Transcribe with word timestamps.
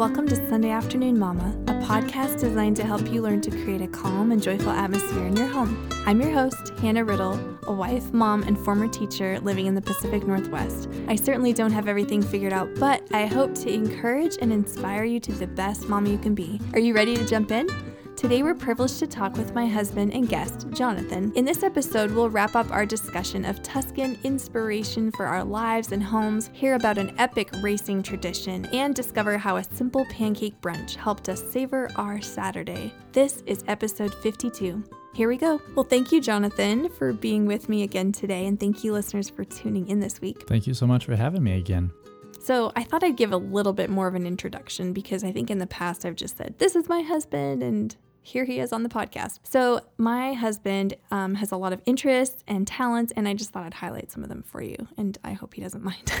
Welcome 0.00 0.26
to 0.28 0.48
Sunday 0.48 0.70
Afternoon 0.70 1.18
Mama, 1.18 1.54
a 1.66 1.74
podcast 1.84 2.40
designed 2.40 2.74
to 2.76 2.84
help 2.84 3.06
you 3.12 3.20
learn 3.20 3.42
to 3.42 3.50
create 3.50 3.82
a 3.82 3.86
calm 3.86 4.32
and 4.32 4.42
joyful 4.42 4.70
atmosphere 4.70 5.26
in 5.26 5.36
your 5.36 5.46
home. 5.46 5.90
I'm 6.06 6.22
your 6.22 6.30
host, 6.30 6.70
Hannah 6.78 7.04
Riddle, 7.04 7.38
a 7.64 7.72
wife, 7.74 8.10
mom, 8.10 8.42
and 8.44 8.56
former 8.56 8.88
teacher 8.88 9.38
living 9.40 9.66
in 9.66 9.74
the 9.74 9.82
Pacific 9.82 10.26
Northwest. 10.26 10.88
I 11.06 11.16
certainly 11.16 11.52
don't 11.52 11.72
have 11.72 11.86
everything 11.86 12.22
figured 12.22 12.54
out, 12.54 12.74
but 12.76 13.06
I 13.12 13.26
hope 13.26 13.54
to 13.56 13.70
encourage 13.70 14.38
and 14.40 14.54
inspire 14.54 15.04
you 15.04 15.20
to 15.20 15.32
the 15.32 15.46
best 15.46 15.86
mom 15.86 16.06
you 16.06 16.16
can 16.16 16.34
be. 16.34 16.58
Are 16.72 16.80
you 16.80 16.94
ready 16.94 17.14
to 17.14 17.26
jump 17.26 17.50
in? 17.50 17.68
Today, 18.20 18.42
we're 18.42 18.54
privileged 18.54 18.98
to 18.98 19.06
talk 19.06 19.34
with 19.38 19.54
my 19.54 19.66
husband 19.66 20.12
and 20.12 20.28
guest, 20.28 20.66
Jonathan. 20.74 21.32
In 21.36 21.46
this 21.46 21.62
episode, 21.62 22.10
we'll 22.10 22.28
wrap 22.28 22.54
up 22.54 22.70
our 22.70 22.84
discussion 22.84 23.46
of 23.46 23.62
Tuscan 23.62 24.18
inspiration 24.24 25.10
for 25.10 25.24
our 25.24 25.42
lives 25.42 25.92
and 25.92 26.02
homes, 26.02 26.50
hear 26.52 26.74
about 26.74 26.98
an 26.98 27.14
epic 27.18 27.48
racing 27.62 28.02
tradition, 28.02 28.66
and 28.74 28.94
discover 28.94 29.38
how 29.38 29.56
a 29.56 29.64
simple 29.64 30.04
pancake 30.10 30.60
brunch 30.60 30.96
helped 30.96 31.30
us 31.30 31.42
savor 31.50 31.88
our 31.96 32.20
Saturday. 32.20 32.92
This 33.12 33.42
is 33.46 33.64
episode 33.68 34.12
52. 34.16 34.84
Here 35.14 35.26
we 35.26 35.38
go. 35.38 35.58
Well, 35.74 35.86
thank 35.86 36.12
you, 36.12 36.20
Jonathan, 36.20 36.90
for 36.90 37.14
being 37.14 37.46
with 37.46 37.70
me 37.70 37.84
again 37.84 38.12
today, 38.12 38.44
and 38.44 38.60
thank 38.60 38.84
you, 38.84 38.92
listeners, 38.92 39.30
for 39.30 39.44
tuning 39.44 39.88
in 39.88 39.98
this 39.98 40.20
week. 40.20 40.46
Thank 40.46 40.66
you 40.66 40.74
so 40.74 40.86
much 40.86 41.06
for 41.06 41.16
having 41.16 41.42
me 41.42 41.56
again. 41.56 41.90
So, 42.38 42.70
I 42.76 42.84
thought 42.84 43.02
I'd 43.02 43.16
give 43.16 43.32
a 43.32 43.38
little 43.38 43.72
bit 43.72 43.88
more 43.88 44.08
of 44.08 44.14
an 44.14 44.26
introduction 44.26 44.92
because 44.92 45.24
I 45.24 45.32
think 45.32 45.48
in 45.48 45.56
the 45.56 45.66
past 45.66 46.04
I've 46.04 46.16
just 46.16 46.36
said, 46.36 46.56
This 46.58 46.76
is 46.76 46.86
my 46.86 47.00
husband, 47.00 47.62
and 47.62 47.96
here 48.22 48.44
he 48.44 48.60
is 48.60 48.72
on 48.72 48.82
the 48.82 48.88
podcast. 48.88 49.40
So, 49.42 49.80
my 49.98 50.34
husband 50.34 50.94
um, 51.10 51.34
has 51.36 51.52
a 51.52 51.56
lot 51.56 51.72
of 51.72 51.80
interests 51.86 52.44
and 52.46 52.66
talents, 52.66 53.12
and 53.16 53.26
I 53.26 53.34
just 53.34 53.50
thought 53.50 53.64
I'd 53.64 53.74
highlight 53.74 54.10
some 54.10 54.22
of 54.22 54.28
them 54.28 54.42
for 54.42 54.62
you, 54.62 54.88
and 54.96 55.16
I 55.24 55.32
hope 55.32 55.54
he 55.54 55.62
doesn't 55.62 55.82
mind. 55.82 56.12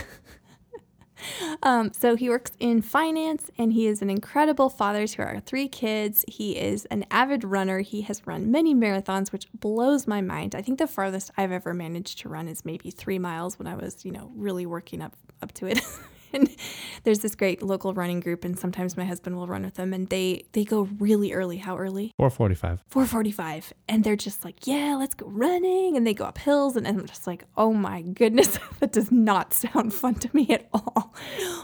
um, 1.62 1.92
so, 1.92 2.16
he 2.16 2.28
works 2.28 2.52
in 2.58 2.82
finance, 2.82 3.50
and 3.58 3.72
he 3.72 3.86
is 3.86 4.02
an 4.02 4.10
incredible 4.10 4.70
father 4.70 5.06
to 5.06 5.22
our 5.22 5.40
three 5.40 5.68
kids. 5.68 6.24
He 6.26 6.56
is 6.58 6.86
an 6.86 7.04
avid 7.10 7.44
runner. 7.44 7.80
He 7.80 8.02
has 8.02 8.26
run 8.26 8.50
many 8.50 8.74
marathons, 8.74 9.30
which 9.30 9.46
blows 9.52 10.06
my 10.06 10.20
mind. 10.20 10.54
I 10.54 10.62
think 10.62 10.78
the 10.78 10.86
farthest 10.86 11.30
I've 11.36 11.52
ever 11.52 11.74
managed 11.74 12.18
to 12.20 12.28
run 12.28 12.48
is 12.48 12.64
maybe 12.64 12.90
three 12.90 13.18
miles 13.18 13.58
when 13.58 13.68
I 13.68 13.76
was, 13.76 14.04
you 14.04 14.12
know, 14.12 14.32
really 14.34 14.66
working 14.66 15.02
up 15.02 15.16
up 15.42 15.52
to 15.52 15.66
it. 15.66 15.80
and 16.32 16.54
there's 17.04 17.20
this 17.20 17.34
great 17.34 17.62
local 17.62 17.94
running 17.94 18.20
group 18.20 18.44
and 18.44 18.58
sometimes 18.58 18.96
my 18.96 19.04
husband 19.04 19.36
will 19.36 19.46
run 19.46 19.62
with 19.62 19.74
them 19.74 19.92
and 19.92 20.08
they 20.08 20.44
they 20.52 20.64
go 20.64 20.88
really 20.98 21.32
early. 21.32 21.58
How 21.58 21.76
early? 21.76 22.12
445 22.16 22.84
445 22.88 23.72
and 23.88 24.04
they're 24.04 24.16
just 24.16 24.44
like 24.44 24.66
yeah 24.66 24.96
let's 24.98 25.14
go 25.14 25.26
running. 25.26 25.96
And 25.96 26.06
they 26.06 26.14
go 26.14 26.24
up 26.24 26.38
hills 26.38 26.76
and, 26.76 26.86
and 26.86 27.00
i'm 27.00 27.06
just 27.06 27.26
like 27.26 27.44
oh 27.56 27.72
my 27.72 28.02
goodness 28.02 28.58
that 28.80 28.92
does 28.92 29.10
not 29.10 29.52
sound 29.64 29.92
fun 29.94 30.14
to 30.16 30.30
me 30.32 30.48
at 30.50 30.68
all. 30.72 31.14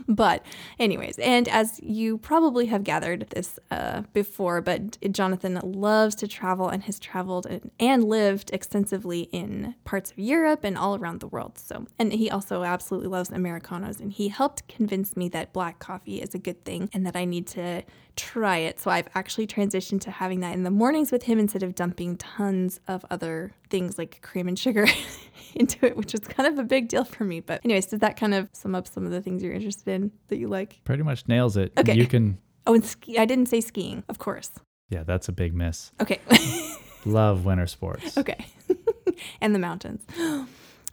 But 0.08 0.44
anyways 0.78 1.18
and 1.18 1.48
as 1.48 1.80
you 1.82 2.18
probably 2.18 2.66
have 2.66 2.84
gathered 2.84 3.28
this 3.30 3.58
uh, 3.70 4.02
before 4.12 4.60
but 4.60 4.98
jonathan 5.12 5.60
loves 5.62 6.14
to 6.16 6.28
travel 6.28 6.68
and 6.68 6.82
has 6.84 6.98
traveled 6.98 7.46
and, 7.46 7.70
and 7.78 8.04
lived 8.04 8.50
extensively 8.52 9.22
in 9.32 9.74
parts 9.84 10.10
of 10.10 10.18
europe 10.18 10.64
and 10.64 10.76
all 10.76 10.96
around 10.96 11.20
the 11.20 11.26
world. 11.26 11.58
So 11.58 11.86
and 11.98 12.12
he 12.12 12.30
also 12.30 12.62
absolutely 12.62 13.08
loves 13.08 13.30
americanos 13.30 14.00
and 14.00 14.12
he 14.12 14.28
helped 14.28 14.55
helped 14.56 14.68
convince 14.74 15.16
me 15.16 15.28
that 15.30 15.52
black 15.52 15.78
coffee 15.78 16.20
is 16.20 16.34
a 16.34 16.38
good 16.38 16.64
thing 16.64 16.88
and 16.92 17.06
that 17.06 17.16
I 17.16 17.24
need 17.24 17.46
to 17.48 17.82
try 18.16 18.58
it. 18.58 18.80
So 18.80 18.90
I've 18.90 19.08
actually 19.14 19.46
transitioned 19.46 20.00
to 20.02 20.10
having 20.10 20.40
that 20.40 20.54
in 20.54 20.62
the 20.62 20.70
mornings 20.70 21.12
with 21.12 21.24
him 21.24 21.38
instead 21.38 21.62
of 21.62 21.74
dumping 21.74 22.16
tons 22.16 22.80
of 22.88 23.04
other 23.10 23.52
things 23.68 23.98
like 23.98 24.22
cream 24.22 24.48
and 24.48 24.58
sugar 24.58 24.86
into 25.54 25.86
it, 25.86 25.96
which 25.96 26.14
is 26.14 26.20
kind 26.20 26.48
of 26.50 26.58
a 26.58 26.64
big 26.64 26.88
deal 26.88 27.04
for 27.04 27.24
me. 27.24 27.40
But, 27.40 27.64
anyways, 27.64 27.86
does 27.86 28.00
that 28.00 28.16
kind 28.16 28.34
of 28.34 28.48
sum 28.52 28.74
up 28.74 28.86
some 28.86 29.04
of 29.04 29.12
the 29.12 29.20
things 29.20 29.42
you're 29.42 29.52
interested 29.52 29.88
in 29.88 30.12
that 30.28 30.38
you 30.38 30.48
like? 30.48 30.80
Pretty 30.84 31.02
much 31.02 31.28
nails 31.28 31.56
it. 31.56 31.72
Okay. 31.78 31.94
You 31.94 32.06
can. 32.06 32.38
Oh, 32.66 32.74
and 32.74 32.84
ski. 32.84 33.18
I 33.18 33.24
didn't 33.26 33.46
say 33.46 33.60
skiing, 33.60 34.02
of 34.08 34.18
course. 34.18 34.50
Yeah, 34.88 35.02
that's 35.02 35.28
a 35.28 35.32
big 35.32 35.54
miss. 35.54 35.92
Okay. 36.00 36.20
Love 37.04 37.44
winter 37.44 37.66
sports. 37.66 38.16
Okay. 38.16 38.46
and 39.40 39.54
the 39.54 39.58
mountains. 39.58 40.02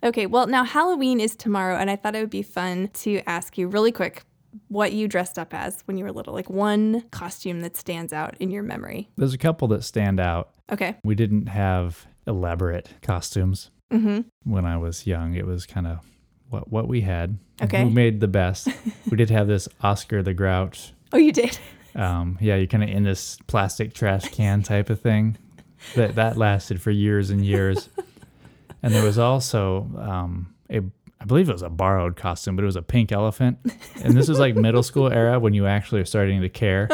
Okay, 0.04 0.26
well, 0.26 0.48
now 0.48 0.64
Halloween 0.64 1.20
is 1.20 1.36
tomorrow, 1.36 1.78
and 1.78 1.90
I 1.90 1.96
thought 1.96 2.16
it 2.16 2.20
would 2.20 2.30
be 2.30 2.44
fun 2.44 2.90
to 2.96 3.22
ask 3.26 3.58
you 3.58 3.68
really 3.68 3.92
quick 3.92 4.24
what 4.68 4.92
you 4.94 5.08
dressed 5.08 5.40
up 5.40 5.54
as 5.54 5.82
when 5.86 5.98
you 5.98 6.04
were 6.04 6.12
little, 6.12 6.34
like 6.34 6.50
one 6.50 7.02
costume 7.12 7.62
that 7.62 7.78
stands 7.78 8.12
out 8.14 8.36
in 8.40 8.52
your 8.52 8.64
memory. 8.64 9.10
There's 9.18 9.34
a 9.34 9.38
couple 9.38 9.68
that 9.70 9.84
stand 9.84 10.20
out. 10.20 10.50
Okay. 10.72 10.96
We 11.04 11.16
didn't 11.16 11.48
have 11.48 12.06
elaborate 12.28 12.90
costumes 13.02 13.70
Mm-hmm. 13.92 14.22
when 14.52 14.66
I 14.66 14.78
was 14.78 15.06
young. 15.06 15.36
It 15.36 15.46
was 15.46 15.68
kind 15.68 15.86
of 15.86 16.00
what 16.50 16.72
what 16.72 16.88
we 16.88 17.02
had. 17.02 17.38
Okay. 17.62 17.84
Who 17.84 17.92
made 17.92 18.22
the 18.22 18.28
best? 18.28 18.68
we 19.12 19.18
did 19.18 19.30
have 19.30 19.46
this 19.48 19.70
Oscar 19.82 20.24
the 20.24 20.34
Grouch. 20.34 20.94
Oh, 21.12 21.18
you 21.18 21.32
did? 21.32 21.58
Um, 21.96 22.40
yeah, 22.42 22.56
you're 22.56 22.66
kind 22.66 22.84
of 22.84 22.90
in 22.90 23.04
this 23.04 23.38
plastic 23.46 23.94
trash 23.94 24.28
can 24.30 24.64
type 24.64 24.90
of 24.90 25.00
thing. 25.00 25.38
That 25.94 26.16
that 26.16 26.38
lasted 26.38 26.82
for 26.82 26.90
years 26.90 27.30
and 27.30 27.46
years. 27.46 27.88
And 28.84 28.94
there 28.94 29.04
was 29.04 29.18
also 29.18 29.90
um, 29.98 30.54
a, 30.70 30.82
I 31.20 31.26
believe 31.26 31.50
it 31.50 31.54
was 31.54 31.62
a 31.62 31.70
borrowed 31.70 32.16
costume, 32.18 32.56
but 32.58 32.64
it 32.64 32.66
was 32.66 32.76
a 32.76 32.82
pink 32.82 33.12
elephant. 33.12 33.58
And 34.04 34.14
this 34.16 34.28
was 34.28 34.38
like 34.40 34.56
middle 34.56 34.84
school 34.84 35.12
era 35.12 35.40
when 35.40 35.54
you 35.54 35.66
actually 35.66 36.02
are 36.02 36.06
starting 36.06 36.42
to 36.42 36.50
care. 36.50 36.90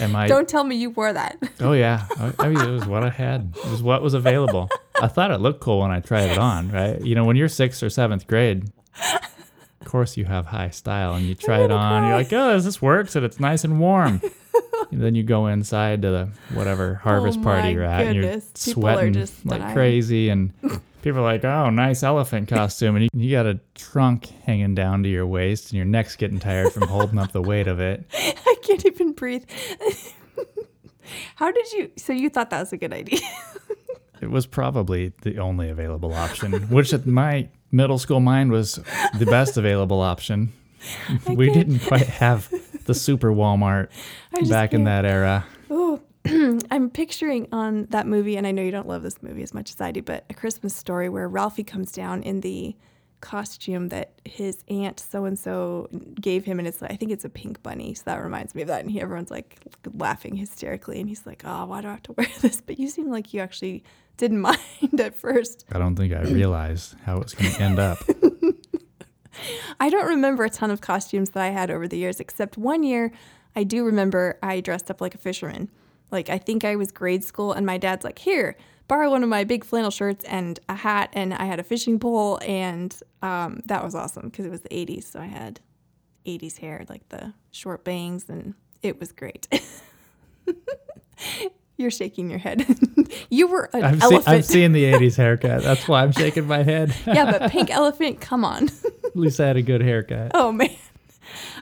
And 0.00 0.12
my, 0.12 0.26
Don't 0.26 0.48
tell 0.48 0.64
me 0.64 0.76
you 0.76 0.90
wore 0.90 1.12
that. 1.12 1.36
oh 1.60 1.72
yeah, 1.72 2.06
I, 2.16 2.32
I 2.38 2.48
mean 2.48 2.60
it 2.60 2.70
was 2.70 2.86
what 2.86 3.02
I 3.04 3.10
had. 3.10 3.52
It 3.56 3.70
was 3.70 3.82
what 3.82 4.00
was 4.00 4.14
available. 4.14 4.70
I 5.00 5.08
thought 5.08 5.30
it 5.32 5.38
looked 5.40 5.60
cool 5.60 5.80
when 5.80 5.90
I 5.90 6.00
tried 6.00 6.30
it 6.30 6.38
on, 6.38 6.70
right? 6.70 7.00
You 7.00 7.14
know, 7.14 7.24
when 7.24 7.34
you're 7.36 7.48
sixth 7.48 7.82
or 7.82 7.90
seventh 7.90 8.26
grade, 8.28 8.70
of 9.12 9.86
course 9.86 10.16
you 10.16 10.24
have 10.24 10.46
high 10.46 10.70
style, 10.70 11.14
and 11.14 11.26
you 11.26 11.34
try 11.34 11.62
it 11.64 11.72
on. 11.72 12.04
You're 12.04 12.16
like, 12.16 12.32
oh, 12.32 12.58
this 12.60 12.80
works, 12.80 13.16
and 13.16 13.24
it's 13.26 13.40
nice 13.40 13.64
and 13.64 13.80
warm. 13.80 14.22
And 14.92 15.02
then 15.02 15.14
you 15.16 15.24
go 15.24 15.48
inside 15.48 16.02
to 16.02 16.10
the 16.10 16.28
whatever 16.54 16.94
harvest 16.94 17.40
Oh 17.40 17.42
party 17.42 17.76
at, 17.76 18.06
and 18.06 18.14
you're. 18.14 18.24
People 18.34 18.42
sweating 18.54 19.12
just 19.14 19.44
like 19.44 19.60
dying. 19.60 19.74
crazy, 19.74 20.28
and 20.28 20.52
people 21.02 21.20
are 21.20 21.24
like, 21.24 21.44
"Oh, 21.44 21.68
nice 21.70 22.02
elephant 22.02 22.48
costume," 22.48 22.96
and 22.96 23.04
you, 23.04 23.08
you 23.14 23.30
got 23.36 23.46
a 23.46 23.60
trunk 23.74 24.26
hanging 24.44 24.74
down 24.74 25.02
to 25.02 25.08
your 25.08 25.26
waist, 25.26 25.66
and 25.70 25.76
your 25.76 25.84
neck's 25.84 26.16
getting 26.16 26.38
tired 26.38 26.72
from 26.72 26.88
holding 26.88 27.18
up 27.18 27.32
the 27.32 27.42
weight 27.42 27.66
of 27.68 27.80
it. 27.80 28.04
I 28.14 28.54
can't 28.62 28.84
even 28.86 29.12
breathe. 29.12 29.44
How 31.36 31.50
did 31.50 31.72
you? 31.72 31.90
So 31.96 32.12
you 32.12 32.28
thought 32.30 32.50
that 32.50 32.60
was 32.60 32.72
a 32.72 32.76
good 32.76 32.92
idea? 32.92 33.18
It 34.20 34.30
was 34.30 34.46
probably 34.46 35.12
the 35.22 35.38
only 35.38 35.68
available 35.68 36.14
option, 36.14 36.52
which 36.68 36.92
at 36.92 37.08
my 37.08 37.48
middle 37.72 37.98
school 37.98 38.20
mind 38.20 38.52
was 38.52 38.76
the 39.18 39.26
best 39.26 39.56
available 39.56 40.00
option. 40.00 40.52
we 41.26 41.46
can't- 41.50 41.54
didn't 41.68 41.78
quite 41.88 42.06
have 42.06 42.48
the 42.84 42.94
super 42.94 43.32
Walmart 43.32 43.88
back 44.48 44.74
in 44.74 44.84
can't. 44.84 44.84
that 44.84 45.04
era. 45.06 45.44
Oh, 45.70 46.00
I'm 46.70 46.90
picturing 46.90 47.48
on 47.52 47.86
that 47.90 48.06
movie, 48.06 48.36
and 48.36 48.46
I 48.46 48.52
know 48.52 48.62
you 48.62 48.70
don't 48.70 48.86
love 48.86 49.02
this 49.02 49.22
movie 49.22 49.42
as 49.42 49.52
much 49.52 49.70
as 49.70 49.80
I 49.80 49.90
do, 49.90 50.02
but 50.02 50.24
A 50.30 50.34
Christmas 50.34 50.74
Story, 50.74 51.08
where 51.08 51.28
Ralphie 51.28 51.64
comes 51.64 51.90
down 51.92 52.22
in 52.22 52.40
the 52.40 52.76
costume 53.20 53.88
that 53.88 54.12
his 54.24 54.64
aunt 54.68 55.00
so 55.00 55.24
and 55.24 55.38
so 55.38 55.88
gave 56.20 56.44
him, 56.44 56.58
and 56.58 56.68
it's 56.68 56.82
I 56.82 56.96
think 56.96 57.10
it's 57.10 57.24
a 57.24 57.28
pink 57.28 57.62
bunny, 57.62 57.94
so 57.94 58.02
that 58.06 58.22
reminds 58.22 58.54
me 58.54 58.62
of 58.62 58.68
that. 58.68 58.82
And 58.82 58.90
he, 58.90 59.00
everyone's 59.00 59.30
like 59.30 59.58
laughing 59.94 60.36
hysterically, 60.36 61.00
and 61.00 61.08
he's 61.08 61.26
like, 61.26 61.42
"Oh, 61.44 61.64
why 61.66 61.80
do 61.80 61.88
I 61.88 61.92
have 61.92 62.02
to 62.04 62.12
wear 62.16 62.28
this?" 62.40 62.60
But 62.60 62.78
you 62.78 62.88
seem 62.88 63.10
like 63.10 63.32
you 63.32 63.40
actually 63.40 63.82
didn't 64.16 64.40
mind 64.50 65.00
at 65.00 65.16
first. 65.16 65.64
I 65.72 65.78
don't 65.78 65.96
think 65.96 66.12
I 66.12 66.22
realized 66.22 66.94
how 67.04 67.16
it 67.16 67.24
was 67.24 67.34
going 67.34 67.52
to 67.52 67.62
end 67.62 67.78
up. 67.78 67.98
I 69.80 69.88
don't 69.88 70.06
remember 70.06 70.44
a 70.44 70.50
ton 70.50 70.70
of 70.70 70.80
costumes 70.80 71.30
that 71.30 71.42
I 71.42 71.48
had 71.48 71.70
over 71.70 71.88
the 71.88 71.96
years, 71.96 72.20
except 72.20 72.58
one 72.58 72.82
year 72.82 73.12
I 73.56 73.64
do 73.64 73.84
remember 73.84 74.38
I 74.42 74.60
dressed 74.60 74.90
up 74.90 75.00
like 75.00 75.14
a 75.14 75.18
fisherman. 75.18 75.70
Like, 76.12 76.28
I 76.28 76.38
think 76.38 76.64
I 76.64 76.76
was 76.76 76.92
grade 76.92 77.24
school, 77.24 77.52
and 77.52 77.64
my 77.66 77.78
dad's 77.78 78.04
like, 78.04 78.18
Here, 78.18 78.56
borrow 78.86 79.10
one 79.10 79.22
of 79.22 79.28
my 79.28 79.44
big 79.44 79.64
flannel 79.64 79.90
shirts 79.90 80.24
and 80.26 80.60
a 80.68 80.74
hat, 80.74 81.08
and 81.14 81.32
I 81.34 81.44
had 81.46 81.58
a 81.58 81.64
fishing 81.64 81.98
pole, 81.98 82.38
and 82.46 82.94
um, 83.22 83.62
that 83.66 83.82
was 83.82 83.94
awesome 83.94 84.28
because 84.28 84.44
it 84.46 84.50
was 84.50 84.60
the 84.60 84.68
80s. 84.68 85.04
So 85.04 85.18
I 85.20 85.26
had 85.26 85.60
80s 86.26 86.58
hair, 86.58 86.84
like 86.88 87.08
the 87.08 87.32
short 87.50 87.84
bangs, 87.84 88.28
and 88.28 88.54
it 88.82 89.00
was 89.00 89.10
great. 89.12 89.48
You're 91.78 91.90
shaking 91.90 92.28
your 92.30 92.38
head. 92.38 92.64
you 93.30 93.46
were 93.48 93.68
an 93.72 93.98
see- 93.98 94.04
elephant. 94.04 94.28
I'm 94.28 94.42
seeing 94.42 94.72
the 94.72 94.84
80s 94.84 95.16
haircut. 95.22 95.62
That's 95.62 95.88
why 95.88 96.02
I'm 96.02 96.12
shaking 96.12 96.46
my 96.46 96.62
head. 96.62 96.94
yeah, 97.06 97.30
but 97.36 97.50
pink 97.50 97.70
elephant, 97.70 98.20
come 98.20 98.44
on. 98.44 98.68
At 99.04 99.16
least 99.16 99.40
I 99.40 99.46
had 99.46 99.56
a 99.56 99.62
good 99.62 99.80
haircut. 99.80 100.32
Oh, 100.34 100.52
man. 100.52 100.70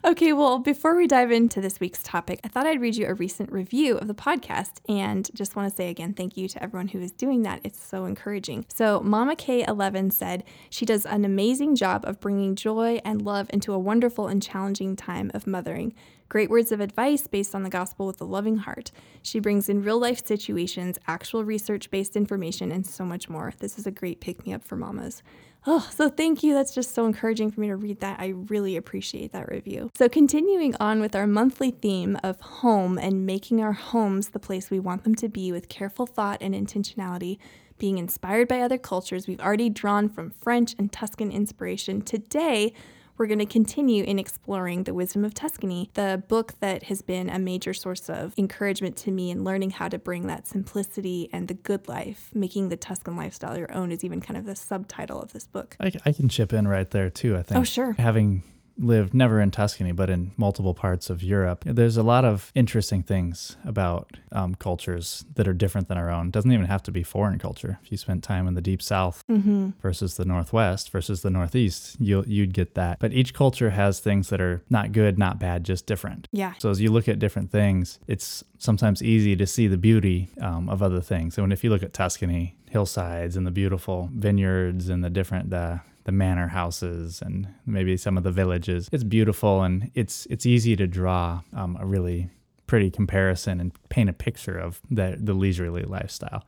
Okay, 0.05 0.33
well, 0.33 0.59
before 0.59 0.97
we 0.97 1.07
dive 1.07 1.31
into 1.31 1.61
this 1.61 1.81
week's 1.81 2.03
topic, 2.03 2.41
I 2.45 2.49
thought 2.49 2.67
I'd 2.67 2.81
read 2.81 2.97
you 2.97 3.07
a 3.07 3.15
recent 3.15 3.53
review 3.53 3.97
of 3.99 4.09
the 4.09 4.15
podcast 4.15 4.81
and 4.89 5.29
just 5.35 5.57
want 5.57 5.69
to 5.71 5.77
say 5.77 5.89
again 5.91 6.15
thank 6.15 6.37
you 6.37 6.49
to 6.49 6.63
everyone 6.63 6.89
who 6.89 7.01
is 7.01 7.13
doing 7.13 7.43
that. 7.43 7.61
It's 7.65 7.83
so 7.85 8.05
encouraging. 8.05 8.67
So, 8.69 9.01
Mama 9.01 9.37
K11 9.37 10.13
said 10.13 10.45
she 10.71 10.87
does 10.87 11.07
an 11.07 11.25
amazing 11.25 11.77
job 11.77 12.05
of 12.05 12.21
bringing 12.21 12.57
joy 12.57 13.01
and 13.05 13.23
love 13.23 13.51
into 13.53 13.73
a 13.73 13.79
wonderful 13.79 14.29
and 14.29 14.43
challenging 14.43 14.97
time 14.97 15.31
of 15.35 15.47
mothering. 15.47 15.95
Great 16.31 16.49
words 16.49 16.71
of 16.71 16.79
advice 16.79 17.27
based 17.27 17.57
on 17.57 17.65
the 17.65 17.69
gospel 17.69 18.07
with 18.07 18.21
a 18.21 18.25
loving 18.25 18.59
heart. 18.59 18.93
She 19.21 19.41
brings 19.41 19.69
in 19.69 19.83
real 19.83 19.99
life 19.99 20.25
situations, 20.25 20.97
actual 21.09 21.45
research 21.45 21.91
based 21.91 22.15
information, 22.15 22.71
and 22.71 22.87
so 22.87 23.05
much 23.05 23.29
more. 23.29 23.53
This 23.59 23.81
is 23.81 23.87
a 23.87 23.91
great 23.91 24.21
pick 24.21 24.47
me 24.47 24.53
up 24.53 24.63
for 24.63 24.77
mamas. 24.77 25.25
Oh, 25.67 25.87
so 25.93 26.09
thank 26.09 26.43
you. 26.43 26.55
That's 26.55 26.75
just 26.75 26.95
so 26.95 27.05
encouraging 27.05 27.51
for 27.51 27.61
me 27.61 27.69
to 27.69 27.77
read 27.77 28.01
that. 28.01 28.19
I 28.19 28.29
really 28.29 28.77
appreciate 28.77 29.33
that 29.33 29.51
review. 29.51 29.91
So, 29.95 30.09
continuing 30.09 30.75
on 30.81 31.01
with 31.01 31.15
our 31.15 31.27
monthly 31.27 31.71
theme 31.71 32.19
of 32.23 32.41
home 32.41 32.99
and 32.99 33.27
making 33.27 33.63
our 33.63 33.73
homes 33.73 34.31
the 34.31 34.39
place 34.39 34.71
we 34.71 34.81
want 34.81 35.05
them 35.05 35.15
to 35.17 35.29
be 35.29 35.53
with 35.53 35.69
careful 35.69 36.07
thought 36.07 36.39
and 36.41 36.55
intentionality, 36.55 37.39
being 37.77 37.99
inspired 37.99 38.49
by 38.49 38.61
other 38.61 38.79
cultures, 38.79 39.27
we've 39.27 39.41
already 39.41 39.69
drawn 39.69 40.09
from 40.09 40.31
French 40.31 40.75
and 40.79 40.93
Tuscan 40.93 41.31
inspiration. 41.31 42.01
Today, 42.01 42.73
we're 43.21 43.27
going 43.27 43.39
to 43.39 43.45
continue 43.45 44.03
in 44.03 44.19
exploring 44.19 44.85
The 44.85 44.95
Wisdom 44.95 45.27
of 45.27 45.35
Tuscany, 45.35 45.91
the 45.93 46.23
book 46.27 46.55
that 46.61 46.85
has 46.85 47.03
been 47.03 47.29
a 47.29 47.39
major 47.39 47.75
source 47.75 48.09
of 48.09 48.33
encouragement 48.39 48.97
to 48.97 49.11
me 49.11 49.31
in 49.31 49.45
learning 49.45 49.73
how 49.73 49.91
to 49.91 49.99
bring 49.99 50.27
that 50.29 50.49
simplicity 50.49 51.29
and 51.31 51.47
the 51.47 51.53
good 51.53 51.87
life. 51.87 52.31
Making 52.33 52.71
the 52.71 52.79
Tuscan 52.79 53.17
lifestyle 53.17 53.59
your 53.59 53.71
own 53.75 53.93
is 53.93 54.05
even 54.05 54.23
kind 54.23 54.39
of 54.39 54.47
the 54.47 54.57
subtitle 54.57 55.21
of 55.21 55.35
this 55.35 55.47
book. 55.47 55.77
I, 55.79 55.93
I 56.07 56.13
can 56.13 56.31
chip 56.31 56.55
in 56.55 56.67
right 56.67 56.91
there 56.91 57.11
too, 57.11 57.37
I 57.37 57.43
think. 57.43 57.61
Oh, 57.61 57.65
sure. 57.65 57.93
Having 57.93 58.43
lived 58.81 59.15
never 59.15 59.41
in 59.41 59.51
Tuscany, 59.51 59.93
but 59.93 60.09
in 60.11 60.33
multiple 60.37 60.75
parts 60.75 61.11
of 61.11 61.23
Europe. 61.23 61.63
There's 61.67 61.97
a 61.97 62.03
lot 62.03 62.25
of 62.25 62.51
interesting 62.55 63.03
things 63.03 63.57
about 63.65 64.17
um, 64.33 64.55
cultures 64.55 65.25
that 65.35 65.47
are 65.47 65.53
different 65.53 65.89
than 65.89 65.99
our 65.99 66.11
own. 66.11 66.27
It 66.29 66.33
doesn't 66.33 66.53
even 66.53 66.67
have 66.67 66.83
to 66.85 66.91
be 66.93 67.03
foreign 67.03 67.39
culture. 67.39 67.79
If 67.85 67.93
you 67.93 67.99
spent 67.99 68.25
time 68.25 68.49
in 68.49 68.55
the 68.55 68.61
deep 68.63 68.83
south 68.83 69.25
Mm-hmm. 69.31 69.71
versus 69.81 70.17
the 70.17 70.25
northwest 70.25 70.91
versus 70.91 71.23
the 71.23 71.31
northeast, 71.31 71.97
you'll, 72.01 72.27
you'd 72.27 72.53
get 72.55 72.75
that. 72.75 72.99
But 72.99 73.13
each 73.13 73.33
culture 73.35 73.71
has 73.71 74.01
things 74.01 74.29
that 74.31 74.41
are 74.41 74.63
not 74.71 74.93
good, 74.93 75.19
not 75.19 75.39
bad, 75.39 75.65
just 75.65 75.87
different. 75.87 76.27
Yeah. 76.33 76.55
So 76.59 76.71
as 76.71 76.81
you 76.81 76.91
look 76.91 77.09
at 77.09 77.19
different 77.19 77.51
things, 77.51 77.99
it's 78.09 78.43
sometimes 78.59 79.03
easy 79.03 79.37
to 79.37 79.47
see 79.47 79.67
the 79.67 79.77
beauty 79.77 80.31
um, 80.41 80.69
of 80.69 80.83
other 80.83 81.01
things. 81.01 81.39
And 81.39 81.53
if 81.53 81.63
you 81.63 81.71
look 81.71 81.83
at 81.83 81.93
Tuscany, 81.93 82.57
hillsides 82.71 83.37
and 83.37 83.47
the 83.47 83.51
beautiful 83.51 84.09
vineyards 84.13 84.89
and 84.89 85.03
the 85.05 85.11
different 85.11 85.51
the 85.51 85.81
the 86.11 86.17
manor 86.17 86.49
houses 86.49 87.23
and 87.23 87.47
maybe 87.65 87.97
some 87.97 88.19
of 88.19 88.25
the 88.25 88.33
villages, 88.33 88.89
it's 88.91 89.05
beautiful 89.05 89.63
and 89.63 89.93
it's 89.95 90.27
it's 90.27 90.45
easy 90.45 90.75
to 90.75 90.89
draw 90.89 91.41
um, 91.55 91.79
a 91.81 91.87
really 91.87 92.29
pretty 92.67 92.91
comparison 92.91 93.61
and 93.61 93.71
paint 93.91 94.11
a 94.11 94.13
picture 94.13 94.59
of 94.59 94.81
the 94.91 95.17
the 95.21 95.35
leisurely 95.35 95.83
lifestyle. 95.83 96.45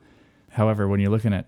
However, 0.50 0.88
when 0.88 0.98
you're 0.98 1.12
looking 1.12 1.32
at 1.32 1.46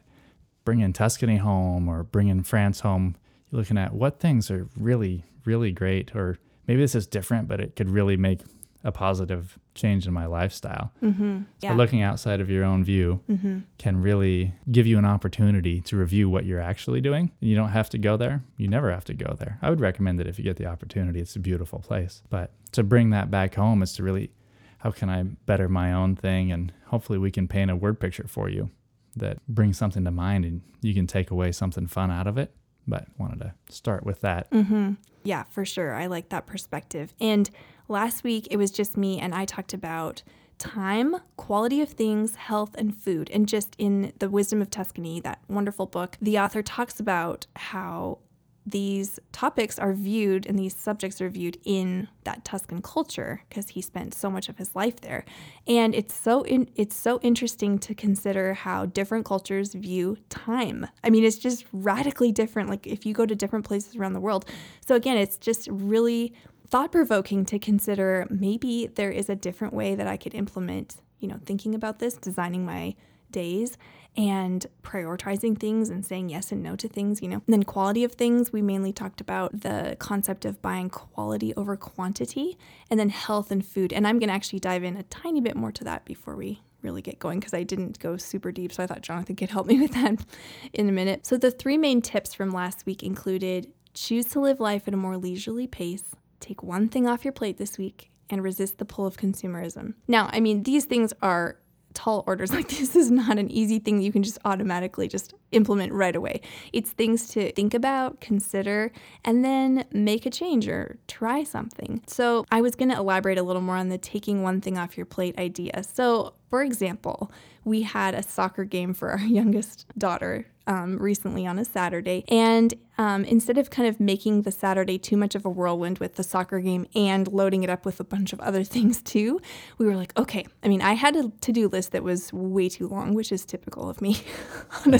bringing 0.64 0.92
Tuscany 0.92 1.38
home 1.38 1.88
or 1.88 2.04
bringing 2.04 2.44
France 2.44 2.80
home, 2.80 3.16
you're 3.50 3.58
looking 3.58 3.78
at 3.78 3.92
what 3.92 4.20
things 4.20 4.48
are 4.48 4.68
really, 4.78 5.24
really 5.44 5.72
great, 5.72 6.14
or 6.14 6.38
maybe 6.68 6.80
this 6.80 6.94
is 6.94 7.08
different, 7.08 7.48
but 7.48 7.60
it 7.60 7.74
could 7.74 7.90
really 7.90 8.16
make 8.16 8.42
a 8.84 8.92
positive 8.92 9.58
change 9.74 10.06
in 10.06 10.12
my 10.12 10.26
lifestyle. 10.26 10.92
Mm-hmm. 11.02 11.42
So 11.62 11.72
looking 11.72 12.02
outside 12.02 12.40
of 12.40 12.50
your 12.50 12.64
own 12.64 12.84
view 12.84 13.22
mm-hmm. 13.28 13.60
can 13.78 14.02
really 14.02 14.54
give 14.70 14.86
you 14.86 14.98
an 14.98 15.06
opportunity 15.06 15.80
to 15.80 15.96
review 15.96 16.28
what 16.28 16.44
you're 16.44 16.60
actually 16.60 17.00
doing. 17.00 17.32
You 17.40 17.56
don't 17.56 17.70
have 17.70 17.88
to 17.90 17.98
go 17.98 18.18
there. 18.18 18.44
You 18.58 18.68
never 18.68 18.92
have 18.92 19.06
to 19.06 19.14
go 19.14 19.34
there. 19.38 19.58
I 19.62 19.70
would 19.70 19.80
recommend 19.80 20.20
that 20.20 20.26
if 20.26 20.38
you 20.38 20.44
get 20.44 20.58
the 20.58 20.66
opportunity, 20.66 21.18
it's 21.20 21.34
a 21.34 21.40
beautiful 21.40 21.78
place. 21.78 22.22
But 22.28 22.52
to 22.72 22.82
bring 22.82 23.10
that 23.10 23.30
back 23.30 23.54
home 23.54 23.82
is 23.82 23.94
to 23.94 24.02
really, 24.02 24.30
how 24.78 24.90
can 24.90 25.08
I 25.08 25.22
better 25.22 25.68
my 25.68 25.92
own 25.92 26.14
thing? 26.14 26.52
And 26.52 26.70
hopefully 26.86 27.18
we 27.18 27.30
can 27.30 27.48
paint 27.48 27.70
a 27.70 27.76
word 27.76 27.98
picture 27.98 28.26
for 28.28 28.50
you 28.50 28.70
that 29.16 29.38
brings 29.48 29.78
something 29.78 30.04
to 30.04 30.10
mind 30.10 30.44
and 30.44 30.60
you 30.82 30.92
can 30.92 31.06
take 31.06 31.30
away 31.30 31.52
something 31.52 31.86
fun 31.86 32.10
out 32.10 32.26
of 32.26 32.36
it. 32.36 32.54
But 32.86 33.06
wanted 33.16 33.40
to 33.40 33.54
start 33.70 34.04
with 34.04 34.20
that. 34.20 34.50
Mm-hmm. 34.50 34.92
Yeah, 35.22 35.44
for 35.44 35.64
sure. 35.64 35.94
I 35.94 36.06
like 36.06 36.28
that 36.28 36.44
perspective. 36.44 37.14
And 37.18 37.48
last 37.88 38.24
week 38.24 38.48
it 38.50 38.56
was 38.56 38.70
just 38.70 38.96
me 38.96 39.18
and 39.18 39.34
I 39.34 39.44
talked 39.44 39.74
about 39.74 40.22
time, 40.58 41.16
quality 41.36 41.80
of 41.80 41.90
things, 41.90 42.36
health, 42.36 42.74
and 42.76 42.96
food. 42.96 43.30
And 43.32 43.48
just 43.48 43.74
in 43.78 44.12
The 44.18 44.30
Wisdom 44.30 44.62
of 44.62 44.70
Tuscany, 44.70 45.20
that 45.20 45.40
wonderful 45.48 45.86
book, 45.86 46.16
the 46.20 46.38
author 46.38 46.62
talks 46.62 47.00
about 47.00 47.46
how 47.56 48.18
these 48.66 49.20
topics 49.30 49.78
are 49.78 49.92
viewed 49.92 50.46
and 50.46 50.58
these 50.58 50.74
subjects 50.74 51.20
are 51.20 51.28
viewed 51.28 51.58
in 51.64 52.08
that 52.24 52.44
Tuscan 52.46 52.80
culture 52.80 53.42
because 53.48 53.68
he 53.68 53.82
spent 53.82 54.14
so 54.14 54.30
much 54.30 54.48
of 54.48 54.56
his 54.56 54.74
life 54.74 55.02
there. 55.02 55.26
And 55.66 55.94
it's 55.94 56.14
so 56.14 56.42
in, 56.42 56.70
it's 56.74 56.96
so 56.96 57.20
interesting 57.20 57.78
to 57.80 57.94
consider 57.94 58.54
how 58.54 58.86
different 58.86 59.26
cultures 59.26 59.74
view 59.74 60.16
time. 60.30 60.86
I 61.02 61.10
mean, 61.10 61.24
it's 61.24 61.36
just 61.36 61.66
radically 61.72 62.32
different 62.32 62.70
like 62.70 62.86
if 62.86 63.04
you 63.04 63.12
go 63.12 63.26
to 63.26 63.34
different 63.34 63.66
places 63.66 63.96
around 63.96 64.14
the 64.14 64.20
world. 64.20 64.46
So 64.80 64.94
again, 64.94 65.18
it's 65.18 65.36
just 65.36 65.68
really 65.70 66.32
thought 66.74 66.90
provoking 66.90 67.44
to 67.44 67.56
consider 67.56 68.26
maybe 68.28 68.88
there 68.96 69.12
is 69.12 69.30
a 69.30 69.36
different 69.36 69.72
way 69.72 69.94
that 69.94 70.08
I 70.08 70.16
could 70.16 70.34
implement, 70.34 70.96
you 71.20 71.28
know, 71.28 71.38
thinking 71.46 71.72
about 71.72 72.00
this, 72.00 72.14
designing 72.14 72.66
my 72.66 72.96
days 73.30 73.78
and 74.16 74.66
prioritizing 74.82 75.56
things 75.56 75.88
and 75.88 76.04
saying 76.04 76.30
yes 76.30 76.50
and 76.50 76.64
no 76.64 76.74
to 76.74 76.88
things, 76.88 77.22
you 77.22 77.28
know. 77.28 77.42
And 77.46 77.52
then 77.54 77.62
quality 77.62 78.02
of 78.02 78.14
things, 78.14 78.52
we 78.52 78.60
mainly 78.60 78.92
talked 78.92 79.20
about 79.20 79.60
the 79.60 79.94
concept 80.00 80.44
of 80.44 80.60
buying 80.62 80.90
quality 80.90 81.54
over 81.54 81.76
quantity 81.76 82.58
and 82.90 82.98
then 82.98 83.10
health 83.10 83.52
and 83.52 83.64
food. 83.64 83.92
And 83.92 84.04
I'm 84.04 84.18
going 84.18 84.28
to 84.28 84.34
actually 84.34 84.58
dive 84.58 84.82
in 84.82 84.96
a 84.96 85.04
tiny 85.04 85.40
bit 85.40 85.54
more 85.54 85.70
to 85.70 85.84
that 85.84 86.04
before 86.04 86.34
we 86.34 86.60
really 86.82 87.02
get 87.02 87.20
going 87.20 87.38
because 87.38 87.54
I 87.54 87.62
didn't 87.62 88.00
go 88.00 88.16
super 88.16 88.50
deep. 88.50 88.72
So 88.72 88.82
I 88.82 88.88
thought 88.88 89.00
Jonathan 89.00 89.36
could 89.36 89.50
help 89.50 89.68
me 89.68 89.80
with 89.80 89.92
that 89.92 90.26
in 90.72 90.88
a 90.88 90.92
minute. 90.92 91.24
So 91.24 91.36
the 91.36 91.52
three 91.52 91.78
main 91.78 92.02
tips 92.02 92.34
from 92.34 92.50
last 92.50 92.84
week 92.84 93.04
included 93.04 93.72
choose 93.94 94.26
to 94.30 94.40
live 94.40 94.58
life 94.58 94.88
at 94.88 94.94
a 94.94 94.96
more 94.96 95.16
leisurely 95.16 95.68
pace, 95.68 96.16
take 96.40 96.62
one 96.62 96.88
thing 96.88 97.06
off 97.06 97.24
your 97.24 97.32
plate 97.32 97.58
this 97.58 97.78
week, 97.78 98.10
and 98.30 98.42
resist 98.42 98.78
the 98.78 98.84
pull 98.84 99.06
of 99.06 99.16
consumerism. 99.16 99.94
Now, 100.08 100.28
I 100.32 100.40
mean, 100.40 100.62
these 100.62 100.86
things 100.86 101.12
are 101.22 101.58
tall 101.92 102.24
orders. 102.26 102.50
Like, 102.54 102.68
this 102.68 102.96
is 102.96 103.10
not 103.10 103.38
an 103.38 103.50
easy 103.50 103.78
thing 103.78 104.00
you 104.00 104.12
can 104.12 104.22
just 104.22 104.38
automatically 104.44 105.08
just 105.08 105.34
implement 105.54 105.92
right 105.92 106.14
away. 106.14 106.40
It's 106.72 106.90
things 106.90 107.28
to 107.28 107.52
think 107.52 107.74
about, 107.74 108.20
consider, 108.20 108.92
and 109.24 109.44
then 109.44 109.84
make 109.92 110.26
a 110.26 110.30
change 110.30 110.68
or 110.68 110.98
try 111.08 111.44
something. 111.44 112.02
So, 112.06 112.44
I 112.50 112.60
was 112.60 112.74
going 112.74 112.90
to 112.90 112.96
elaborate 112.96 113.38
a 113.38 113.42
little 113.42 113.62
more 113.62 113.76
on 113.76 113.88
the 113.88 113.98
taking 113.98 114.42
one 114.42 114.60
thing 114.60 114.78
off 114.78 114.96
your 114.96 115.06
plate 115.06 115.38
idea. 115.38 115.82
So, 115.82 116.34
for 116.50 116.62
example, 116.62 117.30
we 117.64 117.82
had 117.82 118.14
a 118.14 118.22
soccer 118.22 118.64
game 118.64 118.94
for 118.94 119.10
our 119.10 119.18
youngest 119.26 119.86
daughter 119.98 120.46
um, 120.66 120.98
recently 120.98 121.46
on 121.46 121.58
a 121.58 121.64
Saturday. 121.64 122.24
And 122.28 122.72
um, 122.96 123.24
instead 123.24 123.58
of 123.58 123.70
kind 123.70 123.88
of 123.88 124.00
making 124.00 124.42
the 124.42 124.52
Saturday 124.52 124.98
too 124.98 125.16
much 125.16 125.34
of 125.34 125.44
a 125.44 125.50
whirlwind 125.50 125.98
with 125.98 126.14
the 126.14 126.22
soccer 126.22 126.60
game 126.60 126.86
and 126.94 127.28
loading 127.28 127.64
it 127.64 127.70
up 127.70 127.84
with 127.84 128.00
a 128.00 128.04
bunch 128.04 128.32
of 128.32 128.40
other 128.40 128.64
things 128.74 129.02
too, 129.02 129.40
we 129.78 129.86
were 129.86 129.96
like, 129.96 130.16
okay. 130.18 130.46
I 130.62 130.68
mean, 130.68 130.80
I 130.80 130.94
had 130.94 131.16
a 131.16 131.28
to 131.28 131.52
do 131.52 131.68
list 131.68 131.92
that 131.92 132.02
was 132.02 132.32
way 132.32 132.68
too 132.68 132.88
long, 132.88 133.14
which 133.14 133.32
is 133.32 133.44
typical 133.44 133.88
of 133.88 134.00
me. 134.00 134.18
And 134.84 134.92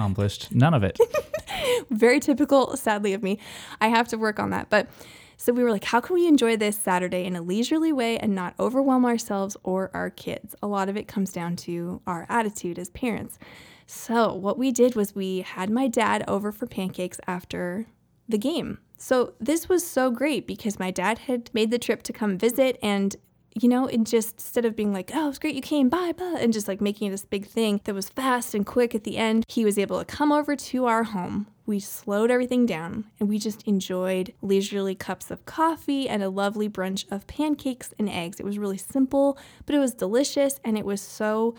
accomplished 0.00 0.52
none 0.52 0.72
of 0.72 0.82
it. 0.82 0.98
very 1.90 2.20
typical, 2.20 2.76
sadly, 2.76 3.12
of 3.12 3.22
me. 3.22 3.38
I 3.80 3.88
have 3.88 4.08
to 4.08 4.16
work 4.16 4.38
on 4.38 4.50
that. 4.50 4.70
But 4.70 4.88
so 5.36 5.52
we 5.52 5.62
were 5.62 5.70
like, 5.70 5.84
how 5.84 6.00
can 6.00 6.14
we 6.14 6.26
enjoy 6.26 6.56
this 6.56 6.76
Saturday 6.76 7.24
in 7.24 7.36
a 7.36 7.42
leisurely 7.42 7.92
way 7.92 8.18
and 8.18 8.34
not 8.34 8.54
overwhelm 8.58 9.04
ourselves 9.04 9.56
or 9.62 9.90
our 9.94 10.10
kids? 10.10 10.54
A 10.62 10.66
lot 10.66 10.88
of 10.88 10.96
it 10.96 11.06
comes 11.06 11.32
down 11.32 11.56
to 11.56 12.00
our 12.06 12.26
attitude 12.28 12.78
as 12.78 12.90
parents. 12.90 13.38
So 13.86 14.32
what 14.32 14.58
we 14.58 14.70
did 14.70 14.94
was 14.94 15.14
we 15.14 15.40
had 15.40 15.68
my 15.68 15.88
dad 15.88 16.24
over 16.28 16.52
for 16.52 16.66
pancakes 16.66 17.20
after 17.26 17.86
the 18.28 18.38
game. 18.38 18.78
So 18.96 19.34
this 19.40 19.68
was 19.68 19.86
so 19.86 20.10
great 20.10 20.46
because 20.46 20.78
my 20.78 20.90
dad 20.90 21.20
had 21.20 21.50
made 21.52 21.70
the 21.70 21.78
trip 21.78 22.02
to 22.04 22.12
come 22.12 22.38
visit 22.38 22.78
and 22.82 23.16
you 23.54 23.68
know, 23.68 23.88
and 23.88 24.06
just 24.06 24.34
instead 24.34 24.64
of 24.64 24.76
being 24.76 24.92
like, 24.92 25.10
oh, 25.14 25.28
it's 25.28 25.38
great 25.38 25.54
you 25.54 25.62
came, 25.62 25.88
bye, 25.88 26.12
bye, 26.12 26.38
and 26.38 26.52
just 26.52 26.68
like 26.68 26.80
making 26.80 27.10
this 27.10 27.24
big 27.24 27.46
thing 27.46 27.80
that 27.84 27.94
was 27.94 28.08
fast 28.08 28.54
and 28.54 28.64
quick 28.64 28.94
at 28.94 29.04
the 29.04 29.16
end, 29.16 29.44
he 29.48 29.64
was 29.64 29.78
able 29.78 29.98
to 29.98 30.04
come 30.04 30.30
over 30.30 30.54
to 30.54 30.86
our 30.86 31.04
home. 31.04 31.46
We 31.66 31.80
slowed 31.80 32.30
everything 32.30 32.66
down 32.66 33.04
and 33.18 33.28
we 33.28 33.38
just 33.38 33.62
enjoyed 33.62 34.32
leisurely 34.42 34.94
cups 34.94 35.30
of 35.30 35.44
coffee 35.46 36.08
and 36.08 36.22
a 36.22 36.28
lovely 36.28 36.68
brunch 36.68 37.10
of 37.10 37.26
pancakes 37.26 37.94
and 37.98 38.08
eggs. 38.08 38.40
It 38.40 38.46
was 38.46 38.58
really 38.58 38.78
simple, 38.78 39.38
but 39.66 39.74
it 39.74 39.78
was 39.78 39.94
delicious 39.94 40.58
and 40.64 40.76
it 40.76 40.84
was 40.84 41.00
so 41.00 41.54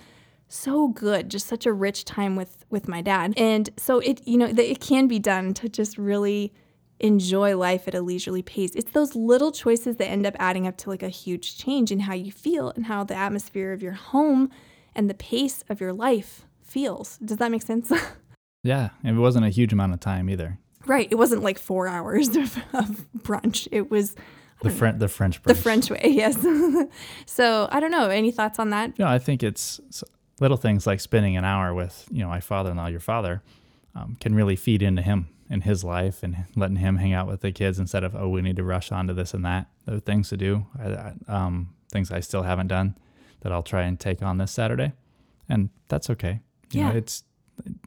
so 0.54 0.90
good 0.90 1.30
just 1.30 1.48
such 1.48 1.66
a 1.66 1.72
rich 1.72 2.04
time 2.04 2.36
with 2.36 2.66
with 2.70 2.86
my 2.86 3.02
dad 3.02 3.34
and 3.38 3.70
so 3.78 4.00
it 4.00 4.20
you 4.28 4.38
know 4.38 4.46
it 4.46 4.82
can 4.82 5.08
be 5.08 5.18
done 5.18 5.54
to 5.54 5.70
just 5.70 5.98
really 5.98 6.52
enjoy 7.04 7.58
life 7.58 7.88
at 7.88 7.96
a 7.96 8.02
leisurely 8.02 8.42
pace. 8.42 8.74
It's 8.76 8.92
those 8.92 9.16
little 9.16 9.52
choices 9.52 9.98
that 9.98 10.08
end 10.08 10.26
up 10.26 10.36
adding 10.40 10.68
up 10.68 10.78
to 10.78 10.90
like 10.90 11.04
a 11.04 11.10
huge 11.10 11.58
change 11.58 11.92
in 11.92 12.02
how 12.02 12.14
you 12.14 12.32
feel 12.32 12.70
and 12.70 12.86
how 12.86 13.04
the 13.04 13.16
atmosphere 13.16 13.74
of 13.74 13.82
your 13.84 13.94
home 13.94 14.50
and 14.96 15.10
the 15.10 15.14
pace 15.14 15.64
of 15.70 15.82
your 15.82 15.94
life 15.94 16.46
feels. 16.64 17.18
Does 17.18 17.38
that 17.38 17.52
make 17.52 17.64
sense? 17.64 17.92
Yeah. 18.64 18.90
And 19.04 19.18
it 19.18 19.20
wasn't 19.20 19.46
a 19.46 19.50
huge 19.50 19.74
amount 19.74 19.94
of 19.94 20.00
time 20.00 20.30
either. 20.30 20.60
right. 20.86 21.08
It 21.10 21.16
wasn't 21.16 21.42
like 21.42 21.58
four 21.58 21.88
hours 21.88 22.28
of, 22.36 22.58
of 22.74 23.08
brunch. 23.18 23.68
It 23.72 23.90
was 23.90 24.16
The 24.62 24.70
French, 24.70 25.00
the 25.00 25.08
French, 25.08 25.42
the. 25.42 25.56
French 25.56 25.90
way, 25.90 26.00
yes. 26.10 26.38
so 27.26 27.68
I 27.72 27.80
don't 27.80 27.90
know. 27.90 28.10
Any 28.10 28.30
thoughts 28.30 28.60
on 28.60 28.70
that? 28.70 29.00
Know, 29.00 29.08
I 29.08 29.18
think 29.18 29.42
it's 29.42 29.82
little 30.40 30.58
things 30.58 30.86
like 30.86 31.00
spending 31.00 31.36
an 31.38 31.44
hour 31.44 31.74
with, 31.74 32.06
you 32.12 32.22
know, 32.22 32.28
my 32.28 32.40
father-in-law, 32.40 32.86
your 32.86 33.00
father, 33.00 33.42
um, 33.96 34.16
can 34.20 34.36
really 34.36 34.56
feed 34.56 34.84
into 34.84 35.02
him 35.02 35.28
and 35.52 35.64
his 35.64 35.84
life 35.84 36.24
and 36.24 36.46
letting 36.56 36.78
him 36.78 36.96
hang 36.96 37.14
out 37.14 37.28
with 37.28 37.42
the 37.42 37.52
kids 37.52 37.78
instead 37.78 38.04
of, 38.04 38.16
oh, 38.16 38.30
we 38.30 38.42
need 38.42 38.56
to 38.56 38.64
rush 38.64 38.92
on 38.92 39.06
to 39.08 39.14
this 39.14 39.34
and 39.36 39.46
that. 39.46 39.68
There 39.86 39.96
are 39.96 40.00
things 40.00 40.30
to 40.30 40.38
do, 40.38 40.66
I, 40.80 41.14
um, 41.28 41.76
things 41.92 42.10
I 42.12 42.22
still 42.22 42.44
haven't 42.44 42.68
done 42.68 42.98
that 43.42 43.52
I'll 43.52 43.62
try 43.62 43.84
and 43.84 44.00
take 44.00 44.24
on 44.24 44.38
this 44.38 44.52
Saturday. 44.52 44.94
And 45.50 45.70
that's 45.90 46.10
okay. 46.10 46.40
You 46.72 46.80
Yeah. 46.82 46.90
know, 46.92 46.96
it's 46.98 47.24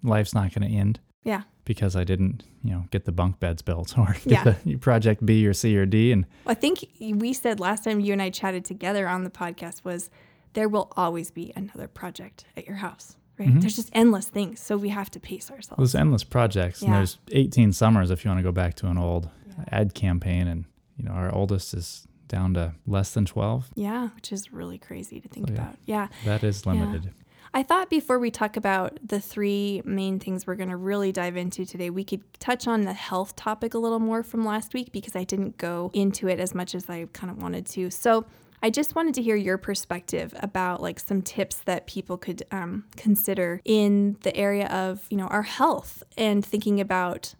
life's 0.02 0.34
not 0.34 0.52
going 0.54 0.70
to 0.70 0.76
end. 0.76 1.00
Yeah. 1.24 1.44
because 1.64 1.96
I 1.96 2.04
didn't, 2.04 2.42
you 2.62 2.70
know, 2.72 2.84
get 2.90 3.06
the 3.06 3.12
bunk 3.12 3.40
beds 3.40 3.62
built 3.62 3.96
or 3.98 4.14
get 4.26 4.44
Yeah. 4.44 4.54
the 4.66 4.76
project 4.76 5.24
B 5.24 5.46
or 5.46 5.54
C 5.54 5.74
or 5.78 5.86
D. 5.86 6.12
And 6.12 6.26
I 6.46 6.52
think 6.52 6.86
we 7.00 7.32
said 7.32 7.58
last 7.60 7.84
time 7.84 7.98
you 8.00 8.12
and 8.12 8.20
I 8.20 8.28
chatted 8.28 8.66
together 8.66 9.08
on 9.08 9.24
the 9.24 9.30
podcast 9.30 9.82
was 9.84 10.10
there 10.52 10.68
will 10.68 10.92
always 10.98 11.30
be 11.30 11.50
another 11.56 11.88
project 11.88 12.44
at 12.58 12.66
your 12.66 12.76
house, 12.76 13.16
right? 13.38 13.48
Mm-hmm. 13.48 13.60
There's 13.60 13.76
just 13.76 13.90
endless 13.92 14.26
things, 14.28 14.60
so 14.60 14.76
we 14.76 14.88
have 14.90 15.10
to 15.12 15.20
pace 15.20 15.50
ourselves. 15.50 15.78
there's 15.78 15.94
endless 15.94 16.24
projects. 16.24 16.80
And 16.82 16.90
Yeah. 16.90 16.96
there's 16.98 17.18
18 17.32 17.72
summers 17.72 18.10
if 18.10 18.24
you 18.24 18.30
want 18.30 18.38
to 18.38 18.42
go 18.44 18.52
back 18.52 18.74
to 18.76 18.86
an 18.88 18.98
old 18.98 19.28
ad 19.70 19.94
campaign. 19.94 20.46
And, 20.48 20.64
you 20.96 21.04
know, 21.04 21.12
our 21.12 21.34
oldest 21.34 21.74
is 21.74 22.06
down 22.28 22.54
to 22.54 22.74
less 22.86 23.12
than 23.12 23.24
12. 23.24 23.70
Yeah, 23.74 24.08
which 24.14 24.32
is 24.32 24.52
really 24.52 24.78
crazy 24.78 25.20
to 25.20 25.28
think 25.28 25.48
So, 25.48 25.54
yeah. 25.54 25.60
about. 25.62 25.76
Yeah. 25.84 26.08
That 26.24 26.42
is 26.44 26.64
limited. 26.66 27.10
I 27.56 27.62
thought 27.62 27.88
before 27.88 28.18
we 28.18 28.32
talk 28.32 28.56
about 28.56 28.98
the 29.06 29.20
three 29.20 29.80
main 29.84 30.18
things 30.18 30.44
we're 30.44 30.56
going 30.56 30.70
to 30.70 30.76
really 30.76 31.12
dive 31.12 31.36
into 31.36 31.64
today, 31.64 31.88
we 31.88 32.02
could 32.02 32.22
touch 32.40 32.66
on 32.66 32.80
the 32.82 32.92
health 32.94 33.36
topic 33.36 33.74
a 33.74 33.78
little 33.78 34.00
more 34.00 34.24
from 34.24 34.44
last 34.44 34.74
week 34.74 34.90
because 34.90 35.14
I 35.14 35.22
didn't 35.22 35.56
go 35.56 35.90
into 35.94 36.26
it 36.26 36.40
as 36.40 36.52
much 36.52 36.74
as 36.74 36.90
I 36.90 37.06
kind 37.12 37.30
of 37.30 37.40
wanted 37.40 37.66
to. 37.66 37.90
So 37.90 38.24
I 38.64 38.70
just 38.70 38.94
wanted 38.94 39.12
to 39.16 39.22
hear 39.22 39.36
your 39.36 39.58
perspective 39.58 40.32
about 40.40 40.80
like 40.80 40.98
some 40.98 41.20
tips 41.20 41.56
that 41.66 41.86
people 41.86 42.16
could 42.16 42.44
um, 42.50 42.86
consider 42.96 43.60
in 43.62 44.16
the 44.22 44.34
area 44.34 44.68
of 44.68 45.06
you 45.10 45.18
know 45.18 45.26
our 45.26 45.42
health 45.42 46.02
and 46.16 46.42
thinking 46.42 46.80
about 46.80 47.34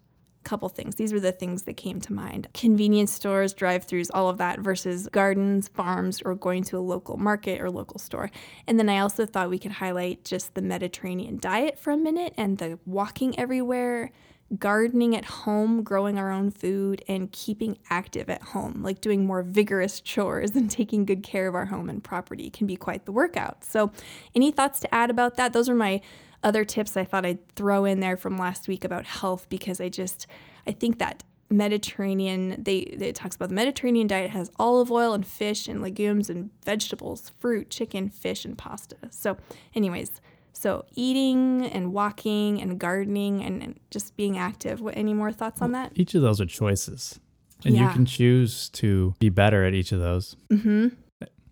a 0.45 0.47
couple 0.47 0.69
things. 0.69 0.93
These 0.93 1.11
were 1.11 1.19
the 1.19 1.31
things 1.31 1.63
that 1.63 1.77
came 1.77 1.99
to 2.01 2.13
mind. 2.13 2.49
Convenience 2.53 3.11
stores, 3.11 3.55
drive-throughs, 3.55 4.11
all 4.13 4.29
of 4.29 4.37
that 4.37 4.59
versus 4.59 5.09
gardens, 5.11 5.67
farms, 5.67 6.21
or 6.23 6.35
going 6.35 6.63
to 6.65 6.77
a 6.77 6.79
local 6.79 7.17
market 7.17 7.59
or 7.59 7.71
local 7.71 7.97
store. 7.97 8.29
And 8.67 8.77
then 8.77 8.87
I 8.87 8.99
also 8.99 9.25
thought 9.25 9.49
we 9.49 9.57
could 9.57 9.71
highlight 9.71 10.25
just 10.25 10.53
the 10.53 10.61
Mediterranean 10.61 11.39
diet 11.39 11.79
for 11.79 11.89
a 11.89 11.97
minute 11.97 12.35
and 12.37 12.59
the 12.59 12.77
walking 12.85 13.39
everywhere, 13.39 14.11
gardening 14.59 15.15
at 15.15 15.25
home, 15.25 15.83
growing 15.83 16.19
our 16.19 16.31
own 16.31 16.51
food, 16.51 17.03
and 17.07 17.31
keeping 17.31 17.77
active 17.89 18.29
at 18.29 18.41
home, 18.41 18.83
like 18.83 19.01
doing 19.01 19.25
more 19.25 19.41
vigorous 19.41 19.99
chores 19.99 20.51
and 20.51 20.69
taking 20.69 21.05
good 21.05 21.23
care 21.23 21.47
of 21.47 21.55
our 21.55 21.65
home 21.65 21.89
and 21.89 22.03
property 22.03 22.49
can 22.49 22.67
be 22.67 22.75
quite 22.75 23.05
the 23.05 23.11
workout. 23.11 23.63
So, 23.63 23.91
any 24.35 24.51
thoughts 24.51 24.79
to 24.81 24.93
add 24.93 25.09
about 25.09 25.35
that? 25.37 25.53
Those 25.53 25.69
are 25.69 25.75
my 25.75 26.01
other 26.43 26.63
tips 26.63 26.95
I 26.95 27.03
thought 27.03 27.25
I'd 27.25 27.47
throw 27.55 27.85
in 27.85 27.99
there 27.99 28.17
from 28.17 28.37
last 28.37 28.67
week 28.67 28.85
about 28.85 29.05
health 29.05 29.47
because 29.49 29.81
I 29.81 29.89
just 29.89 30.27
I 30.67 30.71
think 30.71 30.99
that 30.99 31.23
Mediterranean 31.49 32.63
they 32.63 32.77
it 32.77 33.15
talks 33.15 33.35
about 33.35 33.49
the 33.49 33.55
Mediterranean 33.55 34.07
diet 34.07 34.29
has 34.29 34.51
olive 34.57 34.91
oil 34.91 35.13
and 35.13 35.25
fish 35.25 35.67
and 35.67 35.81
legumes 35.81 36.29
and 36.29 36.49
vegetables, 36.63 37.31
fruit, 37.39 37.69
chicken, 37.69 38.09
fish 38.09 38.45
and 38.45 38.57
pasta. 38.57 38.97
So 39.09 39.37
anyways, 39.73 40.21
so 40.57 40.85
eating 40.95 41.65
and 41.67 41.93
walking 41.93 42.61
and 42.61 42.79
gardening 42.79 43.43
and, 43.43 43.61
and 43.61 43.79
just 43.91 44.15
being 44.15 44.37
active. 44.37 44.81
What 44.81 44.95
any 44.97 45.13
more 45.13 45.31
thoughts 45.31 45.61
on 45.61 45.73
that? 45.73 45.91
Each 45.95 46.15
of 46.15 46.21
those 46.21 46.39
are 46.41 46.45
choices. 46.45 47.19
And 47.65 47.75
you 47.75 47.87
can 47.89 48.05
choose 48.05 48.69
to 48.69 49.15
be 49.19 49.29
better 49.29 49.63
at 49.65 49.73
each 49.73 49.91
of 49.91 49.99
those 49.99 50.35
mm-hmm. 50.51 50.87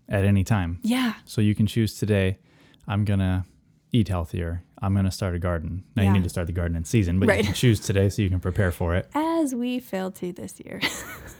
at 0.07 0.23
any 0.23 0.43
time. 0.43 0.79
Yeah. 0.83 1.13
So 1.25 1.41
you 1.41 1.55
can 1.55 1.65
choose 1.65 1.97
today, 1.97 2.37
I'm 2.87 3.03
going 3.03 3.19
to 3.19 3.45
eat 3.91 4.09
healthier. 4.09 4.63
I'm 4.81 4.93
going 4.93 5.05
to 5.05 5.11
start 5.11 5.33
a 5.33 5.39
garden. 5.39 5.85
Now 5.95 6.03
Yeah. 6.03 6.09
you 6.09 6.13
need 6.15 6.23
to 6.23 6.29
start 6.29 6.45
the 6.47 6.53
garden 6.53 6.75
in 6.75 6.83
season, 6.83 7.19
but 7.19 7.29
Right. 7.29 7.37
you 7.39 7.45
can 7.45 7.53
choose 7.53 7.79
today 7.79 8.09
so 8.09 8.21
you 8.21 8.29
can 8.29 8.41
prepare 8.41 8.71
for 8.71 8.95
it. 8.95 9.09
As 9.15 9.55
we 9.55 9.79
failed 9.79 10.15
to 10.15 10.31
this 10.33 10.59
year. 10.63 10.79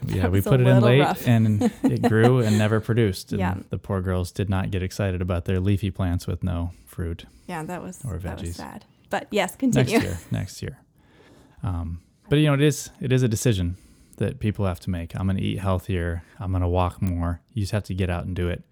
Yeah, 0.06 0.28
we 0.28 0.42
put 0.42 0.60
it 0.60 0.66
in 0.66 0.82
late 0.82 1.00
rough. 1.00 1.26
and 1.26 1.62
it 1.82 2.02
grew 2.02 2.40
and 2.40 2.58
never 2.64 2.78
produced. 2.78 3.32
And 3.32 3.40
Yeah. 3.40 3.54
the 3.70 3.78
poor 3.78 4.02
girls 4.02 4.32
did 4.32 4.50
not 4.50 4.70
get 4.70 4.82
excited 4.82 5.22
about 5.22 5.46
their 5.46 5.60
leafy 5.60 5.90
plants 5.90 6.26
with 6.26 6.42
no 6.44 6.72
fruit 6.94 7.24
yeah, 7.46 7.62
that 7.64 7.82
was 7.82 7.96
Or 8.04 8.18
that 8.18 8.40
was 8.40 8.50
veggies. 8.50 8.54
sad. 8.54 8.84
But 9.10 9.26
yes, 9.30 9.54
continue. 9.56 9.92
next 9.98 10.04
year. 10.04 10.18
Next 10.40 10.62
year. 10.62 10.78
Um, 11.62 12.00
but 12.28 12.36
you 12.36 12.46
know, 12.46 12.54
it 12.54 12.62
is 12.62 12.90
it 13.00 13.12
is 13.12 13.22
a 13.22 13.28
decision 13.28 13.76
that 14.16 14.38
people 14.40 14.64
have 14.66 14.80
to 14.80 14.90
make. 14.90 15.14
I'm 15.18 15.26
going 15.26 15.36
to 15.36 15.42
eat 15.42 15.58
healthier. 15.58 16.22
I'm 16.40 16.50
going 16.50 16.62
to 16.62 16.68
walk 16.68 17.02
more. 17.02 17.40
You 17.52 17.62
just 17.62 17.72
have 17.72 17.84
to 17.84 17.94
get 17.94 18.08
out 18.10 18.24
and 18.26 18.34
do 18.34 18.48
it. 18.48 18.62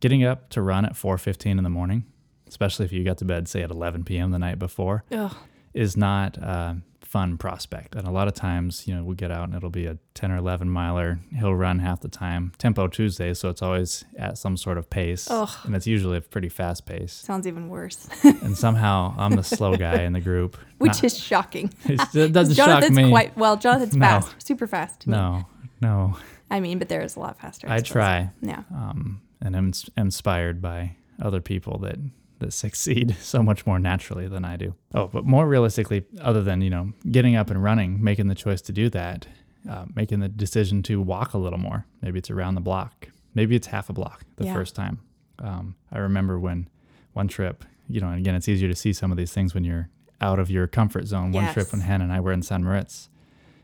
Getting 0.00 0.24
up 0.24 0.48
to 0.50 0.62
run 0.62 0.84
at 0.84 0.92
4:15 0.92 1.58
in 1.58 1.64
the 1.64 1.70
morning, 1.70 2.04
especially 2.48 2.84
if 2.86 2.92
you 2.92 3.04
got 3.04 3.18
to 3.18 3.24
bed 3.24 3.48
say 3.48 3.62
at 3.62 3.70
11 3.70 4.04
p.m. 4.04 4.30
the 4.30 4.38
night 4.38 4.58
before, 4.58 5.04
Ugh. 5.12 5.34
is 5.74 5.96
not 5.96 6.36
a 6.38 6.76
fun 7.10 7.36
prospect. 7.36 7.96
And 7.96 8.06
a 8.06 8.10
lot 8.12 8.28
of 8.28 8.34
times, 8.34 8.86
you 8.86 8.94
know, 8.94 9.02
we 9.02 9.16
get 9.16 9.32
out 9.32 9.48
and 9.48 9.54
it'll 9.56 9.68
be 9.68 9.86
a 9.86 9.98
10 10.14 10.30
or 10.30 10.36
11 10.36 10.70
miler. 10.70 11.18
He'll 11.36 11.56
run 11.56 11.80
half 11.80 12.00
the 12.02 12.08
time. 12.08 12.52
Tempo 12.56 12.86
Tuesday, 12.86 13.34
so 13.34 13.48
it's 13.48 13.62
always 13.62 14.04
at 14.16 14.38
some 14.38 14.56
sort 14.56 14.78
of 14.78 14.88
pace, 14.88 15.28
Ugh. 15.28 15.50
and 15.64 15.74
it's 15.74 15.88
usually 15.88 16.18
a 16.18 16.20
pretty 16.20 16.48
fast 16.48 16.86
pace. 16.86 17.12
Sounds 17.12 17.48
even 17.48 17.68
worse. 17.68 18.08
and 18.22 18.56
somehow 18.56 19.12
I'm 19.18 19.32
the 19.32 19.42
slow 19.42 19.76
guy 19.76 20.02
in 20.02 20.12
the 20.12 20.20
group. 20.20 20.56
Which 20.78 20.92
Not- 20.92 21.04
is 21.04 21.18
shocking. 21.18 21.72
it 21.84 22.32
doesn't 22.32 22.54
Jonathan's 22.54 22.96
shock 22.96 23.04
me. 23.04 23.10
quite 23.10 23.36
well, 23.36 23.56
Jonathan's 23.56 23.96
No. 23.96 24.06
fast. 24.06 24.46
Super 24.46 24.68
fast. 24.68 25.06
no, 25.08 25.46
no. 25.80 26.16
I 26.48 26.60
mean, 26.60 26.78
but 26.78 26.88
there 26.88 27.02
is 27.02 27.16
a 27.16 27.20
lot 27.20 27.40
faster. 27.40 27.68
I 27.68 27.78
suppose. 27.78 27.90
try, 27.92 28.30
Yeah. 28.40 28.62
um, 28.72 29.20
and 29.40 29.56
I'm 29.56 29.72
inspired 29.96 30.62
by 30.62 30.94
other 31.20 31.40
people 31.40 31.78
that 31.80 31.96
that 32.40 32.52
succeed 32.52 33.16
so 33.20 33.42
much 33.42 33.64
more 33.66 33.78
naturally 33.78 34.28
than 34.28 34.44
I 34.44 34.56
do. 34.56 34.74
Oh, 34.94 35.06
but 35.06 35.24
more 35.24 35.46
realistically, 35.46 36.04
other 36.20 36.42
than 36.42 36.60
you 36.60 36.70
know 36.70 36.92
getting 37.10 37.36
up 37.36 37.50
and 37.50 37.62
running, 37.62 38.02
making 38.02 38.26
the 38.28 38.34
choice 38.34 38.60
to 38.62 38.72
do 38.72 38.90
that, 38.90 39.26
uh, 39.68 39.86
making 39.94 40.20
the 40.20 40.28
decision 40.28 40.82
to 40.84 41.00
walk 41.00 41.32
a 41.34 41.38
little 41.38 41.58
more. 41.58 41.86
Maybe 42.02 42.18
it's 42.18 42.30
around 42.30 42.54
the 42.56 42.60
block. 42.60 43.08
Maybe 43.34 43.54
it's 43.56 43.68
half 43.68 43.88
a 43.88 43.92
block 43.92 44.24
the 44.36 44.44
Yeah. 44.46 44.54
first 44.54 44.74
time. 44.74 44.98
Um, 45.38 45.76
I 45.92 45.98
remember 45.98 46.38
when 46.38 46.68
one 47.12 47.28
trip, 47.28 47.64
you 47.88 48.00
know, 48.00 48.08
and 48.08 48.18
again, 48.18 48.34
it's 48.34 48.48
easier 48.48 48.68
to 48.68 48.74
see 48.74 48.92
some 48.92 49.10
of 49.10 49.16
these 49.16 49.32
things 49.32 49.54
when 49.54 49.64
you're 49.64 49.88
out 50.20 50.38
of 50.38 50.50
your 50.50 50.66
comfort 50.66 51.06
zone. 51.06 51.32
One 51.32 51.52
trip 51.52 51.72
when 51.72 51.80
Hannah 51.82 52.04
and 52.04 52.12
I 52.12 52.20
were 52.20 52.32
in 52.32 52.42
San 52.42 52.64
Moritz 52.64 53.08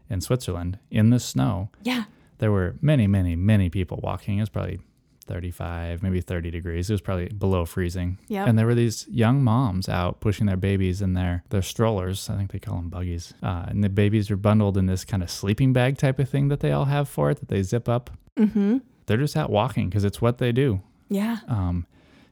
in 0.08 0.20
Switzerland 0.20 0.78
in 0.90 1.10
the 1.10 1.18
snow 1.18 1.68
Yeah. 1.82 2.04
there 2.38 2.50
were 2.52 2.76
many, 2.80 3.06
many, 3.06 3.34
many 3.36 3.68
people 3.68 3.98
walking. 4.02 4.38
It 4.38 4.42
was 4.42 4.48
probably 4.48 4.78
35, 5.26 6.02
maybe 6.02 6.20
30 6.20 6.50
degrees. 6.50 6.88
It 6.88 6.94
was 6.94 7.00
probably 7.00 7.28
below 7.28 7.64
freezing. 7.64 8.18
Yeah. 8.28 8.46
And 8.46 8.58
there 8.58 8.66
were 8.66 8.74
these 8.74 9.06
young 9.08 9.42
moms 9.42 9.88
out 9.88 10.20
pushing 10.20 10.46
their 10.46 10.56
babies 10.56 11.02
in 11.02 11.14
their, 11.14 11.44
their 11.50 11.62
strollers. 11.62 12.30
I 12.30 12.36
think 12.36 12.52
they 12.52 12.58
call 12.58 12.76
them 12.76 12.88
buggies. 12.88 13.34
Uh, 13.42 13.66
and 13.68 13.82
the 13.82 13.88
babies 13.88 14.30
are 14.30 14.36
bundled 14.36 14.76
in 14.76 14.86
this 14.86 15.04
kind 15.04 15.22
of 15.22 15.30
sleeping 15.30 15.72
bag 15.72 15.98
type 15.98 16.18
of 16.18 16.28
thing 16.28 16.48
that 16.48 16.60
they 16.60 16.72
all 16.72 16.86
have 16.86 17.08
for 17.08 17.30
it 17.30 17.40
that 17.40 17.48
they 17.48 17.62
zip 17.62 17.88
up. 17.88 18.10
Mm-hmm. 18.38 18.78
They're 19.06 19.16
just 19.16 19.36
out 19.36 19.50
walking 19.50 19.88
because 19.88 20.04
it's 20.04 20.20
what 20.20 20.38
they 20.38 20.52
do. 20.52 20.80
Yeah. 21.08 21.38
Um, 21.48 21.86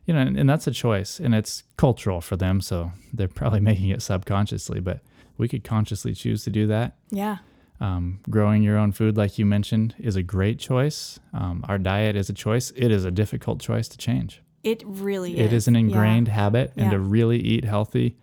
you 0.07 0.15
know, 0.15 0.21
and, 0.21 0.39
and 0.39 0.49
that's 0.49 0.67
a 0.67 0.73
choice 0.73 1.19
and 1.19 1.35
it's 1.35 1.63
cultural 1.77 2.21
for 2.21 2.37
them. 2.37 2.61
So 2.61 2.93
they're 3.13 3.29
probably 3.29 3.61
making 3.71 3.91
it 3.91 4.03
subconsciously, 4.03 4.81
but 4.81 5.01
we 5.37 5.49
could 5.49 5.65
consciously 5.65 6.15
choose 6.15 6.45
to 6.45 6.51
do 6.51 6.67
that. 6.69 6.97
Yeah. 7.11 7.39
Um, 7.81 8.21
growing 8.31 8.63
your 8.63 8.79
own 8.79 8.93
food, 8.93 9.17
like 9.17 9.39
you 9.39 9.45
mentioned, 9.45 9.95
is 9.99 10.17
a 10.17 10.23
great 10.23 10.59
choice. 10.59 11.19
Um, 11.33 11.65
our 11.69 11.79
diet 11.79 12.15
is 12.17 12.29
a 12.31 12.33
choice. 12.33 12.73
It 12.77 12.91
is 12.93 13.05
a 13.05 13.11
difficult 13.11 13.61
choice 13.61 13.89
to 13.89 13.99
change. 13.99 14.43
It 14.63 14.83
really 14.87 15.35
is. 15.39 15.47
It 15.47 15.53
is 15.53 15.69
an 15.69 15.75
Yeah. 15.75 15.81
ingrained 15.81 16.29
habit, 16.29 16.73
and 16.77 16.87
Yeah. 16.87 16.91
to 16.93 16.99
really 17.01 17.39
eat 17.41 17.65
healthy 17.65 18.17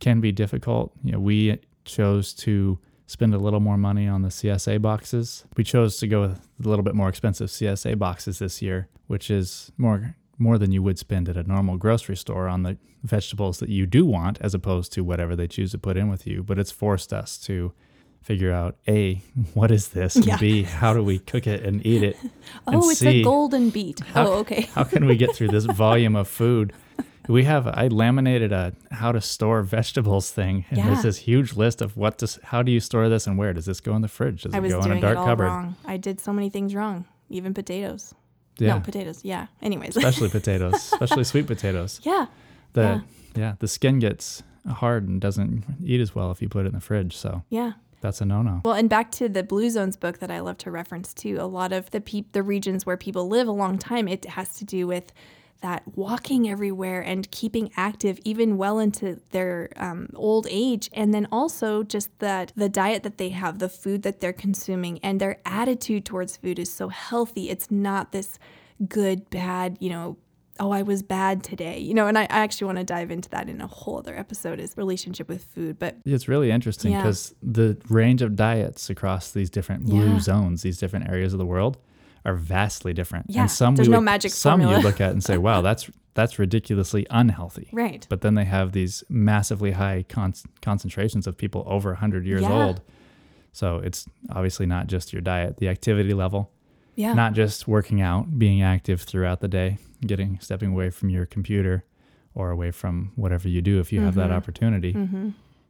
can 0.00 0.20
be 0.20 0.32
difficult. 0.32 0.92
You 1.04 1.12
know, 1.12 1.20
we 1.20 1.58
chose 1.84 2.34
to 2.34 2.78
spend 3.06 3.32
a 3.32 3.38
little 3.38 3.60
more 3.60 3.78
money 3.78 4.08
on 4.08 4.22
the 4.22 4.30
CSA 4.30 4.78
boxes. 4.78 5.44
We 5.56 5.62
chose 5.62 5.96
to 5.98 6.08
go 6.08 6.22
with 6.22 6.40
a 6.64 6.68
little 6.68 6.82
bit 6.82 6.94
more 6.96 7.08
expensive 7.08 7.50
CSA 7.50 7.94
boxes 7.94 8.40
this 8.40 8.60
year, 8.60 8.88
which 9.06 9.30
is 9.30 9.70
more 9.78 10.16
more 10.38 10.58
than 10.58 10.70
you 10.70 10.82
would 10.82 10.98
spend 10.98 11.30
at 11.30 11.36
a 11.38 11.42
normal 11.44 11.78
grocery 11.78 12.14
store 12.16 12.46
on 12.46 12.62
the 12.62 12.76
vegetables 13.02 13.58
that 13.58 13.70
you 13.70 13.86
do 13.86 14.04
want 14.04 14.38
as 14.42 14.52
opposed 14.52 14.92
to 14.92 15.02
whatever 15.02 15.34
they 15.34 15.46
choose 15.46 15.70
to 15.70 15.78
put 15.78 15.96
in 15.96 16.10
with 16.10 16.26
you, 16.26 16.42
but 16.42 16.58
it's 16.58 16.70
forced 16.70 17.10
us 17.10 17.38
to 17.38 17.72
figure 18.26 18.52
out 18.52 18.74
A, 18.88 19.22
what 19.54 19.70
is 19.70 19.88
this? 19.88 20.16
And 20.16 20.26
Yeah. 20.26 20.36
B, 20.38 20.62
how 20.64 20.92
do 20.92 21.02
we 21.02 21.18
cook 21.20 21.46
it 21.46 21.62
and 21.64 21.84
eat 21.86 22.02
it? 22.02 22.16
Oh, 22.66 22.90
it's 22.90 22.98
C, 23.00 23.20
a 23.20 23.22
golden 23.22 23.70
beet. 23.70 24.00
how- 24.00 24.26
oh, 24.26 24.32
okay. 24.42 24.62
how 24.74 24.84
can 24.84 25.06
we 25.06 25.16
get 25.16 25.34
through 25.36 25.48
this 25.48 25.64
volume 25.84 26.16
of 26.16 26.26
food? 26.28 26.72
We 27.28 27.44
have 27.44 27.66
I 27.66 27.88
laminated 27.88 28.52
a 28.52 28.72
how 28.92 29.10
to 29.12 29.20
store 29.20 29.62
vegetables 29.62 30.30
thing, 30.30 30.64
and 30.70 30.78
Yeah. 30.78 30.86
there's 30.86 31.02
this 31.02 31.18
huge 31.18 31.54
list 31.56 31.82
of 31.82 31.96
what 31.96 32.18
does 32.18 32.38
how 32.50 32.62
do 32.62 32.70
you 32.72 32.80
store 32.80 33.08
this 33.08 33.26
and 33.26 33.36
where 33.38 33.52
does 33.52 33.66
this 33.66 33.80
go 33.80 33.94
in 33.96 34.02
the 34.02 34.08
fridge? 34.08 34.42
Does 34.42 34.54
I 34.54 34.58
it 34.58 34.68
go 34.68 34.80
in 34.80 34.92
a 34.92 35.00
dark 35.00 35.16
cupboard? 35.16 35.46
wrong. 35.46 35.76
I 35.84 35.96
did 35.96 36.20
so 36.20 36.32
many 36.32 36.50
things 36.50 36.74
wrong. 36.74 37.04
Even 37.30 37.52
potatoes. 37.54 38.14
Yeah, 38.58 38.74
No, 38.74 38.80
potatoes. 38.80 39.20
Yeah. 39.24 39.46
Anyways. 39.60 39.96
especially 39.96 40.28
potatoes, 40.40 40.74
especially 40.74 41.24
sweet 41.24 41.46
potatoes. 41.46 42.00
yeah. 42.04 42.26
The 42.74 42.82
Yeah. 42.82 43.00
yeah. 43.42 43.52
the 43.58 43.68
skin 43.68 43.98
gets 43.98 44.42
hard 44.82 45.06
and 45.08 45.20
doesn't 45.20 45.64
eat 45.84 46.00
as 46.00 46.14
well 46.14 46.30
if 46.30 46.40
you 46.42 46.48
put 46.48 46.64
it 46.64 46.68
in 46.68 46.74
the 46.74 46.80
fridge. 46.80 47.16
So 47.16 47.42
Yeah. 47.50 47.72
That's 48.06 48.20
a 48.20 48.24
no 48.24 48.40
no. 48.42 48.60
Well, 48.64 48.74
and 48.74 48.88
back 48.88 49.10
to 49.12 49.28
the 49.28 49.42
Blue 49.42 49.68
Zones 49.68 49.96
book 49.96 50.20
that 50.20 50.30
I 50.30 50.40
love 50.40 50.58
to 50.58 50.70
reference 50.70 51.12
too. 51.12 51.38
A 51.40 51.46
lot 51.46 51.72
of 51.72 51.90
the 51.90 52.24
the 52.32 52.42
regions 52.42 52.86
where 52.86 52.96
people 52.96 53.28
live 53.28 53.48
a 53.48 53.52
long 53.52 53.78
time, 53.78 54.06
it 54.06 54.24
has 54.26 54.54
to 54.58 54.64
do 54.64 54.86
with 54.86 55.12
that 55.62 55.82
walking 55.96 56.48
everywhere 56.48 57.00
and 57.00 57.30
keeping 57.30 57.70
active 57.76 58.20
even 58.24 58.58
well 58.58 58.78
into 58.78 59.20
their 59.30 59.70
um, 59.76 60.08
old 60.14 60.46
age 60.50 60.90
and 60.92 61.14
then 61.14 61.26
also 61.32 61.82
just 61.82 62.16
that 62.18 62.52
the 62.56 62.68
diet 62.68 63.02
that 63.02 63.16
they 63.16 63.30
have 63.30 63.58
the 63.58 63.68
food 63.68 64.02
that 64.02 64.20
they're 64.20 64.34
consuming 64.34 64.98
and 65.02 65.18
their 65.18 65.40
attitude 65.46 66.04
towards 66.04 66.36
food 66.36 66.58
is 66.58 66.70
so 66.70 66.88
healthy 66.88 67.48
it's 67.48 67.70
not 67.70 68.12
this 68.12 68.38
good 68.86 69.30
bad 69.30 69.78
you 69.80 69.88
know 69.88 70.18
oh, 70.60 70.70
I 70.70 70.82
was 70.82 71.02
bad 71.02 71.42
today, 71.42 71.78
you 71.78 71.94
know, 71.94 72.06
and 72.06 72.16
I, 72.18 72.22
I 72.22 72.38
actually 72.40 72.66
want 72.66 72.78
to 72.78 72.84
dive 72.84 73.10
into 73.10 73.28
that 73.30 73.48
in 73.48 73.60
a 73.60 73.66
whole 73.66 73.98
other 73.98 74.16
episode 74.16 74.58
is 74.60 74.76
relationship 74.76 75.28
with 75.28 75.44
food. 75.44 75.78
But 75.78 75.96
It's 76.04 76.28
really 76.28 76.50
interesting 76.50 76.92
Yeah. 76.92 77.02
because 77.02 77.34
the 77.42 77.76
range 77.88 78.22
of 78.22 78.36
diets 78.36 78.88
across 78.90 79.30
these 79.32 79.50
different 79.50 79.84
blue 79.86 80.14
Yeah. 80.14 80.18
zones, 80.20 80.62
these 80.62 80.78
different 80.78 81.08
areas 81.08 81.32
of 81.32 81.38
the 81.38 81.46
world, 81.46 81.78
are 82.24 82.34
vastly 82.34 82.92
different. 82.92 83.26
Yeah, 83.28 83.42
and 83.42 83.50
some 83.50 83.76
there's 83.76 83.88
we 83.88 83.92
no 83.92 83.98
would- 83.98 84.04
magic 84.04 84.32
some 84.32 84.60
you 84.60 84.78
look 84.78 85.00
at 85.00 85.12
and 85.12 85.22
say, 85.22 85.38
"Wow, 85.38 85.60
that's 85.62 85.88
that's 86.14 86.38
ridiculously 86.38 87.06
unhealthy." 87.10 87.68
right. 87.72 88.04
But 88.08 88.22
then 88.22 88.34
they 88.34 88.44
have 88.46 88.72
these 88.72 89.04
massively 89.08 89.72
high 89.72 90.04
con- 90.08 90.32
concentrations 90.62 91.26
of 91.28 91.36
people 91.36 91.62
over 91.66 91.90
100 91.92 92.26
years 92.26 92.42
Yeah. 92.42 92.64
old. 92.66 92.80
So 93.52 93.78
it's 93.78 94.06
obviously 94.30 94.66
not 94.66 94.86
just 94.88 95.12
your 95.12 95.22
diet, 95.22 95.58
the 95.58 95.68
activity 95.68 96.12
level, 96.14 96.50
Yeah. 96.96 97.14
not 97.14 97.34
just 97.34 97.68
working 97.68 98.00
out, 98.00 98.38
being 98.38 98.60
active 98.62 99.02
throughout 99.02 99.40
the 99.40 99.48
day, 99.48 99.78
getting 100.04 100.38
stepping 100.40 100.72
away 100.72 100.90
from 100.90 101.08
your 101.10 101.26
computer 101.26 101.84
or 102.34 102.50
away 102.50 102.70
from 102.72 103.12
whatever 103.16 103.48
you 103.48 103.62
do 103.62 103.78
if 103.80 103.92
you 103.92 104.00
have 104.00 104.14
that 104.16 104.30
Mhm. 104.30 104.34
opportunity. 104.36 104.92
mm-hmm. 104.94 105.28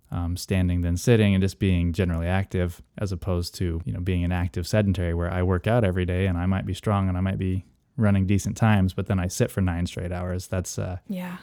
Um, 0.09 0.37
standing 0.37 0.83
then 0.83 0.97
sitting 0.97 1.35
and 1.35 1.43
just 1.43 1.59
being 1.59 1.93
generally 1.93 2.29
active 2.29 2.81
as 2.97 3.11
opposed 3.11 3.57
to 3.57 3.81
you 3.85 3.93
know 3.93 3.99
being 4.01 4.23
an 4.23 4.31
active 4.31 4.65
sedentary 4.65 5.13
where 5.15 5.29
I 5.29 5.43
work 5.43 5.67
out 5.67 5.83
every 5.83 6.07
day 6.07 6.27
and 6.29 6.39
I 6.39 6.47
might 6.47 6.65
be 6.65 6.75
strong 6.75 7.09
and 7.09 7.19
I 7.19 7.21
might 7.21 7.39
be 7.39 7.65
running 7.97 8.25
decent 8.25 8.57
times 8.57 8.95
but 8.95 9.07
then 9.07 9.19
I 9.19 9.27
sit 9.27 9.51
for 9.51 9.61
nine 9.63 9.85
straight 9.87 10.13
hours 10.13 10.47
that's 10.47 10.79
uh, 10.79 10.99
Yeah. 11.09 11.39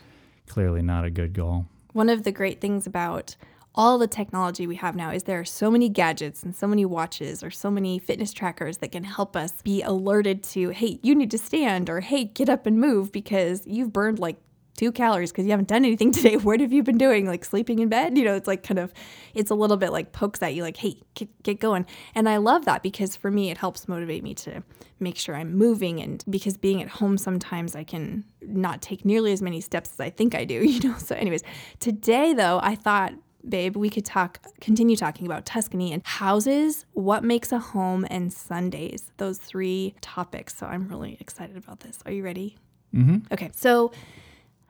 clearly 0.48 0.82
not 0.82 1.04
a 1.04 1.10
good 1.10 1.34
goal 1.34 1.66
One 1.92 2.08
of 2.10 2.24
the 2.24 2.32
great 2.32 2.62
things 2.62 2.88
about 2.88 3.36
all 3.76 3.98
the 3.98 4.08
technology 4.08 4.68
we 4.68 4.76
have 4.76 4.96
now 4.96 5.10
is 5.10 5.24
there 5.24 5.40
are 5.40 5.46
so 5.46 5.72
many 5.72 5.90
gadgets 5.90 6.44
and 6.44 6.56
so 6.56 6.68
many 6.68 6.86
watches 6.86 7.44
or 7.44 7.50
so 7.50 7.72
many 7.72 7.98
fitness 7.98 8.32
trackers 8.32 8.78
that 8.78 8.92
can 8.92 9.04
help 9.04 9.36
us 9.36 9.62
be 9.64 9.82
alerted 9.82 10.44
to, 10.44 10.70
hey, 10.70 11.00
you 11.02 11.16
need 11.16 11.32
to 11.32 11.38
stand 11.38 11.90
or 11.90 12.00
hey, 12.00 12.26
get 12.26 12.50
up 12.50 12.66
and 12.66 12.80
move 12.80 13.12
because 13.12 13.66
you've 13.66 13.92
burned 13.92 14.20
like 14.20 14.38
two 14.78 14.92
calories 14.92 15.32
because 15.32 15.46
you 15.46 15.52
haven't 15.52 15.68
done 15.68 15.86
anything 15.86 16.12
today. 16.14 16.38
What 16.38 16.60
have 16.60 16.72
you 16.72 16.84
been 16.84 16.98
doing? 16.98 17.26
Like 17.26 17.44
sleeping 17.46 17.80
in 17.80 17.90
bed? 17.90 18.16
You 18.16 18.26
know, 18.26 18.36
it's 18.36 18.48
like 18.48 18.64
kind 18.64 18.80
of, 18.80 18.94
it's 19.34 19.50
a 19.50 19.56
little 19.56 19.78
bit 19.78 19.92
like 19.92 20.12
pokes 20.12 20.42
at 20.44 20.54
you, 20.54 20.62
like, 20.62 20.78
hey, 20.78 20.98
get, 21.16 21.44
get 21.44 21.60
going. 21.60 21.86
And 22.14 22.30
I 22.30 22.38
love 22.38 22.66
that 22.66 22.84
because 22.84 23.16
for 23.16 23.32
me, 23.32 23.50
it 23.50 23.58
helps 23.58 23.88
motivate 23.88 24.24
me 24.24 24.36
to 24.36 24.64
make 25.00 25.18
sure 25.18 25.36
I'm 25.36 25.56
moving. 25.56 26.00
And 26.00 26.24
because 26.30 26.58
being 26.58 26.82
at 26.82 26.90
home, 26.90 27.18
sometimes 27.18 27.76
I 27.76 27.84
can 27.84 28.24
not 28.42 28.84
take 28.84 29.04
nearly 29.04 29.32
as 29.32 29.42
many 29.42 29.62
steps 29.62 29.94
as 29.94 30.00
I 30.00 30.12
think 30.12 30.36
I 30.36 30.46
do, 30.46 30.56
you 30.64 30.88
know? 30.88 30.98
So, 30.98 31.16
anyways, 31.16 31.44
today 31.80 32.34
though, 32.34 32.60
I 32.62 32.76
thought, 32.76 33.14
babe, 33.48 33.76
we 33.76 33.90
could 33.90 34.06
talk, 34.06 34.40
continue 34.62 34.96
talking 34.96 35.26
about 35.26 35.46
Tuscany 35.46 35.94
and 35.94 36.02
houses, 36.06 36.86
what 36.94 37.24
makes 37.24 37.52
a 37.52 37.60
home, 37.60 38.06
and 38.10 38.32
Sundays, 38.32 39.12
those 39.18 39.38
three 39.38 39.96
topics. 40.02 40.56
So, 40.58 40.66
I'm 40.66 40.88
really 40.88 41.18
excited 41.20 41.58
about 41.58 41.82
this. 41.82 42.00
Are 42.06 42.12
you 42.12 42.24
ready? 42.24 42.58
mm-hmm. 42.94 43.18
Okay, 43.32 43.50
so 43.54 43.92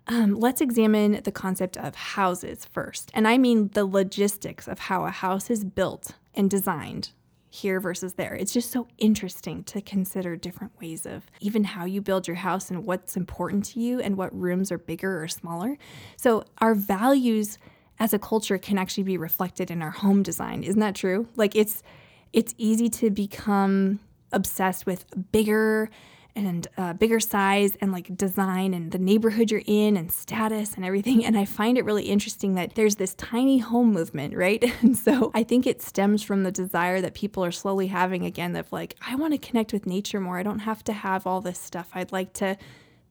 um, 0.08 0.36
let's 0.36 0.62
examine 0.62 1.22
the 1.24 1.32
concept 1.32 1.78
of 1.78 1.96
houses 1.96 2.66
first. 2.66 3.12
And 3.14 3.28
I 3.28 3.38
mean 3.38 3.70
the 3.74 3.86
logistics 3.86 4.68
of 4.68 4.80
how 4.80 5.06
a 5.06 5.12
house 5.12 5.50
is 5.50 5.64
built 5.64 6.16
and 6.36 6.50
designed 6.50 7.12
here 7.50 7.80
versus 7.80 8.14
there. 8.14 8.34
It's 8.34 8.52
just 8.52 8.72
so 8.72 8.88
interesting 8.98 9.64
to 9.66 9.80
consider 9.80 10.36
different 10.36 10.74
ways 10.82 11.06
of 11.06 11.24
even 11.40 11.64
how 11.64 11.86
you 11.86 12.02
build 12.02 12.28
your 12.28 12.38
house 12.38 12.72
and 12.72 12.84
what's 12.84 13.16
important 13.16 13.66
to 13.66 13.80
you 13.80 14.00
and 14.00 14.18
what 14.18 14.38
rooms 14.38 14.72
are 14.72 14.80
bigger 14.80 15.22
or 15.22 15.28
smaller. 15.28 15.78
So, 16.18 16.46
our 16.58 16.74
values 16.74 17.60
as 18.00 18.14
a 18.14 18.20
culture 18.20 18.58
can 18.58 18.78
actually 18.78 19.04
be 19.04 19.18
reflected 19.18 19.70
in 19.72 19.82
our 19.82 19.92
home 19.92 20.24
design. 20.24 20.64
Isn't 20.64 20.80
that 20.80 20.96
true? 20.96 21.28
Like 21.36 21.56
it's 21.56 21.84
it's 22.32 22.54
easy 22.58 22.90
to 22.90 23.12
become 23.12 24.00
obsessed 24.32 24.86
with 24.86 25.06
bigger 25.32 25.90
and 26.36 26.68
uh, 26.78 26.94
bigger 26.94 27.20
size 27.20 27.78
and 27.80 27.92
like 27.92 28.16
design 28.18 28.74
and 28.74 28.92
the 28.92 28.98
neighborhood 28.98 29.52
you're 29.52 29.62
in 29.66 29.96
and 29.96 30.12
status 30.12 30.74
and 30.74 30.84
everything. 30.84 31.24
And 31.24 31.38
I 31.38 31.46
find 31.46 31.78
it 31.78 31.86
really 31.86 32.06
interesting 32.06 32.56
that 32.56 32.76
there's 32.76 32.96
this 32.96 33.14
tiny 33.16 33.60
home 33.60 33.94
movement, 33.94 34.36
right? 34.36 34.64
And 34.82 34.98
so 34.98 35.32
I 35.34 35.44
think 35.44 35.66
it 35.66 35.82
stems 35.82 36.24
from 36.24 36.44
the 36.44 36.52
desire 36.52 37.00
that 37.02 37.14
people 37.14 37.46
are 37.46 37.52
slowly 37.52 37.88
having 37.88 38.26
again 38.26 38.56
of 38.56 38.72
like, 38.72 38.96
I 39.08 39.16
want 39.16 39.34
to 39.34 39.38
connect 39.38 39.72
with 39.72 39.86
nature 39.86 40.20
more. 40.20 40.40
I 40.40 40.44
don't 40.44 40.60
have 40.60 40.84
to 40.86 40.94
have 40.94 41.26
all 41.26 41.40
this 41.40 41.60
stuff. 41.60 41.90
I'd 41.94 42.12
like 42.12 42.34
to 42.34 42.58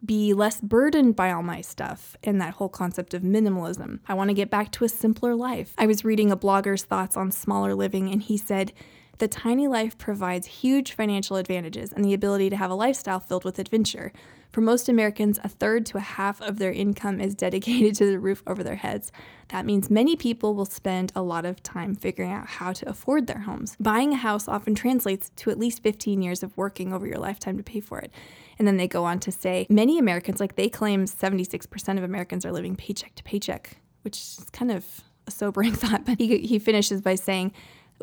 be 0.04 0.34
less 0.34 0.60
burdened 0.60 1.14
by 1.16 1.30
all 1.30 1.42
my 1.42 1.60
stuff 1.60 2.16
and 2.24 2.40
that 2.40 2.54
whole 2.54 2.68
concept 2.68 3.14
of 3.14 3.22
minimalism. 3.22 4.00
I 4.08 4.14
want 4.14 4.30
to 4.30 4.34
get 4.34 4.50
back 4.50 4.72
to 4.72 4.84
a 4.84 4.88
simpler 4.88 5.34
life. 5.34 5.74
I 5.78 5.86
was 5.86 6.04
reading 6.04 6.30
a 6.30 6.36
blogger's 6.36 6.82
thoughts 6.82 7.16
on 7.16 7.30
smaller 7.30 7.74
living, 7.74 8.10
and 8.10 8.22
he 8.22 8.36
said, 8.36 8.72
the 9.18 9.28
tiny 9.28 9.68
life 9.68 9.96
provides 9.98 10.46
huge 10.46 10.92
financial 10.92 11.36
advantages 11.36 11.92
and 11.92 12.04
the 12.04 12.14
ability 12.14 12.50
to 12.50 12.56
have 12.56 12.70
a 12.70 12.74
lifestyle 12.74 13.20
filled 13.20 13.44
with 13.44 13.58
adventure. 13.58 14.12
For 14.52 14.60
most 14.60 14.88
Americans, 14.88 15.38
a 15.42 15.48
third 15.48 15.86
to 15.86 15.96
a 15.96 16.00
half 16.00 16.42
of 16.42 16.58
their 16.58 16.72
income 16.72 17.20
is 17.20 17.34
dedicated 17.34 17.94
to 17.96 18.06
the 18.06 18.18
roof 18.18 18.42
over 18.46 18.62
their 18.62 18.76
heads. 18.76 19.10
That 19.48 19.64
means 19.64 19.90
many 19.90 20.14
people 20.14 20.54
will 20.54 20.66
spend 20.66 21.10
a 21.14 21.22
lot 21.22 21.46
of 21.46 21.62
time 21.62 21.94
figuring 21.94 22.30
out 22.30 22.46
how 22.46 22.72
to 22.74 22.88
afford 22.88 23.26
their 23.26 23.40
homes. 23.40 23.76
Buying 23.80 24.12
a 24.12 24.16
house 24.16 24.48
often 24.48 24.74
translates 24.74 25.30
to 25.36 25.50
at 25.50 25.58
least 25.58 25.82
15 25.82 26.20
years 26.20 26.42
of 26.42 26.56
working 26.56 26.92
over 26.92 27.06
your 27.06 27.18
lifetime 27.18 27.56
to 27.56 27.62
pay 27.62 27.80
for 27.80 27.98
it. 27.98 28.12
And 28.58 28.68
then 28.68 28.76
they 28.76 28.88
go 28.88 29.04
on 29.04 29.20
to 29.20 29.32
say 29.32 29.66
many 29.70 29.98
Americans, 29.98 30.38
like 30.38 30.56
they 30.56 30.68
claim 30.68 31.06
76% 31.06 31.98
of 31.98 32.04
Americans 32.04 32.44
are 32.44 32.52
living 32.52 32.76
paycheck 32.76 33.14
to 33.14 33.22
paycheck, 33.22 33.78
which 34.02 34.18
is 34.18 34.46
kind 34.52 34.70
of 34.70 34.84
a 35.26 35.30
sobering 35.30 35.72
thought. 35.72 36.04
But 36.04 36.18
he, 36.18 36.38
he 36.38 36.58
finishes 36.58 37.00
by 37.00 37.14
saying, 37.14 37.52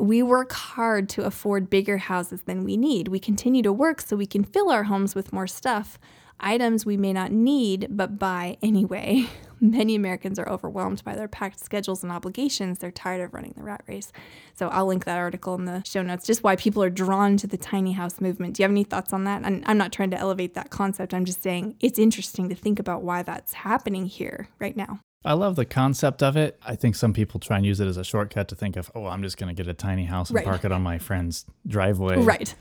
we 0.00 0.22
work 0.22 0.52
hard 0.52 1.08
to 1.10 1.24
afford 1.24 1.68
bigger 1.68 1.98
houses 1.98 2.42
than 2.42 2.64
we 2.64 2.76
need. 2.76 3.08
We 3.08 3.20
continue 3.20 3.62
to 3.62 3.72
work 3.72 4.00
so 4.00 4.16
we 4.16 4.26
can 4.26 4.44
fill 4.44 4.70
our 4.70 4.84
homes 4.84 5.14
with 5.14 5.32
more 5.32 5.46
stuff, 5.46 5.98
items 6.40 6.86
we 6.86 6.96
may 6.96 7.12
not 7.12 7.32
need 7.32 7.86
but 7.90 8.18
buy 8.18 8.56
anyway. 8.62 9.26
Many 9.60 9.94
Americans 9.94 10.38
are 10.38 10.48
overwhelmed 10.48 11.04
by 11.04 11.14
their 11.14 11.28
packed 11.28 11.60
schedules 11.60 12.02
and 12.02 12.10
obligations. 12.10 12.78
They're 12.78 12.90
tired 12.90 13.20
of 13.20 13.34
running 13.34 13.52
the 13.54 13.62
rat 13.62 13.82
race. 13.86 14.10
So 14.54 14.68
I'll 14.68 14.86
link 14.86 15.04
that 15.04 15.18
article 15.18 15.54
in 15.54 15.66
the 15.66 15.82
show 15.84 16.00
notes, 16.00 16.26
just 16.26 16.42
why 16.42 16.56
people 16.56 16.82
are 16.82 16.88
drawn 16.88 17.36
to 17.36 17.46
the 17.46 17.58
tiny 17.58 17.92
house 17.92 18.22
movement. 18.22 18.56
Do 18.56 18.62
you 18.62 18.64
have 18.64 18.70
any 18.70 18.84
thoughts 18.84 19.12
on 19.12 19.24
that? 19.24 19.42
And 19.44 19.62
I'm 19.66 19.76
not 19.76 19.92
trying 19.92 20.12
to 20.12 20.18
elevate 20.18 20.54
that 20.54 20.70
concept. 20.70 21.12
I'm 21.12 21.26
just 21.26 21.42
saying 21.42 21.76
it's 21.78 21.98
interesting 21.98 22.48
to 22.48 22.54
think 22.54 22.78
about 22.78 23.02
why 23.02 23.22
that's 23.22 23.52
happening 23.52 24.06
here 24.06 24.48
right 24.58 24.76
now. 24.76 25.00
I 25.24 25.34
love 25.34 25.54
the 25.56 25.66
concept 25.66 26.22
of 26.22 26.36
it. 26.36 26.58
I 26.62 26.74
think 26.76 26.94
some 26.96 27.12
people 27.12 27.40
try 27.40 27.58
and 27.58 27.66
use 27.66 27.78
it 27.80 27.86
as 27.86 27.96
a 27.98 28.04
shortcut 28.04 28.48
to 28.48 28.54
think 28.54 28.76
of, 28.76 28.90
oh, 28.94 29.06
I'm 29.06 29.22
just 29.22 29.36
going 29.36 29.54
to 29.54 29.62
get 29.62 29.68
a 29.70 29.74
tiny 29.74 30.04
house 30.06 30.30
and 30.30 30.36
Right. 30.36 30.44
park 30.46 30.64
it 30.64 30.72
on 30.72 30.82
my 30.82 30.96
friend's 30.98 31.44
driveway 31.66 32.16
Right. 32.22 32.54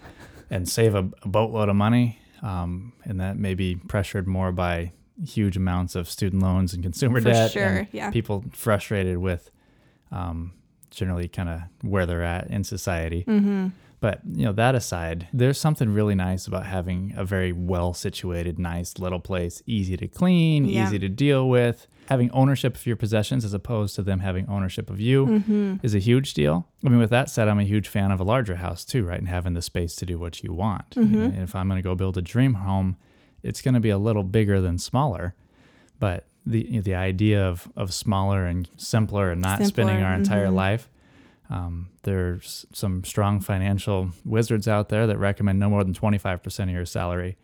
and 0.49 0.67
save 0.67 0.93
a, 0.93 1.09
a 1.23 1.27
boatload 1.27 1.69
of 1.69 1.75
money. 1.77 2.19
Um, 2.41 2.93
and 3.05 3.19
that 3.21 3.37
may 3.37 3.53
be 3.53 3.75
pressured 3.75 4.27
more 4.27 4.51
by 4.51 4.91
huge 5.25 5.55
amounts 5.57 5.95
of 5.95 6.09
student 6.09 6.41
loans 6.41 6.73
and 6.73 6.83
consumer 6.83 7.19
For 7.21 7.29
debt. 7.29 7.51
sure, 7.51 7.87
yeah. 7.91 8.11
People 8.11 8.43
frustrated 8.53 9.17
with 9.17 9.51
um, 10.11 10.53
generally 10.91 11.27
kind 11.29 11.49
of 11.49 11.61
where 11.81 12.05
they're 12.05 12.23
at 12.23 12.47
in 12.47 12.63
society. 12.65 13.23
Mm-hmm. 13.27 13.67
But 14.01 14.21
you 14.31 14.45
know 14.45 14.53
that 14.53 14.75
aside, 14.75 15.27
there's 15.33 15.59
something 15.59 15.93
really 15.93 16.15
nice 16.15 16.47
about 16.47 16.65
having 16.65 17.13
a 17.17 17.25
very 17.25 17.51
well 17.51 17.93
situated, 17.93 18.57
nice 18.57 18.97
little 18.97 19.19
place, 19.19 19.61
easy 19.65 19.97
to 19.97 20.07
clean, 20.07 20.63
Yeah. 20.65 20.85
easy 20.87 20.99
to 20.99 21.09
deal 21.09 21.49
with. 21.49 21.85
Having 22.07 22.31
ownership 22.31 22.75
of 22.75 22.85
your 22.87 22.95
possessions 22.95 23.43
as 23.43 23.53
opposed 23.53 23.95
to 23.95 24.01
them 24.01 24.19
having 24.21 24.47
ownership 24.47 24.89
of 24.89 24.99
you 25.01 25.25
Mm-hmm. 25.25 25.75
is 25.83 25.93
a 25.93 25.99
huge 25.99 26.33
deal. 26.33 26.65
I 26.85 26.89
mean, 26.89 26.99
with 26.99 27.09
that 27.09 27.29
said, 27.29 27.47
I'm 27.49 27.59
a 27.59 27.63
huge 27.63 27.89
fan 27.89 28.11
of 28.11 28.19
a 28.21 28.23
larger 28.23 28.55
house 28.55 28.85
too, 28.85 29.03
right? 29.05 29.19
And 29.19 29.27
having 29.27 29.53
the 29.53 29.61
space 29.61 29.95
to 29.97 30.05
do 30.05 30.17
what 30.17 30.41
you 30.43 30.53
want. 30.53 30.93
You 30.95 31.03
know, 31.03 31.21
and 31.25 31.43
if 31.43 31.53
I'm 31.53 31.67
going 31.67 31.77
to 31.77 31.83
go 31.83 31.93
build 31.93 32.17
a 32.17 32.21
dream 32.21 32.53
home, 32.55 32.95
it's 33.43 33.61
going 33.61 33.73
to 33.73 33.79
be 33.81 33.89
a 33.89 33.97
little 33.97 34.23
bigger 34.23 34.61
than 34.61 34.77
smaller. 34.77 35.35
But 35.99 36.25
the 36.45 36.65
you 36.69 36.75
know, 36.77 36.81
the 36.81 36.95
idea 36.95 37.45
of 37.45 37.67
of 37.75 37.93
smaller 37.93 38.45
and 38.45 38.69
simpler 38.77 39.29
and 39.31 39.41
not 39.41 39.63
spending 39.65 40.01
our 40.01 40.13
entire 40.13 40.47
mhm. 40.47 40.53
life. 40.55 40.89
Um, 41.49 41.89
there's 42.03 42.65
some 42.73 43.03
strong 43.03 43.39
financial 43.41 44.11
wizards 44.23 44.67
out 44.67 44.89
there 44.89 45.07
that 45.07 45.17
recommend 45.17 45.59
no 45.59 45.69
more 45.69 45.83
than 45.83 45.93
25% 45.93 46.63
of 46.63 46.69
your 46.69 46.85
salary. 46.85 47.37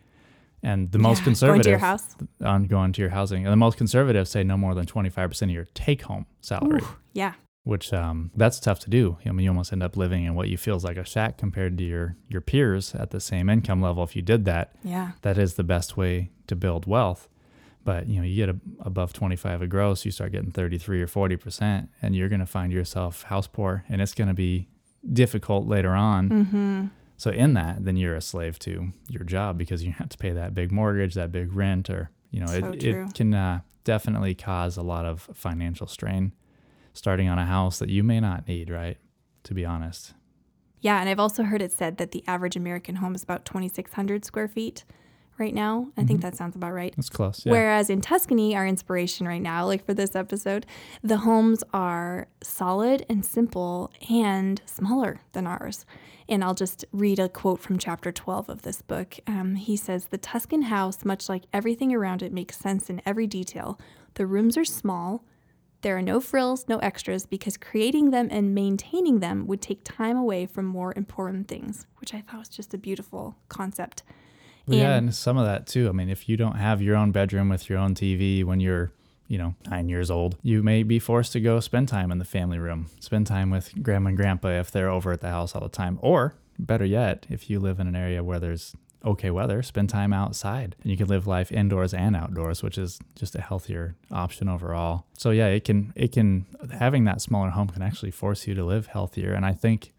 And 0.62 0.90
the 0.92 0.98
most 0.98 1.18
Yeah, 1.18 1.24
conservative 1.24 1.54
Going 1.56 1.62
to 1.64 1.70
your 1.70 1.78
house. 1.78 2.16
on 2.42 2.64
going 2.66 2.92
to 2.92 3.00
your 3.02 3.10
housing, 3.10 3.44
and 3.44 3.52
the 3.52 3.56
most 3.56 3.76
conservative 3.76 4.26
say 4.28 4.42
no 4.42 4.56
more 4.56 4.74
than 4.74 4.86
25% 4.86 5.42
of 5.42 5.50
your 5.50 5.66
take 5.74 6.02
home 6.02 6.26
salary, 6.40 6.80
Ooh, 6.82 6.88
yeah. 7.12 7.34
which 7.64 7.92
um, 7.92 8.30
that's 8.34 8.58
tough 8.58 8.80
to 8.80 8.90
do. 8.90 9.18
I 9.26 9.32
mean, 9.32 9.44
you 9.44 9.50
almost 9.50 9.72
end 9.72 9.82
up 9.82 9.96
living 9.96 10.24
in 10.24 10.34
what 10.34 10.48
you 10.48 10.56
feel 10.56 10.76
is 10.76 10.82
like 10.84 10.96
a 10.96 11.04
shack 11.04 11.36
compared 11.36 11.76
to 11.78 11.84
your, 11.84 12.16
your 12.28 12.40
peers 12.40 12.94
at 12.94 13.10
the 13.10 13.20
same 13.20 13.48
income 13.50 13.82
level. 13.82 14.02
If 14.02 14.16
you 14.16 14.22
did 14.22 14.44
that, 14.46 14.74
Yeah. 14.82 15.12
that 15.22 15.36
is 15.36 15.54
the 15.54 15.64
best 15.64 15.96
way 15.96 16.30
to 16.46 16.56
build 16.56 16.86
wealth. 16.86 17.28
But 17.86 18.08
you 18.08 18.16
know, 18.18 18.26
you 18.26 18.34
get 18.34 18.48
a, 18.48 18.58
above 18.80 19.12
25 19.12 19.62
of 19.62 19.68
gross, 19.70 20.04
you 20.04 20.10
start 20.10 20.32
getting 20.32 20.50
33 20.50 21.00
or 21.00 21.06
40 21.06 21.36
percent, 21.36 21.88
and 22.02 22.14
you're 22.14 22.28
going 22.28 22.40
to 22.40 22.46
find 22.46 22.72
yourself 22.72 23.22
house 23.22 23.46
poor, 23.46 23.84
and 23.88 24.02
it's 24.02 24.12
going 24.12 24.28
to 24.28 24.34
be 24.34 24.68
difficult 25.10 25.68
later 25.68 25.92
on. 25.92 26.28
Mm-hmm. 26.28 26.86
So 27.16 27.30
in 27.30 27.54
that, 27.54 27.84
then 27.84 27.96
you're 27.96 28.16
a 28.16 28.20
slave 28.20 28.58
to 28.58 28.88
your 29.08 29.22
job 29.22 29.56
because 29.56 29.84
you 29.84 29.92
have 29.92 30.10
to 30.10 30.18
pay 30.18 30.32
that 30.32 30.52
big 30.52 30.72
mortgage, 30.72 31.14
that 31.14 31.30
big 31.30 31.54
rent, 31.54 31.88
or 31.88 32.10
you 32.30 32.40
know, 32.40 32.48
So 32.48 32.72
it, 32.72 32.84
it 32.84 33.14
can 33.14 33.32
uh, 33.32 33.60
definitely 33.84 34.34
cause 34.34 34.76
a 34.76 34.82
lot 34.82 35.06
of 35.06 35.30
financial 35.32 35.86
strain 35.86 36.32
starting 36.92 37.28
on 37.28 37.38
a 37.38 37.46
house 37.46 37.78
that 37.78 37.88
you 37.88 38.02
may 38.02 38.18
not 38.18 38.48
need, 38.48 38.68
right? 38.68 38.98
To 39.44 39.54
be 39.54 39.64
honest. 39.64 40.12
Yeah, 40.80 41.00
and 41.00 41.08
I've 41.08 41.20
also 41.20 41.44
heard 41.44 41.62
it 41.62 41.72
said 41.72 41.98
that 41.98 42.10
the 42.10 42.24
average 42.26 42.56
American 42.56 42.96
home 42.96 43.14
is 43.14 43.22
about 43.22 43.44
2,600 43.44 44.24
square 44.24 44.48
feet, 44.48 44.84
right 45.38 45.54
now. 45.54 45.88
I 45.96 46.04
think 46.04 46.20
that 46.22 46.36
sounds 46.36 46.56
about 46.56 46.72
right. 46.72 46.94
That's 46.96 47.08
close. 47.08 47.44
Yeah. 47.44 47.52
Whereas 47.52 47.90
in 47.90 48.00
Tuscany, 48.00 48.56
our 48.56 48.66
inspiration 48.66 49.26
right 49.26 49.42
now, 49.42 49.66
like 49.66 49.84
for 49.84 49.94
this 49.94 50.16
episode, 50.16 50.66
the 51.02 51.18
homes 51.18 51.62
are 51.72 52.28
solid 52.42 53.04
and 53.08 53.24
simple 53.24 53.92
and 54.10 54.60
smaller 54.66 55.20
than 55.32 55.46
ours. 55.46 55.84
And 56.28 56.42
I'll 56.42 56.54
just 56.54 56.84
read 56.92 57.18
a 57.18 57.28
quote 57.28 57.60
from 57.60 57.78
chapter 57.78 58.10
12 58.10 58.48
of 58.48 58.62
this 58.62 58.82
book. 58.82 59.18
Um, 59.26 59.54
he 59.54 59.76
says 59.76 60.06
The 60.06 60.18
Tuscan 60.18 60.62
house, 60.62 61.04
much 61.04 61.28
like 61.28 61.44
everything 61.52 61.94
around 61.94 62.22
it, 62.22 62.32
makes 62.32 62.58
sense 62.58 62.90
in 62.90 63.00
every 63.06 63.26
detail. 63.26 63.78
The 64.14 64.26
rooms 64.26 64.56
are 64.56 64.64
small. 64.64 65.24
There 65.82 65.96
are 65.96 66.02
no 66.02 66.20
frills, 66.20 66.66
no 66.68 66.78
extras, 66.78 67.26
because 67.26 67.56
creating 67.56 68.10
them 68.10 68.28
and 68.30 68.54
maintaining 68.54 69.20
them 69.20 69.46
would 69.46 69.60
take 69.60 69.82
time 69.84 70.16
away 70.16 70.46
from 70.46 70.64
more 70.64 70.92
important 70.96 71.46
things, 71.46 71.86
which 71.98 72.12
I 72.12 72.22
thought 72.22 72.40
was 72.40 72.48
just 72.48 72.74
a 72.74 72.78
beautiful 72.78 73.36
concept. 73.48 74.02
Well, 74.66 74.78
yeah, 74.78 74.96
And- 74.96 75.06
and 75.06 75.14
some 75.14 75.36
of 75.36 75.44
that 75.46 75.66
too. 75.66 75.88
I 75.88 75.92
mean, 75.92 76.08
if 76.08 76.28
you 76.28 76.36
don't 76.36 76.56
have 76.56 76.82
your 76.82 76.96
own 76.96 77.12
bedroom 77.12 77.48
with 77.48 77.68
your 77.68 77.78
own 77.78 77.94
TV 77.94 78.42
when 78.44 78.60
you're, 78.60 78.90
you 79.28 79.38
know, 79.38 79.54
nine 79.70 79.88
years 79.88 80.10
old, 80.10 80.36
you 80.42 80.62
may 80.62 80.82
be 80.82 80.98
forced 80.98 81.32
to 81.32 81.40
go 81.40 81.60
spend 81.60 81.88
time 81.88 82.10
in 82.10 82.18
the 82.18 82.24
family 82.24 82.58
room, 82.58 82.86
spend 83.00 83.26
time 83.26 83.50
with 83.50 83.82
grandma 83.82 84.08
and 84.08 84.16
grandpa 84.16 84.48
if 84.48 84.70
they're 84.70 84.90
over 84.90 85.12
at 85.12 85.20
the 85.20 85.30
house 85.30 85.54
all 85.54 85.62
the 85.62 85.68
time. 85.68 85.98
Or 86.02 86.34
better 86.58 86.84
yet, 86.84 87.26
if 87.28 87.48
you 87.50 87.60
live 87.60 87.78
in 87.80 87.86
an 87.86 87.96
area 87.96 88.22
where 88.24 88.38
there's 88.40 88.74
okay 89.04 89.30
weather, 89.30 89.62
spend 89.62 89.88
time 89.88 90.12
outside. 90.12 90.74
And 90.82 90.90
you 90.90 90.96
can 90.96 91.06
live 91.06 91.26
life 91.28 91.52
indoors 91.52 91.94
and 91.94 92.16
outdoors, 92.16 92.62
which 92.62 92.76
is 92.76 92.98
just 93.14 93.36
a 93.36 93.40
healthier 93.40 93.94
option 94.10 94.48
overall. 94.48 95.06
So 95.16 95.30
yeah, 95.30 95.46
it 95.46 95.64
can 95.64 95.92
it 95.94 96.10
can 96.12 96.46
having 96.72 97.04
that 97.04 97.20
smaller 97.20 97.50
home 97.50 97.68
can 97.68 97.82
actually 97.82 98.10
force 98.10 98.48
you 98.48 98.54
to 98.54 98.64
live 98.64 98.86
healthier. 98.88 99.32
And 99.32 99.46
I 99.46 99.52
think 99.52 99.92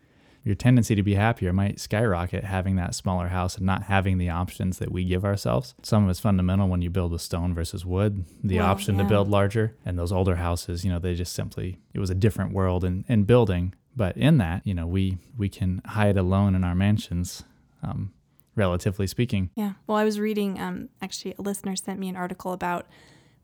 your 0.48 0.56
tendency 0.56 0.96
to 0.96 1.04
be 1.04 1.16
happier 1.16 1.52
might 1.52 1.80
skyrocket 1.80 2.46
having 2.46 2.78
that 2.78 2.96
smaller 2.96 3.28
house 3.28 3.58
and 3.58 3.66
not 3.66 3.84
having 3.84 4.18
the 4.18 4.30
options 4.30 4.78
that 4.80 4.92
we 4.92 5.04
give 5.04 5.26
ourselves. 5.26 5.76
Some 5.84 6.06
of 6.06 6.10
it's 6.10 6.22
fundamental 6.22 6.70
when 6.70 6.82
you 6.82 6.90
build 6.90 7.12
with 7.12 7.22
stone 7.22 7.54
versus 7.54 7.86
wood, 7.86 8.24
the 8.44 8.58
Well, 8.58 8.68
option 8.68 8.96
yeah. 8.96 9.04
to 9.04 9.10
build 9.10 9.28
larger. 9.28 9.76
And 9.86 10.00
those 10.00 10.14
older 10.14 10.38
houses, 10.38 10.86
you 10.86 10.92
know, 10.92 11.00
they 11.00 11.16
just 11.16 11.34
simply, 11.34 11.80
it 11.94 12.00
was 12.00 12.10
a 12.10 12.16
different 12.16 12.54
world 12.54 12.86
in, 12.86 13.04
in 13.10 13.26
building. 13.26 13.76
But 13.96 14.16
in 14.16 14.38
that, 14.38 14.66
you 14.66 14.74
know, 14.74 14.88
we, 14.88 15.18
we 15.38 15.50
can 15.50 15.82
hide 15.86 16.18
alone 16.18 16.56
in 16.56 16.64
our 16.64 16.76
mansions, 16.76 17.44
um, 17.84 18.14
relatively 18.56 19.06
speaking. 19.06 19.50
Yeah. 19.56 19.74
Well, 19.86 19.98
I 19.98 20.06
was 20.06 20.20
reading, 20.20 20.60
um, 20.60 20.90
actually, 21.02 21.36
a 21.38 21.42
listener 21.42 21.76
sent 21.76 22.00
me 22.00 22.08
an 22.08 22.16
article 22.16 22.54
about 22.54 22.88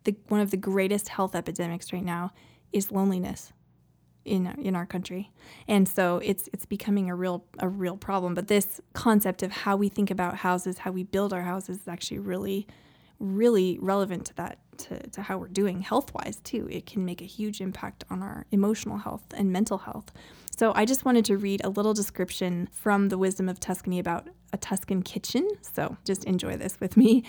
the 0.06 0.16
one 0.28 0.40
of 0.42 0.52
the 0.52 0.58
greatest 0.58 1.10
health 1.10 1.36
epidemics 1.36 1.92
right 1.92 2.04
now 2.04 2.32
is 2.72 2.92
loneliness 2.92 3.52
in 4.26 4.48
in 4.60 4.76
our 4.76 4.86
country, 4.86 5.32
and 5.68 5.88
so 5.88 6.20
it's 6.24 6.50
it's 6.54 6.66
becoming 6.66 7.10
a 7.10 7.16
real 7.16 7.46
a 7.60 7.68
real 7.68 7.98
problem. 7.98 8.34
But 8.34 8.48
this 8.48 8.82
concept 8.94 9.44
of 9.44 9.52
how 9.52 9.76
we 9.76 9.90
think 9.90 10.12
about 10.12 10.38
houses, 10.38 10.80
how 10.80 10.92
we 10.92 11.04
build 11.04 11.34
our 11.34 11.44
houses, 11.44 11.82
is 11.82 11.88
actually 11.88 12.20
really 12.20 12.68
really 13.20 13.78
relevant 13.82 14.26
to 14.26 14.36
that 14.36 14.58
to, 14.78 15.00
to 15.12 15.22
how 15.22 15.38
we're 15.38 15.48
doing 15.48 15.82
health 15.82 16.14
wise 16.14 16.38
too. 16.44 16.68
It 16.70 16.86
can 16.86 17.06
make 17.06 17.22
a 17.22 17.26
huge 17.26 17.62
impact 17.62 18.04
on 18.10 18.22
our 18.22 18.46
emotional 18.52 18.98
health 18.98 19.24
and 19.36 19.52
mental 19.52 19.78
health. 19.78 20.12
So 20.56 20.72
i 20.76 20.86
just 20.86 21.06
wanted 21.06 21.26
to 21.26 21.38
read 21.38 21.62
a 21.64 21.70
little 21.70 21.94
description 21.94 22.68
from 22.72 23.10
the 23.10 23.18
wisdom 23.18 23.50
of 23.50 23.60
tuscany 23.60 24.00
about 24.00 24.28
a 24.52 24.58
tuscan 24.58 25.02
kitchen. 25.02 25.48
So 25.62 25.98
just 26.04 26.26
enjoy 26.26 26.58
this 26.58 26.80
with 26.80 26.98
me 26.98 27.24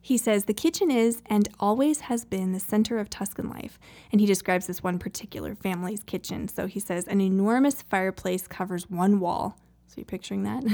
he 0.00 0.16
says 0.16 0.44
the 0.44 0.54
kitchen 0.54 0.90
is 0.90 1.22
and 1.26 1.48
always 1.58 2.00
has 2.00 2.24
been 2.24 2.52
the 2.52 2.60
center 2.60 2.98
of 2.98 3.10
Tuscan 3.10 3.48
life. 3.48 3.78
And 4.10 4.20
he 4.20 4.26
describes 4.26 4.66
this 4.66 4.82
one 4.82 4.98
particular 4.98 5.54
family's 5.54 6.02
kitchen. 6.02 6.48
So 6.48 6.66
he 6.66 6.80
says 6.80 7.06
an 7.06 7.20
enormous 7.20 7.82
fireplace 7.82 8.46
covers 8.48 8.88
one 8.88 9.20
wall. 9.20 9.58
So 9.86 9.94
you're 9.96 10.04
picturing 10.04 10.44
that? 10.44 10.64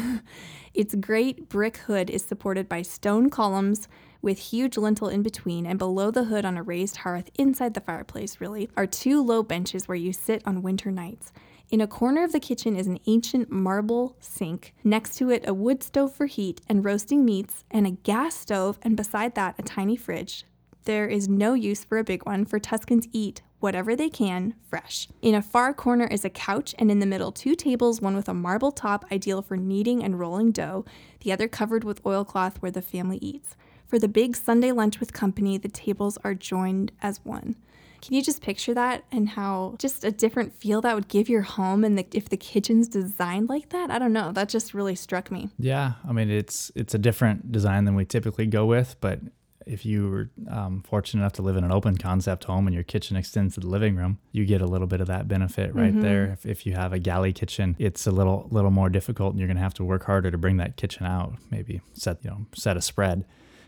its 0.75 0.95
great 0.95 1.49
brick 1.49 1.79
hood 1.79 2.11
is 2.11 2.25
supported 2.25 2.69
by 2.69 2.83
stone 2.83 3.31
columns 3.31 3.89
with 4.23 4.39
huge 4.39 4.77
lintel 4.77 5.09
in 5.09 5.23
between, 5.23 5.67
and 5.67 5.79
below 5.79 6.11
the 6.11 6.25
hood 6.25 6.45
on 6.45 6.57
a 6.57 6.63
raised 6.63 6.99
hearth 6.99 7.31
inside 7.37 7.75
the 7.75 7.81
fireplace, 7.81 8.41
really, 8.41 8.69
are 8.77 8.87
two 8.87 9.23
low 9.23 9.43
benches 9.43 9.87
where 9.87 9.97
you 9.97 10.13
sit 10.13 10.43
on 10.45 10.63
winter 10.63 10.91
nights. 10.91 11.33
In 11.69 11.81
a 11.81 11.89
corner 11.89 12.23
of 12.23 12.31
the 12.31 12.39
kitchen 12.39 12.77
is 12.77 12.87
an 12.87 13.01
ancient 13.07 13.51
marble 13.51 14.17
sink. 14.21 14.73
Next 14.85 15.17
to 15.17 15.31
it, 15.31 15.49
a 15.49 15.55
wood 15.55 15.83
stove 15.83 16.15
for 16.15 16.27
heat 16.27 16.61
and 16.69 16.85
roasting 16.85 17.25
meats, 17.25 17.65
and 17.73 17.89
a 17.89 17.91
gas 17.91 18.37
stove, 18.37 18.79
and 18.83 18.97
beside 18.97 19.35
that, 19.35 19.57
a 19.59 19.63
tiny 19.63 19.97
fridge. 19.97 20.45
There 20.85 21.09
is 21.09 21.29
no 21.29 21.55
use 21.55 21.83
for 21.83 21.99
a 21.99 22.05
big 22.05 22.25
one, 22.25 22.45
for 22.45 22.61
Tuscans 22.61 23.09
eat 23.13 23.43
whatever 23.59 23.97
they 23.97 24.09
can 24.09 24.55
fresh. 24.69 25.09
In 25.23 25.35
a 25.35 25.43
far 25.43 25.75
corner 25.75 26.07
is 26.07 26.25
a 26.25 26.31
couch, 26.31 26.73
and 26.79 26.89
in 26.89 27.01
the 27.01 27.07
middle, 27.07 27.33
two 27.33 27.57
tables, 27.57 28.01
one 28.01 28.15
with 28.15 28.29
a 28.29 28.35
marble 28.35 28.71
top, 28.71 29.05
ideal 29.11 29.43
for 29.43 29.57
kneading 29.57 30.05
and 30.05 30.21
rolling 30.21 30.53
dough, 30.53 30.85
the 31.23 31.33
other 31.33 31.49
covered 31.49 31.83
with 31.83 32.05
oilcloth 32.07 32.59
where 32.59 32.71
the 32.71 32.81
family 32.81 33.19
eats. 33.21 33.57
For 33.87 33.99
the 33.99 34.07
big 34.07 34.37
Sunday 34.37 34.71
lunch 34.71 35.01
with 35.01 35.13
company, 35.13 35.59
the 35.59 35.69
tables 35.69 36.17
are 36.23 36.35
joined 36.35 36.93
as 37.03 37.25
one. 37.25 37.57
Can 38.01 38.15
you 38.15 38.23
just 38.23 38.43
picture 38.43 38.75
that 38.75 39.05
and 39.11 39.29
how 39.29 39.77
just 39.79 40.05
a 40.05 40.11
different 40.11 40.55
feel 40.55 40.81
that 40.83 40.95
would 40.95 41.09
give 41.09 41.29
your 41.29 41.43
home 41.43 41.85
and 41.85 41.99
the, 41.99 42.07
if 42.13 42.29
the 42.29 42.37
kitchen's 42.37 42.89
designed 42.89 43.49
like 43.49 43.71
that? 43.71 43.91
I 43.91 43.99
don't 43.99 44.13
know. 44.13 44.33
That 44.33 44.49
just 44.49 44.75
really 44.75 44.95
struck 44.95 45.31
me. 45.31 45.51
Yeah, 45.59 45.93
I 46.09 46.13
mean 46.13 46.31
it's 46.31 46.71
it's 46.75 46.95
a 46.95 46.99
different 46.99 47.53
design 47.53 47.85
than 47.85 47.95
we 47.95 48.05
typically 48.05 48.47
go 48.47 48.67
with, 48.67 48.97
but 49.01 49.21
if 49.67 49.85
you 49.85 50.09
were 50.09 50.31
um, 50.49 50.83
fortunate 50.83 51.21
enough 51.21 51.33
to 51.33 51.43
live 51.43 51.57
in 51.57 51.65
an 51.65 51.73
open 51.73 51.99
concept 51.99 52.45
home 52.45 52.69
and 52.69 52.75
your 52.75 52.85
kitchen 52.85 53.17
extends 53.17 53.55
to 53.55 53.61
the 53.61 53.67
living 53.67 53.97
room, 53.97 54.19
you 54.31 54.45
get 54.45 54.63
a 54.63 54.67
little 54.67 54.87
bit 54.87 55.01
of 55.01 55.09
that 55.09 55.27
benefit 55.27 55.75
right 55.75 56.01
there. 56.01 56.27
If, 56.27 56.47
if 56.47 56.67
you 56.67 56.75
have 56.75 56.93
a 56.93 57.01
galley 57.01 57.33
kitchen, 57.33 57.75
it's 57.79 58.07
a 58.07 58.13
little 58.13 58.47
little 58.51 58.71
more 58.71 58.89
difficult, 58.89 59.33
and 59.33 59.41
you're 59.41 59.49
going 59.49 59.57
to 59.57 59.63
have 59.63 59.75
to 59.75 59.85
work 59.85 60.05
harder 60.05 60.31
to 60.31 60.39
bring 60.39 60.57
that 60.59 60.77
kitchen 60.77 61.05
out. 61.05 61.35
Maybe 61.51 61.81
set 61.95 62.19
you 62.23 62.31
know 62.31 62.47
set 62.55 62.77
a 62.77 62.81
spread, 62.81 63.25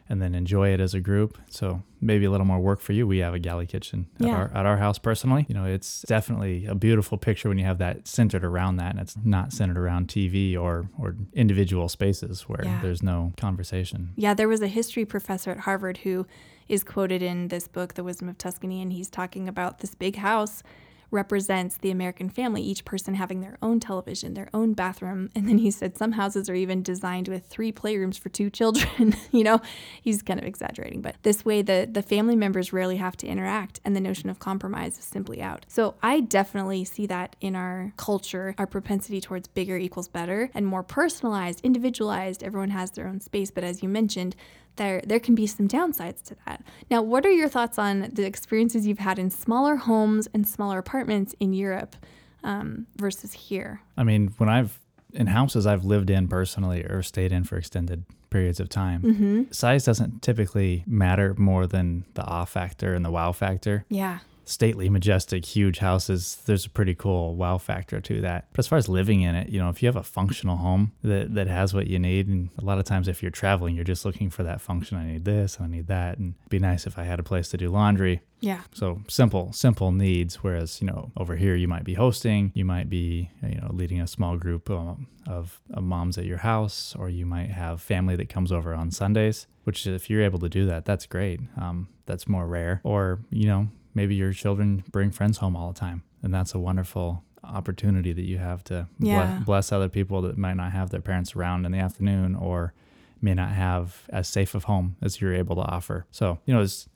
and 0.08 0.22
then 0.22 0.34
enjoy 0.34 0.68
it 0.72 0.80
as 0.80 0.94
a 0.94 1.00
group. 1.00 1.36
So 1.48 1.82
maybe 2.00 2.24
a 2.24 2.30
little 2.30 2.46
more 2.46 2.58
work 2.60 2.80
for 2.80 2.92
you. 2.92 3.06
We 3.06 3.18
have 3.18 3.34
a 3.34 3.38
galley 3.38 3.66
kitchen 3.66 4.06
at 4.20 4.26
Yeah. 4.26 4.36
our 4.36 4.50
at 4.54 4.66
our 4.66 4.76
house 4.78 4.98
personally. 4.98 5.44
You 5.48 5.54
know, 5.54 5.64
it's 5.64 6.02
definitely 6.02 6.66
a 6.66 6.74
beautiful 6.74 7.18
picture 7.18 7.48
when 7.48 7.58
you 7.58 7.64
have 7.64 7.78
that 7.78 8.08
centered 8.08 8.44
around 8.44 8.76
that, 8.76 8.92
and 8.92 9.00
it's 9.00 9.16
not 9.24 9.52
centered 9.52 9.76
around 9.78 10.08
TV 10.08 10.56
or 10.56 10.88
or 10.98 11.16
individual 11.34 11.88
spaces 11.88 12.42
where 12.48 12.64
Yeah. 12.64 12.80
there's 12.82 13.02
no 13.02 13.32
conversation. 13.36 14.10
Yeah, 14.16 14.34
there 14.34 14.48
was 14.48 14.60
a 14.62 14.68
history 14.68 15.04
professor 15.04 15.50
at 15.50 15.60
Harvard 15.60 15.98
who 15.98 16.26
is 16.68 16.84
quoted 16.84 17.22
in 17.22 17.48
this 17.48 17.66
book, 17.66 17.94
The 17.94 18.04
Wisdom 18.04 18.28
of 18.28 18.36
Tuscany, 18.38 18.82
and 18.82 18.92
he's 18.92 19.08
talking 19.08 19.48
about 19.48 19.78
this 19.78 19.94
big 19.94 20.16
house 20.16 20.62
represents 21.10 21.76
the 21.78 21.90
American 21.90 22.28
family, 22.28 22.62
each 22.62 22.84
person 22.84 23.14
having 23.14 23.40
their 23.40 23.58
own 23.62 23.80
television, 23.80 24.34
their 24.34 24.48
own 24.52 24.72
bathroom. 24.74 25.30
And 25.34 25.48
then 25.48 25.58
he 25.58 25.70
said 25.70 25.96
some 25.96 26.12
houses 26.12 26.50
are 26.50 26.54
even 26.54 26.82
designed 26.82 27.28
with 27.28 27.46
three 27.46 27.72
playrooms 27.72 28.18
for 28.18 28.28
two 28.28 28.50
children. 28.50 29.14
you 29.32 29.44
know, 29.44 29.60
he's 30.02 30.22
kind 30.22 30.38
of 30.38 30.46
exaggerating, 30.46 31.00
but 31.00 31.16
this 31.22 31.44
way 31.44 31.62
the, 31.62 31.88
the 31.90 32.02
family 32.02 32.36
members 32.36 32.72
rarely 32.72 32.96
have 32.96 33.16
to 33.18 33.26
interact 33.26 33.80
and 33.84 33.96
the 33.96 34.00
notion 34.00 34.28
of 34.28 34.38
compromise 34.38 34.98
is 34.98 35.04
simply 35.04 35.40
out. 35.40 35.64
So 35.68 35.94
I 36.02 36.20
definitely 36.20 36.84
see 36.84 37.06
that 37.06 37.36
in 37.40 37.56
our 37.56 37.92
culture, 37.96 38.54
our 38.58 38.66
propensity 38.66 39.20
towards 39.20 39.48
bigger 39.48 39.76
equals 39.76 40.08
better 40.08 40.50
and 40.54 40.66
more 40.66 40.82
personalized, 40.82 41.60
individualized. 41.64 42.42
Everyone 42.42 42.70
has 42.70 42.90
their 42.90 43.06
own 43.06 43.20
space. 43.20 43.50
But 43.50 43.64
as 43.64 43.82
you 43.82 43.88
mentioned, 43.88 44.36
there 44.78 45.02
there 45.04 45.20
can 45.20 45.34
be 45.34 45.46
some 45.46 45.68
downsides 45.68 46.22
to 46.24 46.36
that. 46.46 46.64
Now, 46.90 47.02
what 47.02 47.24
are 47.26 47.30
your 47.30 47.48
thoughts 47.48 47.78
on 47.78 48.08
the 48.12 48.24
experiences 48.24 48.86
you've 48.86 48.98
had 48.98 49.18
in 49.18 49.30
smaller 49.30 49.76
homes 49.76 50.26
and 50.32 50.48
smaller 50.48 50.78
apartments 50.78 51.34
in 51.38 51.52
Europe 51.52 51.94
um, 52.42 52.86
versus 52.96 53.32
here? 53.34 53.82
I 53.96 54.04
mean, 54.04 54.32
when 54.38 54.48
I've 54.48 54.78
in 55.12 55.26
houses 55.28 55.66
I've 55.66 55.84
lived 55.84 56.10
in 56.10 56.28
personally 56.28 56.82
or 56.84 57.02
stayed 57.02 57.32
in 57.32 57.44
for 57.44 57.56
extended 57.56 58.04
periods 58.30 58.60
of 58.60 58.68
time, 58.68 59.00
Mm-hmm. 59.02 59.42
size 59.52 59.84
doesn't 59.86 60.20
typically 60.22 60.84
matter 60.86 61.34
more 61.38 61.66
than 61.66 62.04
the 62.14 62.22
awe 62.24 62.44
factor 62.44 62.92
and 62.94 63.04
the 63.04 63.10
wow 63.10 63.32
factor. 63.32 63.84
Yeah. 63.88 64.18
Stately, 64.48 64.88
majestic, 64.88 65.44
huge 65.44 65.78
houses, 65.80 66.42
there's 66.46 66.64
a 66.64 66.70
pretty 66.70 66.94
cool 66.94 67.36
wow 67.36 67.58
factor 67.58 68.00
to 68.00 68.22
that. 68.22 68.46
But 68.52 68.60
as 68.60 68.66
far 68.66 68.78
as 68.78 68.88
living 68.88 69.20
in 69.20 69.34
it, 69.34 69.50
you 69.50 69.58
know, 69.58 69.68
if 69.68 69.82
you 69.82 69.88
have 69.88 69.96
a 69.96 70.02
functional 70.02 70.56
home 70.56 70.92
that, 71.02 71.34
that 71.34 71.48
has 71.48 71.74
what 71.74 71.86
you 71.86 71.98
need, 71.98 72.28
and 72.28 72.48
a 72.58 72.64
lot 72.64 72.78
of 72.78 72.86
times 72.86 73.08
if 73.08 73.22
you're 73.22 73.30
traveling, 73.30 73.74
you're 73.74 73.84
just 73.84 74.06
looking 74.06 74.30
for 74.30 74.42
that 74.44 74.62
function. 74.62 74.96
I 74.96 75.04
need 75.04 75.26
this, 75.26 75.58
I 75.60 75.66
need 75.66 75.86
that, 75.88 76.16
and 76.16 76.34
it'd 76.40 76.48
be 76.48 76.58
nice 76.58 76.86
if 76.86 76.98
I 76.98 77.04
had 77.04 77.20
a 77.20 77.22
place 77.22 77.48
to 77.50 77.58
do 77.58 77.68
laundry. 77.68 78.22
Yeah. 78.40 78.62
So 78.72 79.02
simple, 79.06 79.52
simple 79.52 79.92
needs. 79.92 80.36
Whereas 80.36 80.80
you 80.80 80.86
know 80.86 81.12
over 81.16 81.36
here 81.36 81.54
you 81.54 81.68
might 81.68 81.84
be 81.84 81.94
hosting, 81.94 82.50
you 82.54 82.64
might 82.64 82.88
be 82.88 83.30
you 83.42 83.60
know 83.60 83.68
leading 83.70 84.00
a 84.00 84.06
small 84.06 84.38
group 84.38 84.70
um, 84.70 85.08
of, 85.26 85.60
of 85.74 85.82
moms 85.82 86.16
at 86.16 86.24
your 86.24 86.38
house, 86.38 86.96
or 86.98 87.10
you 87.10 87.26
might 87.26 87.50
have 87.50 87.82
family 87.82 88.16
that 88.16 88.28
comes 88.30 88.50
over 88.50 88.72
on 88.74 88.90
Sundays. 88.90 89.46
Which 89.64 89.86
if 89.86 90.08
you're 90.08 90.22
able 90.22 90.38
to 90.38 90.48
do 90.48 90.64
that, 90.66 90.86
that's 90.86 91.04
great. 91.04 91.40
Um, 91.60 91.88
that's 92.06 92.26
more 92.26 92.46
rare. 92.46 92.80
Or 92.82 93.20
you 93.30 93.46
know 93.46 93.68
maybe 93.94 94.14
your 94.14 94.32
children 94.32 94.84
bring 94.90 95.10
friends 95.10 95.38
home 95.38 95.56
all 95.56 95.72
the 95.72 95.78
time, 95.78 96.02
and 96.22 96.32
that's 96.32 96.54
a 96.54 96.58
wonderful 96.58 97.24
opportunity 97.44 98.12
that 98.12 98.24
you 98.24 98.38
have 98.38 98.62
to 98.64 98.88
Yeah. 98.98 99.40
bless 99.44 99.72
other 99.72 99.88
people 99.88 100.20
that 100.22 100.36
might 100.36 100.54
not 100.56 100.72
have 100.72 100.90
their 100.90 101.00
parents 101.00 101.34
around 101.36 101.64
in 101.66 101.72
the 101.72 101.78
afternoon 101.78 102.34
or 102.34 102.74
may 103.22 103.34
not 103.34 103.50
have 103.50 104.02
as 104.10 104.28
safe 104.28 104.54
of 104.54 104.64
home 104.64 104.96
as 105.00 105.20
you're 105.20 105.34
able 105.34 105.56
to 105.56 105.62
offer. 105.62 106.06
So, 106.10 106.38
you 106.46 106.54
know, 106.54 106.60
it's 106.60 106.88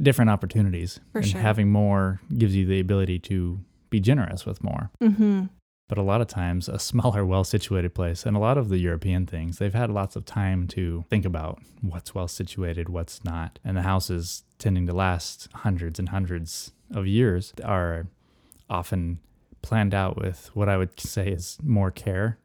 different 0.00 0.30
opportunities. 0.30 0.98
For 1.12 1.18
and 1.18 1.26
sure. 1.28 1.40
having 1.40 1.70
more 1.70 2.20
gives 2.36 2.56
you 2.56 2.66
the 2.66 2.80
ability 2.80 3.18
to 3.20 3.60
be 3.90 4.00
generous 4.00 4.44
with 4.46 4.62
more. 4.64 4.90
Mm-hmm. 5.02 5.44
But 5.92 5.98
a 5.98 6.02
lot 6.02 6.22
of 6.22 6.26
times, 6.26 6.70
a 6.70 6.78
smaller, 6.90 7.22
well 7.22 7.44
situated 7.44 7.94
place, 7.94 8.24
and 8.24 8.34
a 8.34 8.40
lot 8.40 8.56
of 8.56 8.70
the 8.70 8.78
European 8.78 9.26
things, 9.26 9.58
they've 9.58 9.74
had 9.74 9.90
lots 9.90 10.16
of 10.16 10.24
time 10.24 10.66
to 10.68 11.04
think 11.10 11.26
about 11.26 11.60
what's 11.82 12.14
well 12.14 12.28
situated, 12.28 12.88
what's 12.88 13.22
not. 13.24 13.58
And 13.62 13.76
the 13.76 13.82
houses 13.82 14.42
tending 14.58 14.86
to 14.86 14.94
last 14.94 15.48
hundreds 15.52 15.98
and 15.98 16.08
hundreds 16.08 16.72
of 16.94 17.06
years 17.06 17.52
are 17.62 18.06
often 18.70 19.18
planned 19.60 19.92
out 19.92 20.16
with 20.16 20.48
what 20.54 20.66
I 20.66 20.78
would 20.78 20.98
say 20.98 21.28
is 21.28 21.58
more 21.62 21.90
care. 21.90 22.38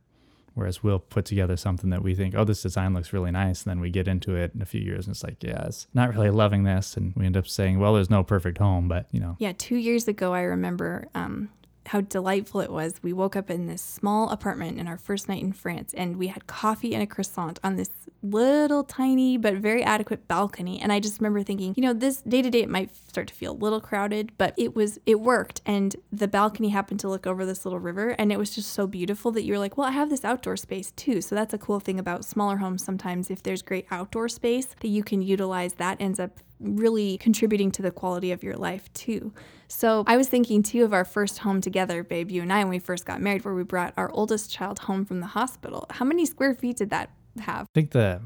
Whereas 0.53 0.83
we'll 0.83 0.99
put 0.99 1.23
together 1.23 1.55
something 1.55 1.89
that 1.91 2.03
we 2.03 2.15
think, 2.15 2.36
oh, 2.36 2.43
this 2.43 2.63
design 2.63 2.93
looks 2.93 3.13
really 3.13 3.31
nice. 3.31 3.63
And 3.63 3.69
then 3.69 3.79
we 3.79 3.91
get 3.91 4.10
into 4.10 4.36
it 4.36 4.51
in 4.55 4.62
a 4.62 4.65
few 4.65 4.81
years 4.81 5.07
and 5.07 5.13
it's 5.13 5.23
like, 5.23 5.41
yeah, 5.41 5.67
it's 5.67 5.88
not 5.93 6.13
really 6.13 6.31
loving 6.31 6.63
this. 6.63 6.97
And 6.97 7.13
we 7.15 7.25
end 7.25 7.38
up 7.38 7.47
saying, 7.47 7.79
well, 7.79 7.93
there's 7.93 8.10
no 8.10 8.25
perfect 8.25 8.57
home, 8.57 8.89
but 8.89 9.07
you 9.12 9.21
know. 9.21 9.38
Yeah, 9.39 9.53
two 9.57 9.77
years 9.77 10.05
ago, 10.10 10.33
I 10.33 10.41
remember 10.41 11.07
um, 11.15 11.49
how 11.88 12.02
delightful 12.02 12.62
it 12.62 12.71
was. 12.71 13.02
We 13.02 13.13
woke 13.13 13.36
up 13.36 13.50
in 13.50 13.67
this 13.67 13.82
small 13.82 14.30
apartment 14.30 14.80
in 14.80 14.88
our 14.88 14.97
first 14.97 15.28
night 15.28 15.41
in 15.41 15.54
France, 15.54 15.93
and 15.93 16.17
we 16.17 16.28
had 16.28 16.47
coffee 16.47 16.93
and 16.93 17.04
a 17.04 17.08
croissant 17.08 17.60
on 17.63 17.76
this 17.76 17.89
little 18.23 18.84
tiny 18.84 19.38
but 19.38 19.56
very 19.56 19.84
adequate 19.84 20.28
balcony. 20.28 20.80
And 20.82 20.91
I 20.91 21.00
just 21.00 21.19
remember 21.19 21.43
thinking, 21.43 21.73
you 21.78 21.84
know, 21.84 21.93
this 21.93 22.21
day 22.21 22.41
to 22.41 22.50
day 22.50 22.62
it 22.62 22.69
might 22.69 22.95
start 22.95 23.28
to 23.28 23.34
feel 23.34 23.54
a 23.54 23.54
little 23.54 23.82
crowded, 23.82 24.32
but 24.38 24.54
it 24.58 24.76
was 24.76 25.00
it 25.06 25.21
worked. 25.21 25.62
And 25.65 25.95
the 26.12 26.28
balcony 26.28 26.69
happened 26.69 27.00
to 27.02 27.10
look 27.10 27.28
over 27.28 27.45
this 27.45 27.65
little 27.65 27.80
river, 27.80 28.10
and 28.10 28.32
it 28.32 28.38
was 28.38 28.54
just 28.54 28.71
so 28.71 28.88
beautiful 28.88 29.32
that 29.32 29.43
you 29.43 29.54
were 29.54 29.60
like, 29.60 29.78
well, 29.78 29.88
I 29.88 29.91
have 29.91 30.10
this 30.10 30.26
outdoor 30.26 30.58
space 30.58 30.91
too. 30.91 31.21
So 31.21 31.36
that's 31.36 31.54
a 31.54 31.58
cool 31.58 31.80
thing 31.80 32.00
about 32.00 32.26
smaller 32.26 32.58
homes. 32.58 32.84
Sometimes 32.84 33.30
if 33.30 33.43
there's 33.43 33.62
great 33.62 33.88
outdoor 33.91 34.30
space 34.30 34.67
that 34.82 34.88
you 34.88 35.04
can 35.04 35.21
utilize, 35.21 35.73
that 35.73 36.02
ends 36.02 36.19
up 36.19 36.39
really 36.60 37.17
contributing 37.17 37.71
to 37.71 37.82
the 37.82 37.91
quality 37.91 38.32
of 38.32 38.43
your 38.43 38.56
life 38.56 38.91
too. 38.93 39.32
So 39.67 40.03
I 40.08 40.17
was 40.17 40.27
thinking 40.30 40.63
too 40.63 40.84
of 40.84 40.93
our 40.93 41.06
first 41.06 41.39
home 41.39 41.62
together, 41.62 42.03
babe, 42.03 42.32
you 42.32 42.41
and 42.41 42.51
I, 42.53 42.60
when 42.60 42.69
we 42.69 42.80
first 42.80 43.06
got 43.06 43.21
married, 43.21 43.43
where 43.43 43.53
we 43.53 43.63
brought 43.63 43.93
our 43.97 44.10
oldest 44.12 44.51
child 44.51 44.80
home 44.80 45.06
from 45.06 45.19
the 45.19 45.27
hospital. 45.27 45.86
How 45.89 46.06
many 46.06 46.25
square 46.25 46.53
feet 46.56 46.77
did 46.77 46.89
that 46.91 47.10
have? 47.41 47.63
I 47.65 47.69
think 47.73 47.91
the 47.91 48.21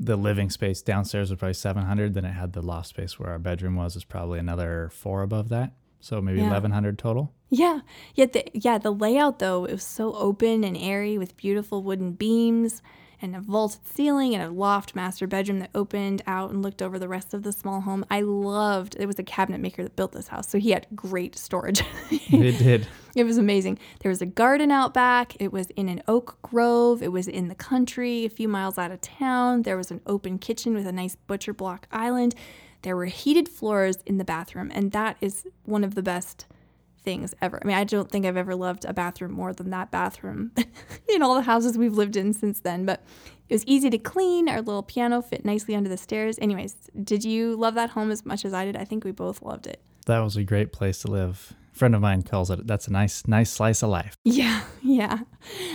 the 0.00 0.16
living 0.16 0.48
space 0.48 0.80
downstairs 0.80 1.28
was 1.30 1.38
probably 1.38 1.54
700. 1.54 2.14
Then 2.14 2.24
it 2.24 2.32
had 2.32 2.52
the 2.52 2.62
loft 2.62 2.88
space 2.88 3.18
where 3.18 3.30
our 3.30 3.38
bedroom 3.38 3.74
was, 3.74 3.96
is 3.96 4.04
probably 4.04 4.38
another 4.38 4.90
four 4.92 5.22
above 5.22 5.48
that. 5.48 5.72
So 6.00 6.20
maybe 6.22 6.38
Yeah. 6.38 6.44
1100 6.44 6.98
total. 6.98 7.34
Yeah. 7.50 7.80
Yet 8.14 8.32
the 8.32 8.44
yeah, 8.54 8.78
the 8.78 8.92
layout 8.92 9.40
though, 9.40 9.64
it 9.64 9.72
was 9.72 9.82
so 9.82 10.14
open 10.14 10.62
and 10.62 10.76
airy 10.76 11.18
with 11.18 11.36
beautiful 11.36 11.82
wooden 11.82 12.12
beams 12.12 12.80
and 13.20 13.34
a 13.34 13.40
vaulted 13.40 13.86
ceiling 13.86 14.34
and 14.34 14.42
a 14.42 14.50
loft 14.50 14.94
master 14.94 15.26
bedroom 15.26 15.58
that 15.58 15.70
opened 15.74 16.22
out 16.26 16.50
and 16.50 16.62
looked 16.62 16.82
over 16.82 16.98
the 16.98 17.08
rest 17.08 17.34
of 17.34 17.42
the 17.42 17.52
small 17.52 17.80
home. 17.80 18.04
I 18.10 18.20
loved 18.20 18.96
it 18.98 19.06
was 19.06 19.18
a 19.18 19.24
cabinet 19.24 19.60
maker 19.60 19.82
that 19.82 19.96
built 19.96 20.12
this 20.12 20.28
house. 20.28 20.48
So 20.48 20.58
he 20.58 20.70
had 20.70 20.86
great 20.94 21.36
storage. 21.36 21.82
it 22.10 22.58
did. 22.58 22.86
It 23.16 23.24
was 23.24 23.38
amazing. 23.38 23.78
There 24.00 24.10
was 24.10 24.22
a 24.22 24.26
garden 24.26 24.70
out 24.70 24.94
back. 24.94 25.34
It 25.40 25.52
was 25.52 25.70
in 25.70 25.88
an 25.88 26.02
oak 26.06 26.38
grove. 26.42 27.02
It 27.02 27.12
was 27.12 27.26
in 27.26 27.48
the 27.48 27.54
country, 27.54 28.24
a 28.24 28.30
few 28.30 28.48
miles 28.48 28.78
out 28.78 28.90
of 28.90 29.00
town. 29.00 29.62
There 29.62 29.76
was 29.76 29.90
an 29.90 30.00
open 30.06 30.38
kitchen 30.38 30.74
with 30.74 30.86
a 30.86 30.92
nice 30.92 31.16
butcher 31.16 31.52
block 31.52 31.88
island. 31.90 32.34
There 32.82 32.96
were 32.96 33.06
heated 33.06 33.48
floors 33.48 33.98
in 34.06 34.18
the 34.18 34.24
bathroom, 34.24 34.70
and 34.72 34.92
that 34.92 35.16
is 35.20 35.46
one 35.64 35.82
of 35.82 35.96
the 35.96 36.02
best 36.02 36.46
things 37.02 37.34
ever. 37.40 37.58
I 37.62 37.66
mean, 37.66 37.76
I 37.76 37.84
don't 37.84 38.10
think 38.10 38.26
I've 38.26 38.36
ever 38.36 38.54
loved 38.54 38.84
a 38.84 38.92
bathroom 38.92 39.32
more 39.32 39.52
than 39.52 39.70
that 39.70 39.90
bathroom 39.90 40.52
in 41.08 41.22
all 41.22 41.34
the 41.34 41.42
houses 41.42 41.78
we've 41.78 41.94
lived 41.94 42.16
in 42.16 42.32
since 42.32 42.60
then, 42.60 42.84
but 42.84 43.02
it 43.48 43.54
was 43.54 43.64
easy 43.66 43.90
to 43.90 43.98
clean. 43.98 44.48
Our 44.48 44.60
little 44.60 44.82
piano 44.82 45.22
fit 45.22 45.44
nicely 45.44 45.74
under 45.74 45.88
the 45.88 45.96
stairs. 45.96 46.38
Anyways, 46.40 46.76
did 47.02 47.24
you 47.24 47.56
love 47.56 47.74
that 47.74 47.90
home 47.90 48.10
as 48.10 48.26
much 48.26 48.44
as 48.44 48.52
I 48.52 48.64
did? 48.64 48.76
I 48.76 48.84
think 48.84 49.04
we 49.04 49.12
both 49.12 49.42
loved 49.42 49.66
it. 49.66 49.80
That 50.06 50.20
was 50.20 50.36
a 50.36 50.44
great 50.44 50.72
place 50.72 51.00
to 51.00 51.08
live. 51.08 51.54
Friend 51.78 51.94
of 51.94 52.00
mine 52.00 52.22
calls 52.22 52.50
it 52.50 52.66
that's 52.66 52.88
a 52.88 52.92
nice 52.92 53.24
nice 53.28 53.50
slice 53.50 53.82
of 53.84 53.90
life. 53.90 54.16
Yeah, 54.24 54.62
yeah. 54.82 55.18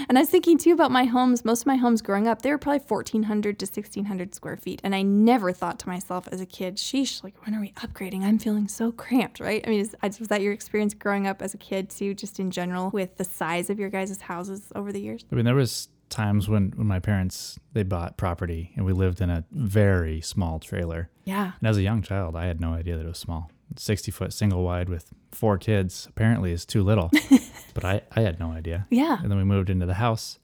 And 0.07 0.17
I 0.17 0.21
was 0.21 0.29
thinking 0.29 0.57
too 0.57 0.73
about 0.73 0.91
my 0.91 1.05
homes. 1.05 1.43
Most 1.43 1.61
of 1.61 1.67
my 1.67 1.75
homes 1.75 2.01
growing 2.01 2.27
up, 2.27 2.41
they 2.41 2.51
were 2.51 2.57
probably 2.57 2.79
1,400 2.85 3.59
to 3.59 3.65
1,600 3.65 4.35
square 4.35 4.57
feet. 4.57 4.79
And 4.83 4.93
I 4.95 5.01
never 5.01 5.51
thought 5.51 5.79
to 5.79 5.89
myself 5.89 6.27
as 6.31 6.39
a 6.39 6.45
kid, 6.45 6.77
sheesh, 6.77 7.23
like, 7.23 7.35
when 7.45 7.55
are 7.55 7.61
we 7.61 7.71
upgrading? 7.73 8.23
I'm 8.23 8.37
feeling 8.37 8.67
so 8.67 8.91
cramped, 8.91 9.39
right? 9.39 9.63
I 9.65 9.69
mean, 9.69 9.79
is, 9.79 9.95
was 10.01 10.27
that 10.27 10.41
your 10.41 10.53
experience 10.53 10.93
growing 10.93 11.25
up 11.27 11.41
as 11.41 11.53
a 11.53 11.57
kid 11.57 11.89
too, 11.89 12.13
just 12.13 12.39
in 12.39 12.51
general 12.51 12.89
with 12.91 13.17
the 13.17 13.25
size 13.25 13.69
of 13.69 13.79
your 13.79 13.89
guys' 13.89 14.21
houses 14.21 14.71
over 14.75 14.91
the 14.91 15.01
years? 15.01 15.25
I 15.31 15.35
mean, 15.35 15.45
there 15.45 15.55
was 15.55 15.89
times 16.09 16.47
when, 16.47 16.71
when 16.75 16.87
my 16.87 16.99
parents 16.99 17.59
they 17.73 17.83
bought 17.83 18.17
property 18.17 18.71
and 18.75 18.85
we 18.85 18.93
lived 18.93 19.19
in 19.19 19.29
a 19.29 19.43
very 19.51 20.21
small 20.21 20.59
trailer. 20.59 21.09
Yeah. 21.25 21.53
And 21.59 21.67
as 21.67 21.77
a 21.77 21.81
young 21.81 22.01
child, 22.01 22.35
I 22.35 22.45
had 22.45 22.61
no 22.61 22.73
idea 22.73 22.97
that 22.97 23.05
it 23.05 23.09
was 23.09 23.17
small. 23.17 23.49
60 23.75 24.11
foot 24.11 24.33
single 24.33 24.63
wide 24.63 24.89
with 24.89 25.09
four 25.31 25.57
kids 25.57 26.05
apparently 26.09 26.51
is 26.51 26.65
too 26.65 26.83
little, 26.83 27.09
but 27.73 27.83
I, 27.85 28.01
I 28.15 28.21
had 28.21 28.39
no 28.39 28.51
idea. 28.51 28.87
Yeah. 28.89 29.17
And 29.21 29.29
then 29.31 29.37
we 29.37 29.43
moved 29.43 29.69
into 29.69 29.85
the 29.85 29.95
house. 29.95 30.39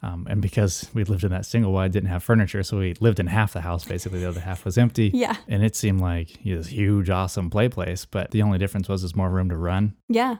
Um, 0.00 0.28
and 0.30 0.40
because 0.40 0.88
we 0.94 1.02
lived 1.02 1.24
in 1.24 1.32
that 1.32 1.44
single 1.44 1.72
wide, 1.72 1.90
didn't 1.90 2.08
have 2.10 2.22
furniture, 2.22 2.62
so 2.62 2.78
we 2.78 2.94
lived 3.00 3.18
in 3.18 3.26
half 3.26 3.52
the 3.52 3.62
house. 3.62 3.84
Basically, 3.84 4.20
the 4.20 4.28
other 4.28 4.38
half 4.40 4.64
was 4.64 4.78
empty. 4.78 5.10
Yeah. 5.14 5.34
And 5.48 5.64
it 5.64 5.74
seemed 5.74 6.00
like 6.00 6.38
this 6.44 6.68
huge, 6.68 7.10
awesome 7.10 7.50
play 7.50 7.68
place. 7.68 8.04
But 8.04 8.30
the 8.30 8.42
only 8.42 8.58
difference 8.58 8.88
was 8.88 9.02
there's 9.02 9.16
more 9.16 9.28
room 9.30 9.48
to 9.48 9.56
run. 9.56 9.94
Yeah. 10.08 10.36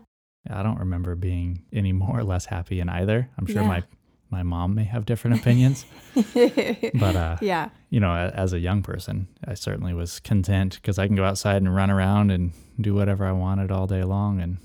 I 0.49 0.63
don't 0.63 0.79
remember 0.79 1.17
being 1.17 1.65
any 1.73 1.93
more 1.93 2.17
or 2.21 2.23
less 2.25 2.45
happy 2.47 2.79
in 2.79 2.89
either. 2.89 3.29
I'm 3.37 3.47
sure 3.47 3.63
Yeah. 3.63 3.69
my 3.69 3.83
my 4.31 4.43
mom 4.43 4.75
may 4.75 4.85
have 4.85 5.07
different 5.07 5.41
opinions, 5.41 5.87
but 6.15 7.17
uh, 7.17 7.37
yeah. 7.41 7.71
you 7.89 8.01
know, 8.01 8.13
as 8.13 8.53
a 8.53 8.59
young 8.59 8.83
person, 8.83 9.29
I 9.47 9.55
certainly 9.55 9.95
was 9.95 10.21
content 10.21 10.75
because 10.75 10.99
I 10.99 11.07
can 11.07 11.17
go 11.17 11.25
outside 11.25 11.57
and 11.57 11.75
run 11.75 11.91
around 11.91 12.31
and 12.31 12.53
do 12.81 12.95
whatever 12.95 13.25
I 13.25 13.33
wanted 13.33 13.71
all 13.71 13.87
day 13.87 14.05
long. 14.05 14.41
And 14.41 14.59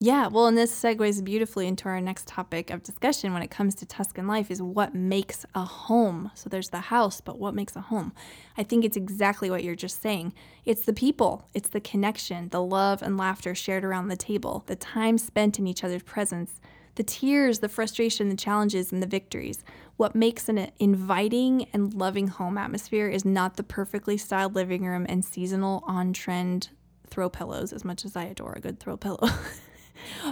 Yeah, 0.00 0.26
well, 0.26 0.46
and 0.46 0.58
this 0.58 0.78
segues 0.78 1.24
beautifully 1.24 1.66
into 1.66 1.88
our 1.88 2.00
next 2.00 2.28
topic 2.28 2.68
of 2.68 2.82
discussion 2.82 3.32
when 3.32 3.42
it 3.42 3.50
comes 3.50 3.74
to 3.76 3.86
Tuscan 3.86 4.26
life 4.26 4.50
is 4.50 4.60
what 4.60 4.94
makes 4.94 5.46
a 5.54 5.64
home. 5.64 6.30
So 6.34 6.50
there's 6.50 6.68
the 6.68 6.80
house, 6.80 7.22
but 7.22 7.38
what 7.38 7.54
makes 7.54 7.74
a 7.74 7.80
home? 7.80 8.12
I 8.58 8.64
think 8.64 8.84
it's 8.84 8.98
exactly 8.98 9.50
what 9.50 9.64
you're 9.64 9.74
just 9.74 10.02
saying. 10.02 10.34
It's 10.66 10.84
the 10.84 10.92
people, 10.92 11.48
it's 11.54 11.70
the 11.70 11.80
connection, 11.80 12.50
the 12.50 12.62
love 12.62 13.00
and 13.00 13.16
laughter 13.16 13.54
shared 13.54 13.84
around 13.84 14.08
the 14.08 14.16
table, 14.16 14.64
the 14.66 14.76
time 14.76 15.16
spent 15.16 15.58
in 15.58 15.66
each 15.66 15.82
other's 15.82 16.02
presence, 16.02 16.60
the 16.96 17.04
tears, 17.04 17.60
the 17.60 17.68
frustration, 17.68 18.28
the 18.28 18.36
challenges, 18.36 18.92
and 18.92 19.02
the 19.02 19.06
victories. 19.06 19.62
What 19.96 20.14
makes 20.14 20.48
an 20.48 20.70
inviting 20.78 21.68
and 21.72 21.94
loving 21.94 22.28
home 22.28 22.58
atmosphere 22.58 23.08
is 23.08 23.24
not 23.24 23.56
the 23.56 23.62
perfectly 23.62 24.18
styled 24.18 24.54
living 24.54 24.84
room 24.84 25.06
and 25.08 25.24
seasonal 25.24 25.84
on 25.86 26.12
trend 26.12 26.70
throw 27.06 27.30
pillows, 27.30 27.72
as 27.72 27.84
much 27.84 28.04
as 28.04 28.16
I 28.16 28.24
adore 28.24 28.54
a 28.56 28.60
good 28.60 28.80
throw 28.80 28.96
pillow. 28.96 29.28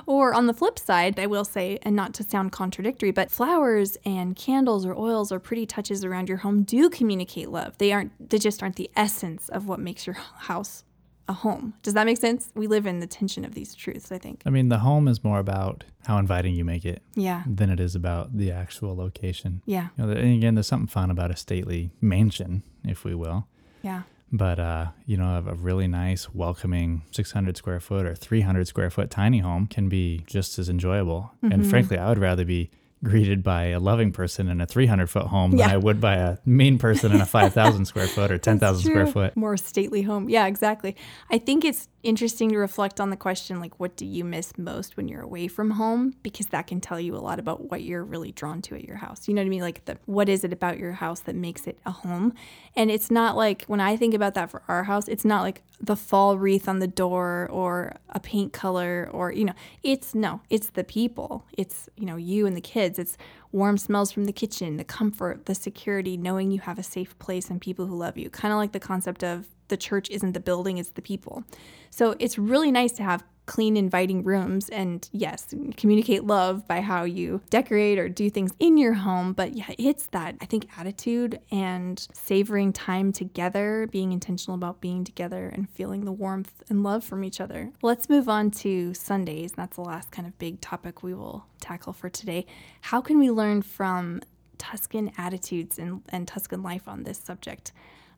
Or 0.07 0.35
on 0.35 0.46
the 0.46 0.55
flip 0.55 0.79
side, 0.79 1.18
I 1.18 1.27
will 1.27 1.44
say, 1.44 1.79
and 1.83 1.96
not 1.96 2.14
to 2.14 2.22
sound 2.22 2.53
contradictory, 2.53 3.11
but 3.11 3.31
flowers 3.31 3.96
and 4.05 4.37
candles 4.37 4.85
or 4.85 4.94
oils 4.94 5.33
or 5.33 5.40
pretty 5.40 5.66
touches 5.66 6.05
around 6.05 6.29
your 6.29 6.38
home 6.38 6.62
do 6.62 6.90
communicate 6.90 7.50
love. 7.50 7.79
They 7.79 7.92
aren't 7.92 8.31
they 8.31 8.38
just 8.38 8.62
aren't 8.62 8.77
the 8.77 8.90
essence 8.96 9.48
of 9.48 9.66
what 9.66 9.81
makes 9.81 10.07
your 10.07 10.14
house 10.14 10.85
a 11.28 11.32
home. 11.32 11.74
Does 11.82 11.94
that 11.94 12.04
make 12.04 12.18
sense? 12.18 12.50
We 12.54 12.66
live 12.66 12.87
in 12.87 13.00
the 13.00 13.06
tension 13.06 13.44
of 13.44 13.54
these 13.54 13.74
truths, 13.74 14.12
I 14.12 14.18
think. 14.18 14.42
I 14.44 14.50
mean, 14.50 14.68
the 14.68 14.78
home 14.78 15.08
is 15.08 15.24
more 15.24 15.38
about 15.38 15.84
how 16.06 16.18
inviting 16.18 16.54
you 16.54 16.64
make 16.64 16.84
it 16.84 17.02
Yeah. 17.14 17.42
than 17.46 17.70
it 17.70 17.80
is 17.80 17.94
about 17.94 18.37
the 18.37 18.50
actual 18.50 18.94
location. 18.94 19.62
Yeah. 19.64 19.88
You 19.96 20.04
know, 20.06 20.12
and 20.12 20.34
again, 20.34 20.54
there's 20.54 20.66
something 20.66 20.87
fun 20.88 21.10
about 21.10 21.30
a 21.30 21.37
stately 21.37 21.90
mansion, 22.00 22.62
if 22.84 23.04
we 23.04 23.14
will. 23.14 23.46
Yeah. 23.82 24.02
But 24.32 24.58
uh, 24.58 24.87
you 25.06 25.16
know, 25.16 25.42
a, 25.46 25.52
a 25.52 25.54
really 25.54 25.87
nice, 25.87 26.34
welcoming 26.34 27.02
600 27.12 27.56
square 27.56 27.80
foot 27.80 28.04
or 28.04 28.14
300 28.14 28.66
square 28.66 28.90
foot 28.90 29.10
tiny 29.10 29.38
home 29.38 29.66
can 29.66 29.88
be 29.88 30.24
just 30.26 30.58
as 30.58 30.68
enjoyable. 30.68 31.32
Mm-hmm. 31.37 31.52
And 31.52 31.66
frankly, 31.70 31.98
I 31.98 32.08
would 32.08 32.18
rather 32.18 32.44
be 32.44 32.70
greeted 33.04 33.42
by 33.42 33.66
a 33.66 33.78
loving 33.78 34.10
person 34.12 34.48
in 34.48 34.60
a 34.60 34.66
300 34.66 35.08
foot 35.08 35.26
home 35.26 35.52
Yeah. 35.52 35.66
than 35.66 35.74
I 35.74 35.78
would 35.78 36.00
by 36.00 36.14
a 36.16 36.38
mean 36.44 36.78
person 36.78 37.12
in 37.12 37.20
a 37.20 37.26
5,000 37.26 37.84
square 37.84 38.06
foot 38.08 38.30
or 38.32 38.38
10,000 38.50 38.90
square 38.90 39.06
foot. 39.06 39.36
More 39.36 39.56
stately 39.56 40.02
home. 40.02 40.28
Yeah, 40.28 40.46
exactly. 40.46 40.96
I 41.30 41.38
think 41.38 41.64
it's 41.64 41.88
interesting 42.04 42.50
to 42.50 42.58
reflect 42.58 43.00
on 43.00 43.10
the 43.10 43.16
question 43.16 43.60
like 43.60 43.80
what 43.80 43.96
do 43.96 44.06
you 44.06 44.24
miss 44.24 44.56
most 44.58 44.96
when 44.96 45.08
you're 45.08 45.22
away 45.22 45.48
from 45.48 45.72
home 45.72 46.14
because 46.22 46.46
that 46.48 46.66
can 46.66 46.80
tell 46.80 47.00
you 47.00 47.16
a 47.16 47.18
lot 47.18 47.38
about 47.38 47.70
what 47.70 47.82
you're 47.82 48.04
really 48.04 48.32
drawn 48.32 48.62
to 48.62 48.74
at 48.74 48.84
your 48.84 48.96
house. 48.96 49.26
You 49.26 49.34
know 49.34 49.40
what 49.40 49.46
I 49.46 49.50
mean? 49.50 49.62
Like 49.62 49.84
the 49.86 49.98
what 50.06 50.28
is 50.28 50.44
it 50.44 50.52
about 50.52 50.78
your 50.78 50.92
house 50.92 51.20
that 51.20 51.34
makes 51.34 51.66
it 51.66 51.78
a 51.84 51.90
home? 51.90 52.34
And 52.76 52.90
it's 52.90 53.10
not 53.10 53.36
like 53.36 53.64
when 53.66 53.80
I 53.80 53.96
think 53.96 54.14
about 54.14 54.34
that 54.34 54.50
for 54.50 54.62
our 54.68 54.84
house, 54.84 55.08
it's 55.08 55.24
not 55.24 55.42
like 55.42 55.62
the 55.80 55.96
fall 55.96 56.38
wreath 56.38 56.68
on 56.68 56.78
the 56.78 56.86
door 56.86 57.48
or 57.50 57.96
a 58.10 58.20
paint 58.20 58.52
color 58.52 59.08
or 59.12 59.32
you 59.32 59.44
know, 59.44 59.54
it's 59.82 60.14
no, 60.14 60.40
it's 60.50 60.68
the 60.68 60.84
people. 60.84 61.46
It's, 61.56 61.88
you 61.96 62.06
know, 62.06 62.16
you 62.16 62.46
and 62.46 62.56
the 62.56 62.60
kids. 62.60 62.98
It's 62.98 63.16
warm 63.52 63.78
smells 63.78 64.10
from 64.10 64.24
the 64.24 64.32
kitchen, 64.32 64.76
the 64.76 64.84
comfort, 64.84 65.46
the 65.46 65.54
security, 65.54 66.16
knowing 66.16 66.50
you 66.50 66.60
have 66.60 66.78
a 66.78 66.82
safe 66.82 67.18
place 67.18 67.48
and 67.48 67.60
people 67.60 67.86
who 67.86 67.96
love 67.96 68.18
you. 68.18 68.28
Kind 68.28 68.52
of 68.52 68.58
like 68.58 68.72
the 68.72 68.80
concept 68.80 69.22
of 69.22 69.46
the 69.68 69.77
church 69.77 70.11
isn't 70.11 70.33
the 70.33 70.40
building, 70.40 70.79
it's 70.79 70.90
the 70.90 71.03
people. 71.03 71.44
So 71.90 72.14
it's 72.18 72.38
really 72.38 72.70
nice 72.70 72.92
to 72.92 73.03
have 73.03 73.24
clean, 73.46 73.77
inviting 73.77 74.22
rooms. 74.22 74.68
And 74.68 75.09
yes, 75.12 75.55
communicate 75.77 76.24
love 76.24 76.66
by 76.66 76.81
how 76.81 77.05
you 77.05 77.42
decorate 77.50 77.98
or 77.98 78.09
do 78.09 78.31
things 78.31 78.53
in 78.59 78.79
your 78.79 78.94
home. 78.94 79.33
But 79.33 79.55
yeah, 79.55 79.70
it's 79.79 80.07
that, 80.09 80.37
I 80.40 80.46
think, 80.46 80.68
attitude 80.79 81.40
and 81.50 82.07
savoring 82.12 82.72
time 82.72 83.12
together, 83.12 83.87
being 83.90 84.12
intentional 84.12 84.55
about 84.55 84.81
being 84.81 85.05
together 85.05 85.50
and 85.53 85.68
feeling 85.68 86.05
the 86.05 86.12
warmth 86.12 86.62
and 86.68 86.83
love 86.83 87.05
from 87.05 87.24
each 87.24 87.40
other. 87.40 87.70
Let's 87.83 88.09
move 88.09 88.29
on 88.29 88.50
to 88.53 88.94
Sundays. 88.94 89.53
That's 89.53 89.77
the 89.77 89.83
last 89.83 90.11
kind 90.11 90.27
of 90.27 90.38
big 90.38 90.61
topic 90.61 91.03
we 91.03 91.14
will 91.14 91.46
tackle 91.61 91.92
for 91.92 92.09
today. 92.09 92.46
How 92.81 93.00
can 93.00 93.18
we 93.18 93.31
learn 93.31 93.62
from 93.62 94.22
Tuscan 94.57 95.12
attitudes 95.18 95.79
and, 95.79 96.03
and 96.09 96.27
Tuscan 96.27 96.62
life 96.62 96.88
on 96.88 97.03
this 97.03 97.18
subject? 97.18 97.72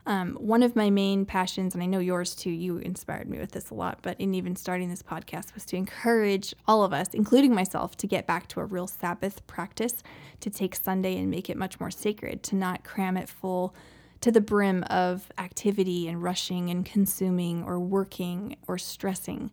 Um, 0.07 0.35
one 0.35 0.62
of 0.62 0.77
my 0.77 0.88
main 0.88 1.27
passions, 1.27 1.75
and 1.75 1.83
I 1.83 1.87
know 1.87 1.99
yours 1.99 2.37
too, 2.37 2.51
you 2.51 2.79
inspired 2.79 3.29
me 3.29 3.40
with 3.40 3.51
this 3.51 3.71
a 3.71 3.75
lot, 3.75 3.99
but 4.03 4.19
in 4.21 4.35
even 4.35 4.55
starting 4.55 4.88
this 4.88 5.03
podcast 5.03 5.53
was 5.53 5.64
to 5.66 5.77
encourage 5.77 6.55
all 6.69 6.85
of 6.85 6.92
us, 6.92 7.09
including 7.12 7.53
myself, 7.53 7.97
to 7.97 8.07
get 8.07 8.25
back 8.25 8.47
to 8.49 8.61
a 8.61 8.64
real 8.64 8.87
Sabbath 8.87 9.45
practice, 9.49 10.05
to 10.40 10.49
take 10.49 10.77
Sunday 10.77 11.19
and 11.19 11.29
make 11.29 11.51
it 11.51 11.57
much 11.57 11.81
more 11.81 11.90
sacred, 11.90 12.45
to 12.45 12.55
not 12.55 12.85
cram 12.85 13.16
it 13.16 13.29
full 13.29 13.75
to 14.21 14.31
the 14.31 14.40
brim 14.40 14.85
of 14.85 15.31
activity 15.38 16.07
and 16.07 16.23
rushing 16.23 16.71
and 16.71 16.87
consuming 16.87 17.64
or 17.64 17.81
working 17.81 18.57
or 18.69 18.79
stressing. 18.79 19.51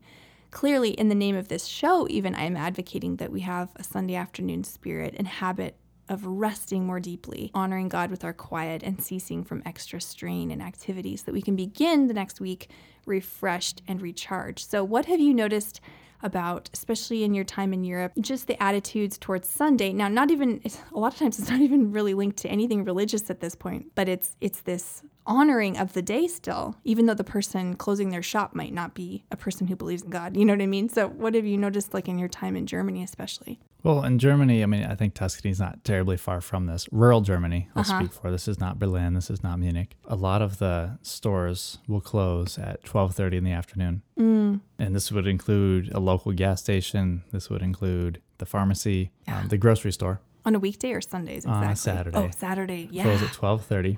Clearly, 0.52 0.92
in 0.92 1.10
the 1.10 1.16
name 1.16 1.36
of 1.36 1.48
this 1.48 1.66
show, 1.66 2.08
even 2.12 2.36
I 2.36 2.44
am 2.44 2.56
advocating 2.56 3.16
that 3.16 3.32
we 3.32 3.40
have 3.42 3.72
a 3.76 3.84
Sunday 3.84 4.14
afternoon 4.14 4.64
spirit 4.64 5.16
and 5.18 5.28
habit 5.28 5.78
of 6.10 6.26
resting 6.26 6.86
more 6.86 7.00
deeply, 7.00 7.52
honoring 7.54 7.90
God 7.90 8.12
with 8.12 8.24
our 8.24 8.34
quiet, 8.34 8.84
and 8.84 9.02
ceasing 9.02 9.44
from 9.44 9.64
extra 9.66 10.02
strain 10.02 10.52
and 10.52 10.62
activities 10.62 11.22
so 11.22 11.26
that 11.26 11.34
we 11.34 11.42
can 11.42 11.56
begin 11.56 12.08
the 12.08 12.14
next 12.14 12.42
week 12.42 12.70
refreshed 13.06 13.82
and 13.88 14.02
recharged. 14.02 14.70
So, 14.70 14.84
what 14.84 15.06
have 15.06 15.20
you 15.20 15.34
noticed? 15.34 15.82
About, 16.26 16.70
especially 16.74 17.26
in 17.26 17.34
your 17.34 17.44
time 17.44 17.74
in 17.74 17.84
Europe, 17.84 18.14
just 18.22 18.48
the 18.48 18.64
attitudes 18.64 19.18
towards 19.18 19.50
Sunday. 19.50 19.92
Now, 19.92 20.08
not 20.08 20.32
even 20.32 20.62
a 20.94 20.98
lot 20.98 21.12
of 21.12 21.20
times 21.20 21.38
it's 21.38 21.50
not 21.50 21.60
even 21.60 21.92
really 21.92 22.14
linked 22.14 22.38
to 22.38 22.48
anything 22.48 22.86
religious 22.86 23.30
at 23.30 23.42
this 23.42 23.56
point, 23.56 23.88
but 23.94 24.08
it's 24.08 24.38
it's 24.40 24.62
this 24.62 25.04
honoring 25.26 25.78
of 25.78 25.94
the 25.94 26.02
day 26.02 26.28
still, 26.28 26.76
even 26.84 27.06
though 27.06 27.14
the 27.14 27.24
person 27.24 27.76
closing 27.76 28.10
their 28.10 28.22
shop 28.22 28.54
might 28.54 28.74
not 28.74 28.94
be 28.94 29.26
a 29.32 29.38
person 29.38 29.68
who 29.68 29.76
believes 29.76 30.04
in 30.04 30.10
God. 30.10 30.38
You 30.38 30.46
know 30.46 30.54
what 30.54 30.62
I 30.62 30.68
mean? 30.68 30.90
So, 30.90 31.08
what 31.08 31.36
have 31.36 31.46
you 31.46 31.58
noticed, 31.58 31.94
like 31.94 32.08
in 32.08 32.18
your 32.20 32.30
time 32.30 32.56
in 32.56 32.66
Germany, 32.66 33.04
especially? 33.04 33.60
Well, 33.84 34.04
in 34.06 34.18
Germany, 34.18 34.64
I 34.64 34.66
mean, 34.66 34.86
I 34.86 34.96
think 34.96 35.14
Tuscany 35.14 35.52
is 35.52 35.60
not 35.60 35.84
terribly 35.84 36.16
far 36.16 36.40
from 36.40 36.68
this. 36.68 36.88
Rural 36.92 37.20
Germany, 37.20 37.68
I'll 37.76 37.82
uh-huh. 37.82 38.00
speak 38.00 38.14
for. 38.14 38.32
This 38.32 38.48
is 38.48 38.60
not 38.60 38.80
Berlin. 38.80 39.14
This 39.14 39.30
is 39.30 39.44
not 39.44 39.60
Munich. 39.60 39.98
A 40.06 40.16
lot 40.16 40.42
of 40.42 40.58
the 40.60 40.98
stores 41.02 41.80
will 41.88 42.00
close 42.00 42.58
at 42.58 42.84
12:30 42.84 43.38
in 43.38 43.44
the 43.44 43.52
afternoon, 43.52 44.02
mm. 44.18 44.62
and 44.80 44.96
this 44.96 45.12
would 45.12 45.28
include 45.28 45.92
a 45.94 46.00
local 46.00 46.32
gas 46.32 46.62
station. 46.62 47.24
This 47.32 47.50
would 47.50 47.62
include 47.62 48.22
the 48.38 48.46
pharmacy, 48.46 49.12
yeah. 49.28 49.42
um, 49.42 49.48
the 49.50 49.58
grocery 49.58 49.92
store. 49.92 50.22
On 50.46 50.56
a 50.56 50.60
weekday 50.60 50.92
or 50.92 51.02
Sundays? 51.02 51.46
Exactly. 51.46 51.66
On 51.66 51.72
a 51.72 51.76
Saturday. 51.76 52.18
Oh, 52.18 52.30
Saturday. 52.32 52.90
Yeah. 52.92 53.04
Close 53.04 53.22
at 53.22 53.30
12:30. 53.30 53.98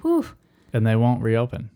And 0.76 0.86
they 0.86 0.96
won't 0.98 1.22
reopen. 1.22 1.70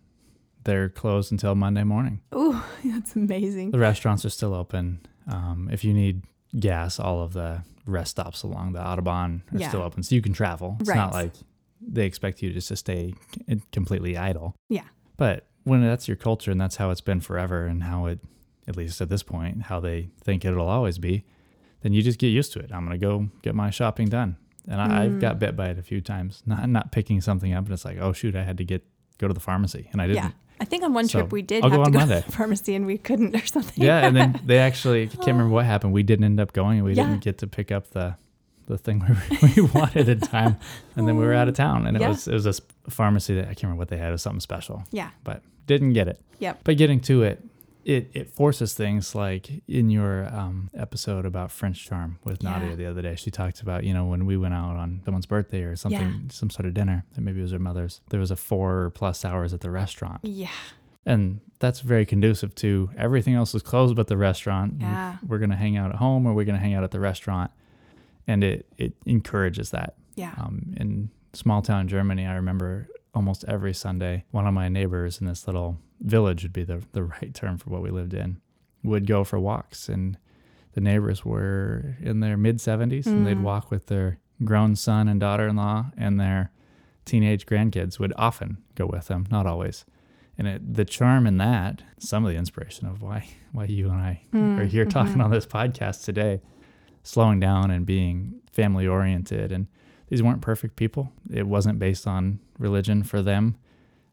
They're 0.66 0.90
closed 0.90 1.32
until 1.32 1.56
Monday 1.56 1.84
morning. 1.84 2.20
Ooh, 2.36 2.62
that's 2.84 3.16
amazing. 3.16 3.72
The 3.72 3.80
restaurants 3.80 4.26
are 4.26 4.30
still 4.30 4.54
open. 4.54 5.00
Um, 5.28 5.70
if 5.72 5.86
you 5.86 5.94
need 5.94 6.24
gas, 6.60 7.00
all 7.00 7.22
of 7.22 7.32
the 7.34 7.64
rest 7.86 8.12
stops 8.12 8.44
along 8.44 8.74
the 8.74 8.80
Autobahn 8.80 9.42
are 9.54 9.60
yeah. 9.60 9.70
still 9.70 9.82
open. 9.82 10.04
So 10.04 10.16
you 10.16 10.22
can 10.22 10.34
travel. 10.34 10.76
It's 10.82 10.90
right. 10.90 10.98
not 10.98 11.14
like 11.14 11.32
they 11.82 12.06
expect 12.06 12.42
you 12.42 12.52
just 12.52 12.68
to 12.68 12.76
stay 12.76 13.14
completely 13.72 14.18
idle. 14.18 14.56
Yeah. 14.68 14.84
But 15.16 15.46
when 15.64 15.82
that's 15.82 16.08
your 16.08 16.18
culture 16.18 16.52
and 16.52 16.60
that's 16.60 16.76
how 16.76 16.90
it's 16.90 17.02
been 17.02 17.22
forever 17.22 17.66
and 17.66 17.84
how 17.84 18.06
it, 18.08 18.20
at 18.68 18.76
least 18.76 19.00
at 19.00 19.08
this 19.08 19.24
point, 19.24 19.64
how 19.64 19.80
they 19.80 20.10
think 20.22 20.44
it'll 20.44 20.68
always 20.68 20.98
be, 20.98 21.24
then 21.82 21.94
you 21.94 22.02
just 22.02 22.20
get 22.20 22.28
used 22.28 22.52
to 22.54 22.60
it. 22.60 22.72
I'm 22.74 22.86
going 22.86 23.00
to 23.00 23.06
go 23.06 23.30
get 23.44 23.56
my 23.56 23.70
shopping 23.70 24.10
done. 24.10 24.36
And 24.70 24.80
I, 24.80 25.04
have 25.06 25.20
got 25.20 25.36
mm. 25.38 25.40
bit 25.40 25.56
by 25.56 25.70
it 25.70 25.80
a 25.80 25.82
few 25.82 26.00
times. 26.00 26.44
Not 26.46 26.70
not 26.70 26.92
picking 26.92 27.22
something 27.22 27.54
up, 27.54 27.66
and 27.66 27.74
it's 27.74 27.86
like, 27.86 27.98
oh 28.00 28.14
shoot, 28.14 28.36
I 28.36 28.44
had 28.44 28.58
to 28.58 28.64
get 28.64 28.84
go 29.18 29.28
to 29.28 29.34
the 29.34 29.40
pharmacy, 29.40 29.90
and 29.92 30.02
I 30.02 30.08
didn't. 30.08 30.24
Yeah. 30.24 30.32
I 30.62 30.66
think 30.66 30.84
on 30.84 30.94
one 30.94 31.08
so 31.08 31.20
trip 31.20 31.32
we 31.32 31.42
did 31.42 31.64
I'll 31.64 31.70
have 31.70 31.80
go 31.80 31.86
to 31.86 31.92
go 31.92 32.00
Monday. 32.00 32.22
to 32.22 32.26
the 32.26 32.32
pharmacy 32.34 32.76
and 32.76 32.86
we 32.86 32.98
couldn't 32.98 33.36
or 33.36 33.46
something. 33.46 33.84
Yeah, 33.84 34.06
and 34.06 34.16
then 34.16 34.40
they 34.44 34.60
actually 34.60 35.08
can't 35.08 35.28
remember 35.28 35.54
what 35.54 35.66
happened. 35.66 35.94
We 35.94 36.04
didn't 36.04 36.26
end 36.26 36.40
up 36.40 36.54
going. 36.54 36.80
and 36.80 36.86
We 36.86 36.94
yeah. 36.94 37.08
didn't 37.08 37.24
get 37.24 37.38
to 37.40 37.48
pick 37.48 37.72
up 37.72 37.92
the 37.92 38.16
the 38.68 38.78
thing 38.78 39.04
we, 39.42 39.54
we 39.56 39.62
wanted 39.70 40.10
in 40.10 40.20
time, 40.20 40.58
and 40.96 41.08
then 41.08 41.18
we 41.18 41.26
were 41.26 41.34
out 41.34 41.48
of 41.48 41.56
town. 41.56 41.88
And 41.88 41.98
it 41.98 42.08
was 42.08 42.28
it 42.28 42.34
was 42.34 42.46
a 42.46 42.54
pharmacy 42.90 43.36
that 43.36 43.46
I 43.46 43.48
can't 43.48 43.64
remember 43.64 43.80
what 43.80 43.88
they 43.88 43.98
had. 43.98 44.10
It 44.10 44.14
was 44.14 44.22
something 44.22 44.42
special. 44.42 44.84
Yeah, 44.92 45.10
but 45.24 45.42
didn't 45.66 45.94
get 45.94 46.08
it. 46.08 46.20
Yep. 46.40 46.62
But 46.64 46.78
getting 46.78 47.00
to 47.02 47.24
it, 47.24 47.44
it 47.90 48.12
it 48.14 48.30
forces 48.30 48.76
things 48.76 49.16
like 49.16 49.50
in 49.68 49.90
your 49.90 50.28
um, 50.28 50.70
episode 50.76 51.26
about 51.26 51.52
French 51.52 51.84
charm 51.88 52.20
with 52.24 52.44
yeah. 52.44 52.52
Nadia 52.52 52.76
the 52.76 52.86
other 52.86 53.02
day. 53.02 53.16
She 53.16 53.32
talked 53.32 53.62
about 53.62 53.84
you 53.84 53.96
know 53.96 54.06
when 54.06 54.28
we 54.28 54.38
went 54.38 54.54
out 54.54 54.76
on 54.76 55.02
someone's 55.06 55.26
birthday 55.26 55.64
or 55.64 55.76
something, 55.76 56.00
yeah. 56.00 56.32
some 56.32 56.52
sort 56.52 56.68
of 56.68 56.76
dinner, 56.76 57.04
and 57.16 57.26
maybe 57.26 57.40
it 57.40 57.42
was 57.42 57.52
her 57.52 57.58
mother's. 57.58 58.02
There 58.10 58.20
was 58.20 58.30
a 58.30 58.36
four 58.36 58.92
plus 58.92 59.26
hours 59.26 59.56
at 59.56 59.62
the 59.62 59.72
restaurant. 59.72 60.20
Yeah. 60.22 60.50
And 61.04 61.42
that's 61.58 61.80
very 61.80 62.06
conducive 62.06 62.54
to 62.56 62.92
everything 62.96 63.34
else 63.34 63.56
is 63.56 63.64
closed 63.64 63.96
but 63.96 64.08
the 64.08 64.18
restaurant. 64.18 64.76
Yeah. 64.80 65.18
We're 65.28 65.40
gonna 65.40 65.56
hang 65.56 65.76
out 65.76 65.90
at 65.90 65.96
home 65.96 66.28
or 66.28 66.34
we're 66.34 66.46
gonna 66.46 66.60
hang 66.60 66.76
out 66.76 66.84
at 66.84 66.92
the 66.92 67.00
restaurant, 67.00 67.50
and 68.28 68.44
it 68.44 68.68
it 68.78 68.94
encourages 69.08 69.72
that. 69.72 69.96
Yeah. 70.14 70.36
Um, 70.38 70.76
in 70.78 71.10
small 71.34 71.64
town 71.64 71.88
Germany, 71.88 72.28
I 72.28 72.36
remember 72.36 72.88
almost 73.14 73.44
every 73.48 73.74
Sunday, 73.74 74.26
one 74.32 74.48
of 74.48 74.54
my 74.54 74.70
neighbors 74.70 75.20
in 75.20 75.28
this 75.28 75.48
little 75.48 75.78
village 76.02 76.44
would 76.44 76.54
be 76.54 76.64
the, 76.64 76.84
the 76.92 77.04
right 77.22 77.34
term 77.34 77.58
for 77.58 77.70
what 77.70 77.82
we 77.82 77.90
lived 77.90 78.14
in, 78.14 78.40
would 78.84 79.08
go 79.08 79.24
for 79.24 79.40
walks. 79.40 79.90
And 79.90 80.18
the 80.74 80.82
neighbors 80.82 81.26
were 81.26 81.98
in 82.02 82.20
their 82.20 82.38
mid 82.38 82.58
70s 82.58 83.04
mm. 83.04 83.08
and 83.08 83.28
they'd 83.28 83.38
mm. 83.38 83.44
walk 83.44 83.72
with 83.72 83.88
their 83.88 84.20
grown 84.44 84.76
son 84.76 85.08
and 85.08 85.20
daughter 85.20 85.48
in 85.48 85.56
law 85.56 85.88
and 85.98 86.20
their 86.20 86.52
teenage 87.06 87.46
grandkids 87.46 88.00
would 88.00 88.14
often 88.18 88.58
go 88.76 88.86
with 88.86 89.08
them, 89.08 89.26
not 89.32 89.46
always. 89.46 89.86
And 90.38 90.48
it, 90.48 90.74
the 90.74 90.86
charm 90.86 91.28
in 91.28 91.38
that, 91.38 91.82
some 91.98 92.24
of 92.24 92.32
the 92.32 92.38
inspiration 92.38 92.88
of 92.88 93.02
why 93.02 93.28
why 93.52 93.66
you 93.66 93.90
and 93.90 94.00
I 94.00 94.22
mm, 94.32 94.60
are 94.60 94.66
here 94.66 94.86
talking 94.86 95.14
mm-hmm. 95.14 95.22
on 95.22 95.32
this 95.32 95.46
podcast 95.46 96.06
today, 96.06 96.42
slowing 97.04 97.40
down 97.40 97.72
and 97.72 97.86
being 97.86 98.42
family 98.52 98.88
oriented. 98.88 99.52
And 99.52 99.68
these 100.10 100.22
weren't 100.24 100.42
perfect 100.42 100.76
people. 100.76 101.12
It 101.32 101.48
wasn't 101.48 101.80
based 101.80 102.06
on 102.08 102.40
religion 102.58 103.04
for 103.04 103.22
them. 103.22 103.56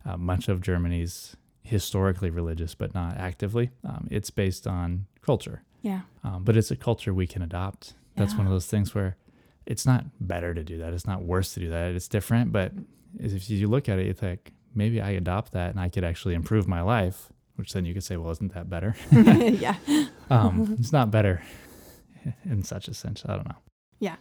Uh, 0.04 0.16
much 0.16 0.48
of 0.48 0.60
Germany's 0.60 1.36
historically 1.62 2.30
religious, 2.30 2.74
but 2.74 2.94
not 2.94 3.16
actively. 3.16 3.70
Um, 3.84 4.06
it's 4.10 4.30
based 4.30 4.66
on 4.66 5.06
culture. 5.22 5.64
Yeah. 5.82 6.02
Um, 6.22 6.44
but 6.44 6.56
it's 6.56 6.70
a 6.70 6.76
culture 6.76 7.12
we 7.12 7.26
can 7.26 7.42
adopt. 7.42 7.94
That's 8.14 8.32
yeah. 8.32 8.38
one 8.38 8.46
of 8.46 8.52
those 8.52 8.66
things 8.66 8.94
where 8.94 9.16
it's 9.66 9.84
not 9.84 10.04
better 10.20 10.54
to 10.54 10.62
do 10.62 10.78
that. 10.78 10.92
It's 10.92 11.06
not 11.06 11.22
worse 11.22 11.54
to 11.54 11.60
do 11.60 11.70
that. 11.70 11.92
It's 11.92 12.08
different. 12.08 12.52
But 12.52 12.72
if 13.18 13.50
you 13.50 13.66
look 13.66 13.88
at 13.88 13.98
it, 13.98 14.06
you 14.06 14.12
think 14.12 14.52
maybe 14.74 15.00
I 15.00 15.10
adopt 15.10 15.52
that 15.52 15.70
and 15.70 15.80
I 15.80 15.88
could 15.88 16.04
actually 16.04 16.34
improve 16.34 16.68
my 16.68 16.82
life, 16.82 17.30
which 17.56 17.72
then 17.72 17.84
you 17.84 17.94
could 17.94 18.04
say, 18.04 18.16
well, 18.16 18.30
isn't 18.30 18.54
that 18.54 18.70
better? 18.70 18.94
yeah. 19.10 19.76
um, 20.30 20.76
it's 20.78 20.92
not 20.92 21.10
better 21.10 21.42
in 22.44 22.62
such 22.62 22.86
a 22.86 22.94
sense. 22.94 23.24
I 23.26 23.34
don't 23.34 23.48
know. 23.48 23.56
Yeah. 23.98 24.16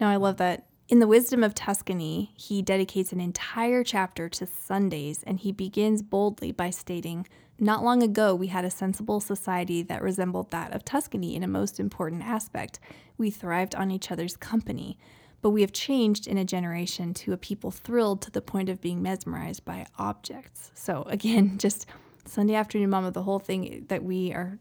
No, 0.00 0.08
I 0.08 0.16
love 0.16 0.38
that 0.38 0.66
in 0.90 0.98
The 0.98 1.06
Wisdom 1.06 1.44
of 1.44 1.54
Tuscany, 1.54 2.32
he 2.36 2.62
dedicates 2.62 3.12
an 3.12 3.20
entire 3.20 3.84
chapter 3.84 4.28
to 4.28 4.44
Sundays, 4.44 5.22
and 5.22 5.38
he 5.38 5.52
begins 5.52 6.02
boldly 6.02 6.50
by 6.50 6.70
stating, 6.70 7.28
Not 7.60 7.84
long 7.84 8.02
ago, 8.02 8.34
we 8.34 8.48
had 8.48 8.64
a 8.64 8.72
sensible 8.72 9.20
society 9.20 9.82
that 9.82 10.02
resembled 10.02 10.50
that 10.50 10.74
of 10.74 10.84
Tuscany 10.84 11.36
in 11.36 11.44
a 11.44 11.48
most 11.48 11.78
important 11.78 12.24
aspect. 12.24 12.80
We 13.16 13.30
thrived 13.30 13.76
on 13.76 13.92
each 13.92 14.10
other's 14.10 14.36
company. 14.36 14.98
But 15.42 15.50
we 15.50 15.60
have 15.60 15.72
changed 15.72 16.26
in 16.26 16.36
a 16.36 16.44
generation 16.44 17.14
to 17.14 17.32
a 17.32 17.36
people 17.36 17.70
thrilled 17.70 18.20
to 18.22 18.30
the 18.32 18.42
point 18.42 18.68
of 18.68 18.80
being 18.80 19.00
mesmerized 19.00 19.64
by 19.64 19.86
objects. 19.96 20.72
So, 20.74 21.04
again, 21.04 21.56
just 21.58 21.86
Sunday 22.24 22.56
afternoon 22.56 22.90
mama, 22.90 23.12
the 23.12 23.22
whole 23.22 23.38
thing 23.38 23.84
that 23.88 24.02
we 24.02 24.32
are 24.32 24.58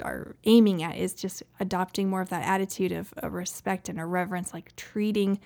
are 0.00 0.36
aiming 0.44 0.82
at 0.82 0.96
is 0.96 1.12
just 1.12 1.42
adopting 1.58 2.08
more 2.08 2.20
of 2.20 2.28
that 2.28 2.44
attitude 2.44 2.92
of, 2.92 3.12
of 3.16 3.32
respect 3.32 3.88
and 3.88 4.00
a 4.00 4.06
reverence, 4.06 4.54
like 4.54 4.74
treating 4.76 5.40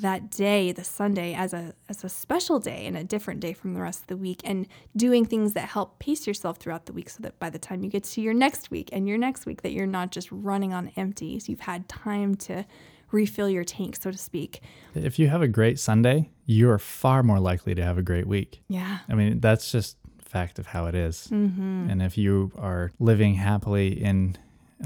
that 0.00 0.30
day, 0.30 0.72
the 0.72 0.84
Sunday, 0.84 1.34
as 1.34 1.52
a 1.52 1.74
as 1.88 2.04
a 2.04 2.08
special 2.08 2.58
day 2.58 2.86
and 2.86 2.96
a 2.96 3.04
different 3.04 3.40
day 3.40 3.52
from 3.52 3.74
the 3.74 3.80
rest 3.80 4.02
of 4.02 4.06
the 4.06 4.16
week, 4.16 4.40
and 4.44 4.66
doing 4.96 5.24
things 5.24 5.52
that 5.54 5.68
help 5.68 5.98
pace 5.98 6.26
yourself 6.26 6.58
throughout 6.58 6.86
the 6.86 6.92
week, 6.92 7.10
so 7.10 7.22
that 7.22 7.38
by 7.38 7.50
the 7.50 7.58
time 7.58 7.82
you 7.82 7.90
get 7.90 8.04
to 8.04 8.20
your 8.20 8.34
next 8.34 8.70
week 8.70 8.90
and 8.92 9.08
your 9.08 9.18
next 9.18 9.46
week, 9.46 9.62
that 9.62 9.72
you're 9.72 9.86
not 9.86 10.10
just 10.10 10.30
running 10.30 10.72
on 10.72 10.92
empty. 10.96 11.38
So 11.40 11.50
you've 11.50 11.60
had 11.60 11.88
time 11.88 12.34
to 12.36 12.64
refill 13.10 13.48
your 13.48 13.64
tank, 13.64 13.96
so 13.96 14.10
to 14.10 14.18
speak. 14.18 14.60
If 14.94 15.18
you 15.18 15.28
have 15.28 15.42
a 15.42 15.48
great 15.48 15.78
Sunday, 15.78 16.30
you're 16.44 16.78
far 16.78 17.22
more 17.22 17.40
likely 17.40 17.74
to 17.74 17.82
have 17.82 17.98
a 17.98 18.02
great 18.02 18.26
week. 18.26 18.60
Yeah. 18.68 18.98
I 19.08 19.14
mean, 19.14 19.40
that's 19.40 19.72
just 19.72 19.96
fact 20.20 20.58
of 20.58 20.66
how 20.66 20.86
it 20.86 20.94
is. 20.94 21.28
Mm-hmm. 21.32 21.88
And 21.90 22.02
if 22.02 22.18
you 22.18 22.52
are 22.58 22.92
living 22.98 23.34
happily 23.36 24.02
in 24.02 24.36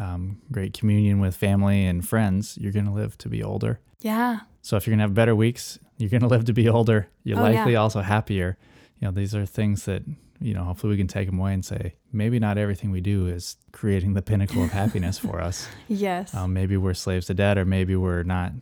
um, 0.00 0.40
great 0.52 0.72
communion 0.72 1.18
with 1.18 1.34
family 1.34 1.84
and 1.84 2.06
friends, 2.06 2.56
you're 2.60 2.72
going 2.72 2.86
to 2.86 2.92
live 2.92 3.18
to 3.18 3.28
be 3.28 3.42
older. 3.42 3.80
Yeah. 4.00 4.40
So 4.62 4.76
if 4.76 4.86
you're 4.86 4.92
gonna 4.92 5.02
have 5.04 5.14
better 5.14 5.36
weeks, 5.36 5.78
you're 5.98 6.10
gonna 6.10 6.28
live 6.34 6.46
to 6.46 6.52
be 6.52 6.68
older. 6.68 7.08
You're 7.24 7.38
oh, 7.38 7.42
likely 7.42 7.72
yeah. 7.72 7.78
also 7.78 8.00
happier. 8.00 8.56
You 9.00 9.08
know, 9.08 9.12
these 9.12 9.34
are 9.34 9.44
things 9.44 9.84
that 9.84 10.02
you 10.42 10.54
know, 10.54 10.64
hopefully 10.64 10.90
we 10.90 10.96
can 10.96 11.06
take 11.06 11.26
them 11.26 11.38
away 11.38 11.54
and 11.54 11.64
say, 11.64 11.94
maybe 12.12 12.38
not 12.38 12.58
everything 12.58 12.90
we 12.90 13.00
do 13.00 13.28
is 13.28 13.56
creating 13.70 14.14
the 14.14 14.22
pinnacle 14.22 14.62
of 14.64 14.72
happiness 14.72 15.18
for 15.18 15.40
us. 15.40 15.68
Yes. 15.88 16.34
Um, 16.34 16.52
maybe 16.52 16.76
we're 16.76 16.94
slaves 16.94 17.26
to 17.26 17.34
debt, 17.34 17.58
or 17.58 17.64
maybe 17.64 17.94
we're 17.96 18.22
not, 18.22 18.52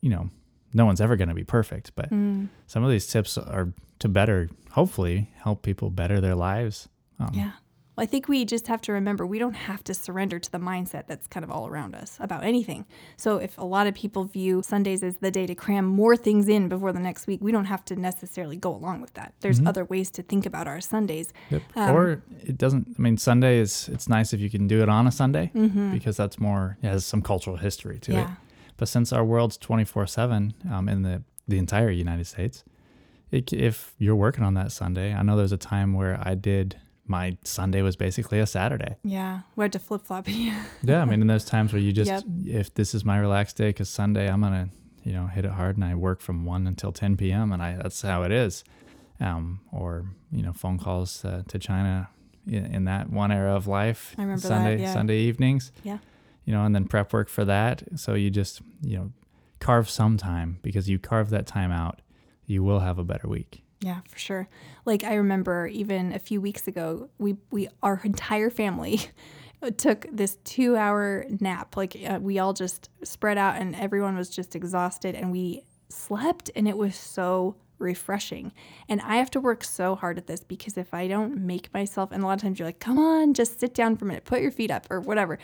you 0.00 0.10
know, 0.10 0.28
no 0.72 0.84
one's 0.84 1.00
ever 1.00 1.14
going 1.16 1.28
to 1.28 1.34
be 1.34 1.44
perfect. 1.44 1.92
But 1.94 2.10
Mm, 2.10 2.48
some 2.66 2.82
of 2.82 2.90
these 2.90 3.06
tips 3.06 3.38
are 3.38 3.72
to 4.00 4.08
better, 4.08 4.50
hopefully, 4.72 5.30
help 5.36 5.62
people 5.62 5.90
better 5.90 6.20
their 6.20 6.34
lives. 6.34 6.88
Um, 7.20 7.30
yeah. 7.32 7.52
Well, 7.96 8.02
I 8.02 8.06
think 8.06 8.26
we 8.28 8.44
just 8.44 8.66
have 8.66 8.80
to 8.82 8.92
remember 8.92 9.24
we 9.24 9.38
don't 9.38 9.54
have 9.54 9.84
to 9.84 9.94
surrender 9.94 10.38
to 10.40 10.50
the 10.50 10.58
mindset 10.58 11.06
that's 11.06 11.26
kind 11.28 11.44
of 11.44 11.50
all 11.50 11.68
around 11.68 11.94
us 11.94 12.16
about 12.18 12.42
anything. 12.42 12.86
So, 13.16 13.36
if 13.38 13.56
a 13.56 13.64
lot 13.64 13.86
of 13.86 13.94
people 13.94 14.24
view 14.24 14.62
Sundays 14.64 15.02
as 15.04 15.16
the 15.18 15.30
day 15.30 15.46
to 15.46 15.54
cram 15.54 15.84
more 15.84 16.16
things 16.16 16.48
in 16.48 16.68
before 16.68 16.92
the 16.92 16.98
next 16.98 17.26
week, 17.28 17.40
we 17.40 17.52
don't 17.52 17.66
have 17.66 17.84
to 17.86 17.96
necessarily 17.96 18.56
go 18.56 18.74
along 18.74 19.00
with 19.00 19.14
that. 19.14 19.34
There's 19.40 19.60
Mhm. 19.60 19.68
other 19.68 19.84
ways 19.84 20.10
to 20.12 20.22
think 20.22 20.44
about 20.44 20.66
our 20.66 20.80
Sundays. 20.80 21.32
Yep. 21.50 21.62
Um, 21.76 21.90
or 21.94 22.22
it 22.42 22.58
doesn't. 22.58 22.96
I 22.98 23.02
mean, 23.02 23.16
Sunday 23.16 23.58
is. 23.60 23.88
It's 23.92 24.08
nice 24.08 24.32
if 24.32 24.40
you 24.40 24.50
can 24.50 24.66
do 24.66 24.82
it 24.82 24.88
on 24.88 25.06
a 25.06 25.12
Sunday 25.12 25.52
Mm-hmm. 25.54 25.92
because 25.92 26.16
that's 26.16 26.40
more 26.40 26.76
it 26.82 26.88
has 26.88 27.06
some 27.06 27.22
cultural 27.22 27.56
history 27.58 27.98
to 28.00 28.18
it. 28.22 28.26
But 28.76 28.88
since 28.88 29.12
our 29.12 29.24
world's 29.24 29.56
twenty 29.56 29.84
four 29.84 30.06
seven 30.08 30.52
in 30.88 31.02
the 31.02 31.22
the 31.46 31.58
entire 31.58 31.90
United 31.90 32.26
States, 32.26 32.64
it, 33.30 33.52
if 33.52 33.94
you're 33.98 34.16
working 34.16 34.42
on 34.42 34.54
that 34.54 34.72
Sunday, 34.72 35.14
I 35.14 35.22
know 35.22 35.36
there's 35.36 35.52
a 35.52 35.56
time 35.58 35.92
where 35.92 36.18
I 36.20 36.34
did 36.34 36.76
my 37.06 37.36
Sunday 37.44 37.82
was 37.82 37.96
basically 37.96 38.38
a 38.40 38.46
Saturday. 38.46 38.96
Yeah. 39.04 39.40
We 39.56 39.64
had 39.64 39.72
to 39.72 39.78
flip 39.78 40.02
flop. 40.06 40.24
yeah. 40.28 41.02
I 41.02 41.04
mean, 41.04 41.20
in 41.20 41.26
those 41.26 41.44
times 41.44 41.72
where 41.72 41.82
you 41.82 41.92
just, 41.92 42.10
Yep. 42.10 42.24
if 42.46 42.74
this 42.74 42.94
is 42.94 43.04
my 43.04 43.18
relaxed 43.18 43.56
day, 43.56 43.68
because 43.68 43.88
Sunday 43.90 44.28
I'm 44.30 44.40
gonna, 44.40 44.70
you 45.02 45.12
know, 45.12 45.26
hit 45.26 45.44
it 45.44 45.50
hard, 45.50 45.76
and 45.76 45.84
I 45.84 45.94
work 45.94 46.20
from 46.20 46.44
one 46.46 46.66
until 46.66 46.92
10 46.92 47.16
p.m. 47.16 47.52
and 47.52 47.62
I 47.62 47.76
that's 47.76 48.00
how 48.02 48.22
it 48.22 48.32
is. 48.32 48.64
Um, 49.20 49.60
or 49.70 50.06
you 50.32 50.42
know, 50.42 50.52
phone 50.52 50.78
calls 50.78 51.24
uh, 51.24 51.42
to 51.48 51.58
China 51.58 52.08
in, 52.46 52.64
in 52.66 52.84
that 52.84 53.10
one 53.10 53.30
era 53.30 53.54
of 53.54 53.66
life. 53.66 54.14
I 54.18 54.22
remember 54.22 54.40
that, 54.42 54.48
Sunday 54.48 54.80
yeah. 54.82 54.92
Sunday 54.92 55.18
evenings. 55.18 55.72
Yeah. 55.82 55.98
You 56.46 56.52
know, 56.54 56.64
and 56.64 56.74
then 56.74 56.86
prep 56.86 57.12
work 57.12 57.28
for 57.28 57.44
that. 57.46 57.82
So 57.96 58.14
you 58.14 58.30
just, 58.30 58.60
you 58.82 58.96
know, 58.98 59.12
carve 59.60 59.88
some 59.88 60.16
time 60.18 60.58
because 60.62 60.88
you 60.90 60.98
carve 60.98 61.30
that 61.30 61.46
time 61.46 61.70
out, 61.72 62.00
you 62.44 62.62
will 62.62 62.80
have 62.80 62.98
a 62.98 63.04
better 63.04 63.28
week. 63.28 63.62
Yeah, 63.84 64.00
for 64.08 64.18
sure. 64.18 64.48
Like 64.86 65.04
I 65.04 65.16
remember 65.16 65.66
even 65.66 66.14
a 66.14 66.18
few 66.18 66.40
weeks 66.40 66.66
ago, 66.66 67.10
we 67.18 67.36
we 67.50 67.68
our 67.82 68.00
entire 68.02 68.48
family 68.48 68.98
took 69.76 70.06
this 70.10 70.38
2-hour 70.46 71.26
nap. 71.40 71.76
Like 71.76 71.94
uh, 72.08 72.18
we 72.18 72.38
all 72.38 72.54
just 72.54 72.88
spread 73.02 73.36
out 73.36 73.56
and 73.56 73.76
everyone 73.76 74.16
was 74.16 74.30
just 74.30 74.56
exhausted 74.56 75.14
and 75.14 75.30
we 75.30 75.64
slept 75.90 76.50
and 76.56 76.66
it 76.66 76.78
was 76.78 76.96
so 76.96 77.56
refreshing. 77.78 78.52
And 78.88 79.02
I 79.02 79.16
have 79.16 79.30
to 79.32 79.40
work 79.40 79.62
so 79.62 79.96
hard 79.96 80.16
at 80.16 80.28
this 80.28 80.42
because 80.42 80.78
if 80.78 80.94
I 80.94 81.06
don't 81.06 81.36
make 81.36 81.72
myself 81.74 82.10
and 82.10 82.22
a 82.22 82.26
lot 82.26 82.38
of 82.38 82.40
times 82.40 82.58
you're 82.58 82.68
like, 82.68 82.80
"Come 82.80 82.98
on, 82.98 83.34
just 83.34 83.60
sit 83.60 83.74
down 83.74 83.98
for 83.98 84.06
a 84.06 84.08
minute, 84.08 84.24
put 84.24 84.40
your 84.40 84.50
feet 84.50 84.70
up 84.70 84.86
or 84.90 84.98
whatever." 84.98 85.38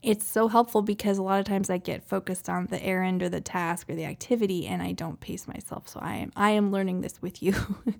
It's 0.00 0.24
so 0.24 0.46
helpful 0.46 0.82
because 0.82 1.18
a 1.18 1.22
lot 1.22 1.40
of 1.40 1.44
times 1.44 1.70
I 1.70 1.78
get 1.78 2.04
focused 2.04 2.48
on 2.48 2.66
the 2.66 2.80
errand 2.82 3.20
or 3.20 3.28
the 3.28 3.40
task 3.40 3.90
or 3.90 3.96
the 3.96 4.04
activity 4.04 4.66
and 4.66 4.80
I 4.80 4.92
don't 4.92 5.18
pace 5.18 5.48
myself. 5.48 5.88
So 5.88 5.98
I 6.00 6.16
am 6.16 6.32
I 6.36 6.50
am 6.50 6.70
learning 6.70 7.00
this 7.00 7.20
with 7.20 7.42
you. 7.42 7.54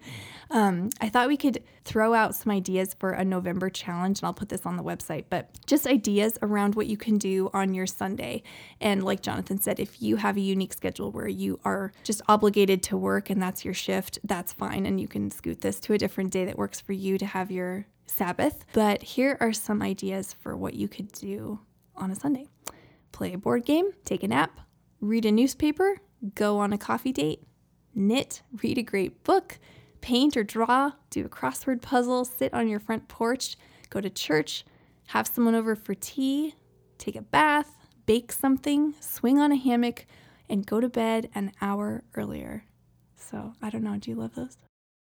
um, 0.51 0.91
I 1.01 1.09
thought 1.09 1.27
we 1.27 1.37
could 1.37 1.63
throw 1.85 2.15
out 2.15 2.37
some 2.37 2.53
ideas 2.53 2.95
for 2.99 3.11
a 3.11 3.25
November 3.25 3.69
challenge 3.69 4.21
and 4.21 4.27
I'll 4.27 4.35
put 4.35 4.49
this 4.49 4.65
on 4.65 4.77
the 4.77 4.85
website, 4.85 5.25
but 5.29 5.49
just 5.67 5.89
ideas 5.89 6.39
around 6.41 6.77
what 6.77 6.87
you 6.87 6.97
can 6.97 7.19
do 7.19 7.51
on 7.53 7.75
your 7.75 7.87
Sunday. 7.87 8.45
And 8.81 9.03
like 9.03 9.21
Jonathan 9.21 9.59
said, 9.59 9.81
if 9.81 10.01
you 10.01 10.17
have 10.17 10.37
a 10.37 10.41
unique 10.41 10.75
schedule 10.75 11.11
where 11.11 11.29
you 11.29 11.59
are 11.65 11.93
just 12.05 12.23
obligated 12.29 12.81
to 12.85 12.97
work 12.97 13.29
and 13.29 13.43
that's 13.43 13.65
your 13.65 13.75
shift, 13.75 14.21
that's 14.23 14.53
fine 14.53 14.87
and 14.87 15.01
you 15.01 15.09
can 15.09 15.33
scoot 15.33 15.63
this 15.63 15.81
to 15.81 15.95
a 15.95 15.99
different 15.99 16.31
day 16.31 16.45
that 16.45 16.59
works 16.59 16.81
for 16.81 16.93
you 16.93 17.19
to 17.19 17.27
have 17.27 17.51
your 17.51 17.87
Sabbath. 18.07 18.65
But 18.73 19.03
here 19.03 19.37
are 19.41 19.53
some 19.53 19.83
ideas 19.83 20.33
for 20.33 20.57
what 20.57 20.75
you 20.75 20.89
could 20.89 21.13
do 21.13 21.61
on 22.01 22.11
a 22.11 22.15
Sunday. 22.15 22.47
Play 23.13 23.33
a 23.33 23.39
board 23.39 23.65
game, 23.65 23.91
take 24.05 24.23
a 24.23 24.29
nap, 24.29 24.61
read 25.01 25.25
a 25.25 25.33
newspaper, 25.33 25.99
go 26.35 26.59
on 26.59 26.73
a 26.73 26.79
coffee 26.79 27.13
date, 27.13 27.43
knit, 27.95 28.43
read 28.63 28.79
a 28.79 28.83
great 28.83 29.25
book, 29.25 29.59
paint 30.01 30.37
or 30.37 30.45
draw, 30.45 30.93
do 31.11 31.25
a 31.25 31.29
crossword 31.29 31.83
puzzle, 31.83 32.25
sit 32.25 32.53
on 32.55 32.69
your 32.69 32.81
front 32.81 33.09
porch, 33.09 33.57
go 33.91 34.01
to 34.01 34.11
church, 34.11 34.65
have 35.09 35.27
someone 35.27 35.55
over 35.55 35.75
for 35.75 35.95
tea, 35.95 36.55
take 36.99 37.17
a 37.17 37.23
bath, 37.23 37.87
bake 38.07 38.33
something, 38.33 38.95
swing 39.01 39.39
on 39.39 39.53
a 39.53 39.57
hammock, 39.57 40.07
and 40.49 40.67
go 40.67 40.81
to 40.81 40.89
bed 40.89 41.29
an 41.35 41.53
hour 41.61 42.05
earlier. 42.15 42.65
So, 43.17 43.53
I 43.61 43.71
don't 43.71 43.83
know, 43.83 43.97
do 43.99 44.11
you 44.11 44.17
love 44.17 44.35
those? 44.35 44.57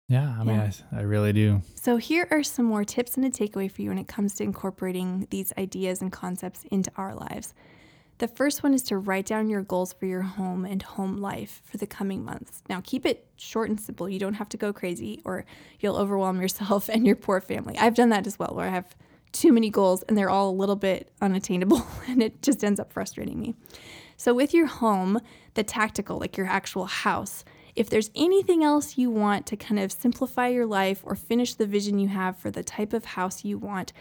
Yeah, 0.08 0.36
I 0.38 0.44
mean, 0.44 0.56
Yeah. 0.56 0.70
I, 0.92 0.98
I 0.98 1.02
really 1.02 1.32
do. 1.32 1.62
So, 1.74 1.96
here 1.96 2.28
are 2.30 2.42
some 2.42 2.64
more 2.64 2.84
tips 2.84 3.16
and 3.16 3.24
a 3.24 3.30
takeaway 3.30 3.70
for 3.70 3.82
you 3.82 3.88
when 3.88 3.98
it 3.98 4.06
comes 4.06 4.34
to 4.36 4.44
incorporating 4.44 5.26
these 5.30 5.52
ideas 5.58 6.00
and 6.00 6.12
concepts 6.12 6.64
into 6.70 6.92
our 6.96 7.14
lives. 7.14 7.54
The 8.18 8.28
first 8.28 8.62
one 8.62 8.72
is 8.72 8.82
to 8.84 8.96
write 8.96 9.26
down 9.26 9.50
your 9.50 9.62
goals 9.62 9.92
for 9.92 10.06
your 10.06 10.22
home 10.22 10.64
and 10.64 10.80
home 10.82 11.18
life 11.18 11.60
for 11.64 11.76
the 11.76 11.86
coming 11.86 12.24
months. 12.24 12.62
Now, 12.68 12.80
keep 12.82 13.04
it 13.04 13.26
short 13.36 13.68
and 13.68 13.78
simple. 13.78 14.08
You 14.08 14.18
don't 14.18 14.34
have 14.34 14.48
to 14.50 14.56
go 14.56 14.72
crazy 14.72 15.20
or 15.24 15.44
you'll 15.80 15.96
overwhelm 15.96 16.40
yourself 16.40 16.88
and 16.88 17.04
your 17.04 17.16
poor 17.16 17.40
family. 17.40 17.76
I've 17.76 17.94
done 17.94 18.08
that 18.10 18.26
as 18.26 18.38
well, 18.38 18.52
where 18.54 18.66
I 18.66 18.70
have 18.70 18.96
too 19.32 19.52
many 19.52 19.68
goals 19.68 20.02
and 20.04 20.16
they're 20.16 20.30
all 20.30 20.48
a 20.48 20.52
little 20.52 20.76
bit 20.76 21.10
unattainable 21.20 21.86
and 22.08 22.22
it 22.22 22.42
just 22.42 22.64
ends 22.64 22.80
up 22.80 22.92
frustrating 22.92 23.38
me. 23.40 23.54
So, 24.16 24.32
with 24.32 24.54
your 24.54 24.66
home, 24.66 25.20
the 25.54 25.64
tactical, 25.64 26.18
like 26.18 26.38
your 26.38 26.46
actual 26.46 26.86
house, 26.86 27.44
if 27.76 27.90
there's 27.90 28.10
anything 28.14 28.64
else 28.64 28.96
you 28.96 29.10
want 29.10 29.46
to 29.46 29.56
kind 29.56 29.78
of 29.78 29.92
simplify 29.92 30.48
your 30.48 30.66
life 30.66 31.02
or 31.04 31.14
finish 31.14 31.54
the 31.54 31.66
vision 31.66 31.98
you 31.98 32.08
have 32.08 32.36
for 32.38 32.50
the 32.50 32.64
type 32.64 32.92
of 32.92 33.04
house 33.04 33.44
you 33.44 33.58
want, 33.58 33.92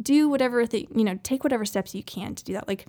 do 0.00 0.28
whatever 0.28 0.64
thing, 0.64 0.86
you 0.94 1.04
know, 1.04 1.18
take 1.22 1.42
whatever 1.42 1.64
steps 1.64 1.94
you 1.94 2.02
can 2.02 2.34
to 2.34 2.44
do 2.44 2.52
that. 2.52 2.68
Like 2.68 2.86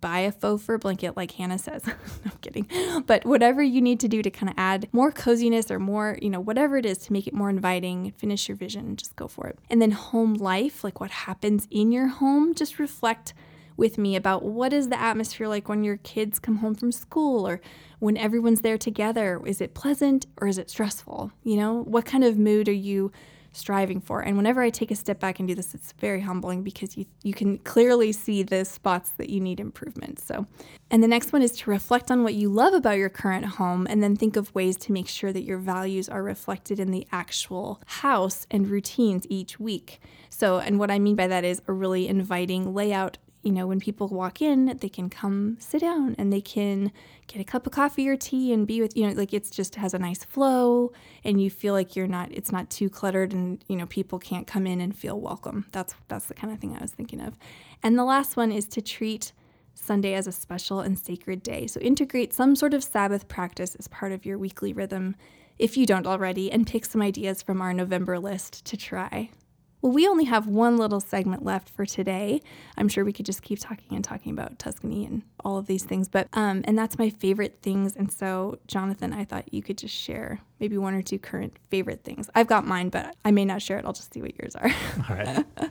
buy 0.00 0.20
a 0.20 0.32
faux 0.32 0.62
fur 0.62 0.78
blanket, 0.78 1.16
like 1.16 1.32
Hannah 1.32 1.58
says. 1.58 1.82
I'm 2.24 2.32
kidding. 2.40 2.68
But 3.06 3.24
whatever 3.24 3.62
you 3.62 3.80
need 3.80 4.00
to 4.00 4.08
do 4.08 4.22
to 4.22 4.30
kind 4.30 4.50
of 4.50 4.54
add 4.58 4.88
more 4.92 5.10
coziness 5.10 5.70
or 5.70 5.78
more, 5.78 6.18
you 6.20 6.30
know, 6.30 6.40
whatever 6.40 6.76
it 6.76 6.86
is 6.86 6.98
to 6.98 7.12
make 7.12 7.26
it 7.26 7.34
more 7.34 7.50
inviting, 7.50 8.12
finish 8.12 8.48
your 8.48 8.56
vision, 8.56 8.86
and 8.86 8.98
just 8.98 9.16
go 9.16 9.26
for 9.26 9.46
it. 9.48 9.58
And 9.70 9.80
then 9.80 9.92
home 9.92 10.34
life, 10.34 10.84
like 10.84 11.00
what 11.00 11.10
happens 11.10 11.66
in 11.70 11.92
your 11.92 12.08
home, 12.08 12.54
just 12.54 12.78
reflect 12.78 13.34
with 13.76 13.96
me 13.96 14.16
about 14.16 14.42
what 14.42 14.72
is 14.72 14.88
the 14.88 15.00
atmosphere 15.00 15.48
like 15.48 15.68
when 15.68 15.84
your 15.84 15.98
kids 15.98 16.38
come 16.38 16.56
home 16.56 16.74
from 16.74 16.90
school 16.90 17.46
or 17.46 17.60
when 17.98 18.16
everyone's 18.16 18.60
there 18.60 18.78
together. 18.78 19.40
Is 19.44 19.60
it 19.60 19.74
pleasant 19.74 20.26
or 20.40 20.48
is 20.48 20.58
it 20.58 20.70
stressful? 20.70 21.32
You 21.42 21.56
know, 21.56 21.82
what 21.82 22.04
kind 22.04 22.24
of 22.24 22.38
mood 22.38 22.68
are 22.68 22.72
you 22.72 23.12
striving 23.52 24.00
for? 24.00 24.20
And 24.20 24.36
whenever 24.36 24.62
I 24.62 24.70
take 24.70 24.90
a 24.90 24.96
step 24.96 25.18
back 25.18 25.38
and 25.38 25.48
do 25.48 25.54
this, 25.54 25.74
it's 25.74 25.92
very 25.92 26.20
humbling 26.20 26.62
because 26.62 26.96
you 26.96 27.06
you 27.22 27.34
can 27.34 27.58
clearly 27.58 28.12
see 28.12 28.42
the 28.42 28.64
spots 28.64 29.10
that 29.16 29.30
you 29.30 29.40
need 29.40 29.60
improvement. 29.60 30.20
So, 30.20 30.46
and 30.90 31.02
the 31.02 31.08
next 31.08 31.32
one 31.32 31.42
is 31.42 31.52
to 31.52 31.70
reflect 31.70 32.10
on 32.10 32.22
what 32.22 32.34
you 32.34 32.48
love 32.48 32.74
about 32.74 32.98
your 32.98 33.08
current 33.08 33.44
home 33.44 33.86
and 33.88 34.02
then 34.02 34.16
think 34.16 34.36
of 34.36 34.54
ways 34.54 34.76
to 34.78 34.92
make 34.92 35.08
sure 35.08 35.32
that 35.32 35.44
your 35.44 35.58
values 35.58 36.08
are 36.08 36.22
reflected 36.22 36.78
in 36.78 36.90
the 36.90 37.06
actual 37.10 37.80
house 37.86 38.46
and 38.50 38.68
routines 38.68 39.26
each 39.28 39.58
week. 39.58 40.00
So, 40.30 40.58
and 40.58 40.78
what 40.78 40.90
I 40.90 40.98
mean 40.98 41.16
by 41.16 41.26
that 41.26 41.44
is 41.44 41.62
a 41.66 41.72
really 41.72 42.06
inviting 42.06 42.74
layout 42.74 43.18
you 43.42 43.52
know, 43.52 43.66
when 43.66 43.78
people 43.78 44.08
walk 44.08 44.42
in, 44.42 44.76
they 44.80 44.88
can 44.88 45.08
come 45.08 45.56
sit 45.60 45.80
down 45.80 46.16
and 46.18 46.32
they 46.32 46.40
can 46.40 46.90
get 47.28 47.40
a 47.40 47.44
cup 47.44 47.66
of 47.66 47.72
coffee 47.72 48.08
or 48.08 48.16
tea 48.16 48.52
and 48.52 48.66
be 48.66 48.80
with, 48.80 48.96
you 48.96 49.06
know, 49.06 49.12
like 49.12 49.32
it's 49.32 49.50
just 49.50 49.76
has 49.76 49.94
a 49.94 49.98
nice 49.98 50.24
flow 50.24 50.92
and 51.24 51.40
you 51.40 51.48
feel 51.48 51.72
like 51.72 51.94
you're 51.94 52.08
not, 52.08 52.32
it's 52.32 52.50
not 52.50 52.68
too 52.68 52.90
cluttered 52.90 53.32
and, 53.32 53.64
you 53.68 53.76
know, 53.76 53.86
people 53.86 54.18
can't 54.18 54.46
come 54.46 54.66
in 54.66 54.80
and 54.80 54.96
feel 54.96 55.20
welcome. 55.20 55.66
That's, 55.70 55.94
that's 56.08 56.26
the 56.26 56.34
kind 56.34 56.52
of 56.52 56.58
thing 56.58 56.76
I 56.76 56.82
was 56.82 56.90
thinking 56.90 57.20
of. 57.20 57.38
And 57.82 57.96
the 57.96 58.04
last 58.04 58.36
one 58.36 58.50
is 58.50 58.66
to 58.66 58.82
treat 58.82 59.32
Sunday 59.74 60.14
as 60.14 60.26
a 60.26 60.32
special 60.32 60.80
and 60.80 60.98
sacred 60.98 61.42
day. 61.42 61.68
So 61.68 61.78
integrate 61.80 62.34
some 62.34 62.56
sort 62.56 62.74
of 62.74 62.82
Sabbath 62.82 63.28
practice 63.28 63.76
as 63.76 63.86
part 63.86 64.10
of 64.10 64.26
your 64.26 64.36
weekly 64.36 64.72
rhythm 64.72 65.14
if 65.58 65.76
you 65.76 65.86
don't 65.86 66.06
already, 66.06 66.52
and 66.52 66.66
pick 66.66 66.84
some 66.84 67.02
ideas 67.02 67.42
from 67.42 67.60
our 67.60 67.74
November 67.74 68.18
list 68.18 68.64
to 68.64 68.76
try. 68.76 69.30
Well, 69.80 69.92
we 69.92 70.08
only 70.08 70.24
have 70.24 70.46
one 70.46 70.76
little 70.76 71.00
segment 71.00 71.44
left 71.44 71.68
for 71.68 71.86
today. 71.86 72.42
I'm 72.76 72.88
sure 72.88 73.04
we 73.04 73.12
could 73.12 73.26
just 73.26 73.42
keep 73.42 73.60
talking 73.60 73.94
and 73.94 74.04
talking 74.04 74.32
about 74.32 74.58
Tuscany 74.58 75.06
and 75.06 75.22
all 75.44 75.56
of 75.56 75.66
these 75.66 75.84
things, 75.84 76.08
but 76.08 76.28
um, 76.32 76.62
and 76.64 76.76
that's 76.76 76.98
my 76.98 77.10
favorite 77.10 77.58
things. 77.62 77.94
And 77.94 78.10
so, 78.10 78.58
Jonathan, 78.66 79.12
I 79.12 79.24
thought 79.24 79.52
you 79.52 79.62
could 79.62 79.78
just 79.78 79.94
share 79.94 80.40
maybe 80.58 80.76
one 80.78 80.94
or 80.94 81.02
two 81.02 81.18
current 81.18 81.56
favorite 81.70 82.02
things. 82.02 82.28
I've 82.34 82.48
got 82.48 82.66
mine, 82.66 82.88
but 82.88 83.14
I 83.24 83.30
may 83.30 83.44
not 83.44 83.62
share 83.62 83.78
it. 83.78 83.84
I'll 83.84 83.92
just 83.92 84.12
see 84.12 84.20
what 84.20 84.36
yours 84.36 84.56
are. 84.56 84.70
All 85.08 85.16
right. 85.16 85.46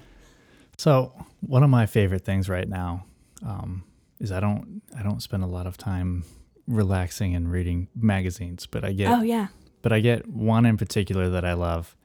so 0.78 1.14
one 1.42 1.64
of 1.64 1.70
my 1.70 1.86
favorite 1.86 2.24
things 2.24 2.48
right 2.48 2.68
now 2.68 3.06
um, 3.46 3.84
is 4.20 4.32
I 4.32 4.40
don't 4.40 4.82
I 4.98 5.04
don't 5.04 5.22
spend 5.22 5.44
a 5.44 5.48
lot 5.48 5.68
of 5.68 5.78
time 5.78 6.24
relaxing 6.68 7.36
and 7.36 7.52
reading 7.52 7.88
magazines, 7.96 8.66
but 8.66 8.84
I 8.84 8.94
get 8.94 9.12
oh 9.12 9.22
yeah, 9.22 9.48
but 9.82 9.92
I 9.92 10.00
get 10.00 10.28
one 10.28 10.66
in 10.66 10.78
particular 10.78 11.30
that 11.30 11.46
I 11.46 11.54
love, 11.54 11.96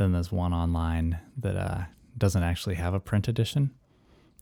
and 0.00 0.06
then 0.06 0.12
there's 0.12 0.32
one 0.32 0.52
online 0.52 1.18
that 1.36 1.56
uh, 1.56 1.82
doesn't 2.16 2.42
actually 2.42 2.76
have 2.76 2.94
a 2.94 3.00
print 3.00 3.28
edition 3.28 3.70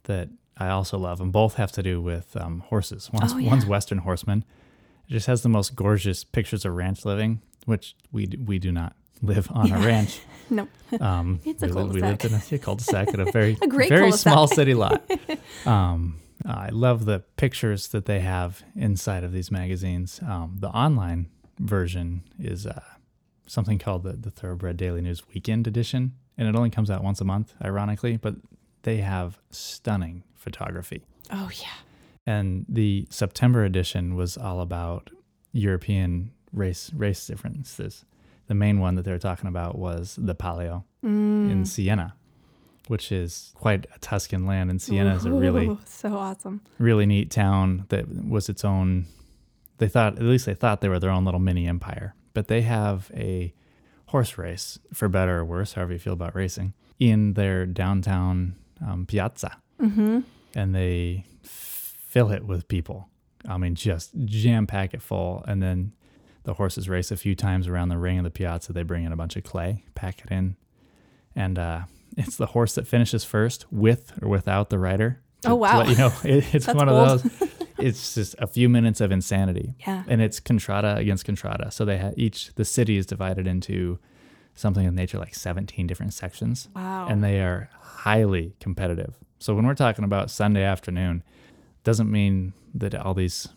that 0.04 0.28
I 0.56 0.68
also 0.68 0.98
love, 0.98 1.20
and 1.20 1.32
both 1.32 1.54
have 1.54 1.72
to 1.72 1.82
do 1.82 2.00
with 2.00 2.36
um, 2.36 2.60
horses. 2.60 3.10
One's, 3.12 3.32
Oh, 3.32 3.38
yeah. 3.38 3.50
one's 3.50 3.66
Western 3.66 3.98
Horseman. 3.98 4.44
It 5.08 5.12
just 5.12 5.26
has 5.26 5.42
the 5.42 5.48
most 5.48 5.74
gorgeous 5.76 6.24
pictures 6.24 6.64
of 6.64 6.74
ranch 6.74 7.04
living, 7.04 7.40
which 7.66 7.94
we 8.12 8.26
we 8.44 8.58
do 8.58 8.72
not. 8.72 8.94
live 9.20 9.48
on 9.52 9.72
a 9.72 9.78
ranch. 9.78 10.20
Nope. 10.50 10.68
Um, 11.00 11.40
It's 11.44 11.60
we, 11.60 11.68
we 11.68 11.74
cul-de-sac. 11.74 12.02
lived 12.02 12.24
in 12.24 12.34
a, 12.34 12.42
a 12.54 12.58
cul-de-sac 12.58 13.08
at 13.08 13.20
a 13.20 13.30
very, 13.32 13.58
A 13.62 13.66
very 13.68 13.88
cul-de-sac. 13.88 14.20
small 14.32 14.46
city 14.48 14.72
lot. 14.74 15.02
Um, 15.66 16.20
I 16.46 16.70
love 16.70 17.04
the 17.04 17.18
pictures 17.36 17.88
that 17.88 18.06
they 18.06 18.20
have 18.20 18.62
inside 18.74 19.24
of 19.24 19.32
these 19.32 19.50
magazines. 19.50 20.20
Um, 20.26 20.56
the 20.60 20.68
online 20.70 21.28
version 21.58 22.22
is 22.38 22.66
uh, 22.66 22.80
something 23.48 23.78
called 23.78 24.04
the, 24.04 24.12
the 24.12 24.30
Thoroughbred 24.30 24.76
Daily 24.76 25.00
News 25.00 25.22
Weekend 25.34 25.66
Edition, 25.66 26.12
and 26.36 26.46
it 26.48 26.54
only 26.54 26.70
comes 26.70 26.90
out 26.90 27.02
once 27.02 27.20
a 27.20 27.24
month, 27.24 27.54
ironically, 27.64 28.16
but 28.16 28.36
they 28.82 28.98
have 28.98 29.38
stunning 29.50 30.22
photography. 30.36 31.02
Oh 31.32 31.50
yeah. 31.60 31.74
And 32.26 32.64
the 32.68 33.06
September 33.10 33.64
edition 33.64 34.14
was 34.14 34.36
all 34.36 34.60
about 34.60 35.10
European 35.52 36.30
race 36.52 36.90
race 36.94 37.26
differences. 37.26 38.04
The 38.46 38.54
main 38.54 38.80
one 38.80 38.94
that 38.94 39.02
they 39.04 39.10
were 39.10 39.18
talking 39.18 39.48
about 39.48 39.76
was 39.78 40.16
the 40.20 40.34
Palio 40.34 40.84
Mm. 41.04 41.50
in 41.50 41.64
Siena, 41.64 42.14
which 42.88 43.12
is 43.12 43.52
quite 43.54 43.86
a 43.94 43.98
Tuscan 44.00 44.46
land. 44.46 44.68
And 44.68 44.82
Siena 44.82 45.14
is 45.14 45.24
a 45.26 45.30
really 45.32 45.78
so 45.86 46.16
awesome. 46.16 46.60
really 46.78 47.06
neat 47.06 47.30
town 47.30 47.84
that 47.90 48.08
was 48.26 48.48
its 48.48 48.64
own. 48.64 49.06
They 49.78 49.86
thought, 49.86 50.16
at 50.16 50.22
least 50.24 50.46
they 50.46 50.54
thought 50.54 50.80
they 50.80 50.88
were 50.88 50.98
their 50.98 51.10
own 51.12 51.24
little 51.24 51.38
mini 51.38 51.68
empire. 51.68 52.16
But 52.38 52.46
they 52.46 52.62
have 52.62 53.10
a 53.16 53.52
horse 54.06 54.38
race, 54.38 54.78
for 54.94 55.08
better 55.08 55.40
or 55.40 55.44
worse, 55.44 55.72
however 55.72 55.94
you 55.94 55.98
feel 55.98 56.12
about 56.12 56.36
racing, 56.36 56.72
in 57.00 57.32
their 57.32 57.66
downtown 57.66 58.54
um, 58.80 59.06
piazza, 59.06 59.56
Mm-hmm. 59.80 60.20
and 60.54 60.72
they 60.72 61.24
fill 61.42 62.30
it 62.30 62.44
with 62.44 62.68
people. 62.68 63.08
I 63.48 63.56
mean, 63.58 63.74
just 63.74 64.12
jam 64.24 64.68
pack 64.68 64.94
it 64.94 65.02
full, 65.02 65.44
and 65.48 65.60
then 65.60 65.94
the 66.44 66.54
horses 66.54 66.88
race 66.88 67.10
a 67.10 67.16
few 67.16 67.34
times 67.34 67.66
around 67.66 67.88
the 67.88 67.98
ring 67.98 68.18
of 68.18 68.24
the 68.24 68.30
piazza. 68.30 68.72
They 68.72 68.84
bring 68.84 69.02
in 69.02 69.10
a 69.10 69.16
bunch 69.16 69.34
of 69.34 69.42
clay, 69.42 69.82
pack 69.96 70.20
it 70.24 70.30
in, 70.30 70.54
and 71.34 71.58
uh, 71.58 71.80
it's 72.16 72.36
the 72.36 72.46
horse 72.46 72.76
that 72.76 72.86
finishes 72.86 73.24
first, 73.24 73.66
with 73.72 74.12
or 74.22 74.28
without 74.28 74.70
the 74.70 74.78
rider. 74.78 75.18
Oh, 75.44 75.56
wow. 75.56 75.82
you 75.82 75.96
know, 75.96 76.12
it, 76.22 76.54
it's 76.54 76.66
one 76.72 76.88
of 76.88 76.94
those. 77.22 77.48
It's 77.78 78.14
just 78.14 78.34
a 78.38 78.46
few 78.46 78.68
minutes 78.68 79.00
of 79.00 79.12
insanity, 79.12 79.74
Yeah. 79.86 80.02
and 80.08 80.20
it's 80.20 80.40
contrada 80.40 80.96
against 80.98 81.26
contrada. 81.26 81.72
So 81.72 81.84
they 81.84 81.98
have 81.98 82.14
each 82.16 82.54
the 82.54 82.64
city 82.64 82.96
is 82.96 83.06
divided 83.06 83.46
into 83.46 83.98
something 84.54 84.84
in 84.86 84.94
nature 84.94 85.18
like 85.18 85.34
17 85.34 85.86
different 85.86 86.12
sections 86.12 86.68
Wow. 86.74 87.06
and 87.08 87.22
they 87.22 87.40
are 87.40 87.70
highly 87.80 88.54
competitive. 88.60 89.14
So 89.38 89.54
when 89.54 89.64
we're 89.66 89.74
talking 89.76 90.04
about 90.04 90.30
Sunday 90.30 90.64
afternoon, 90.64 91.22
doesn't 91.84 92.10
mean 92.10 92.52
that 92.74 92.94
all 92.94 93.14
these 93.14 93.48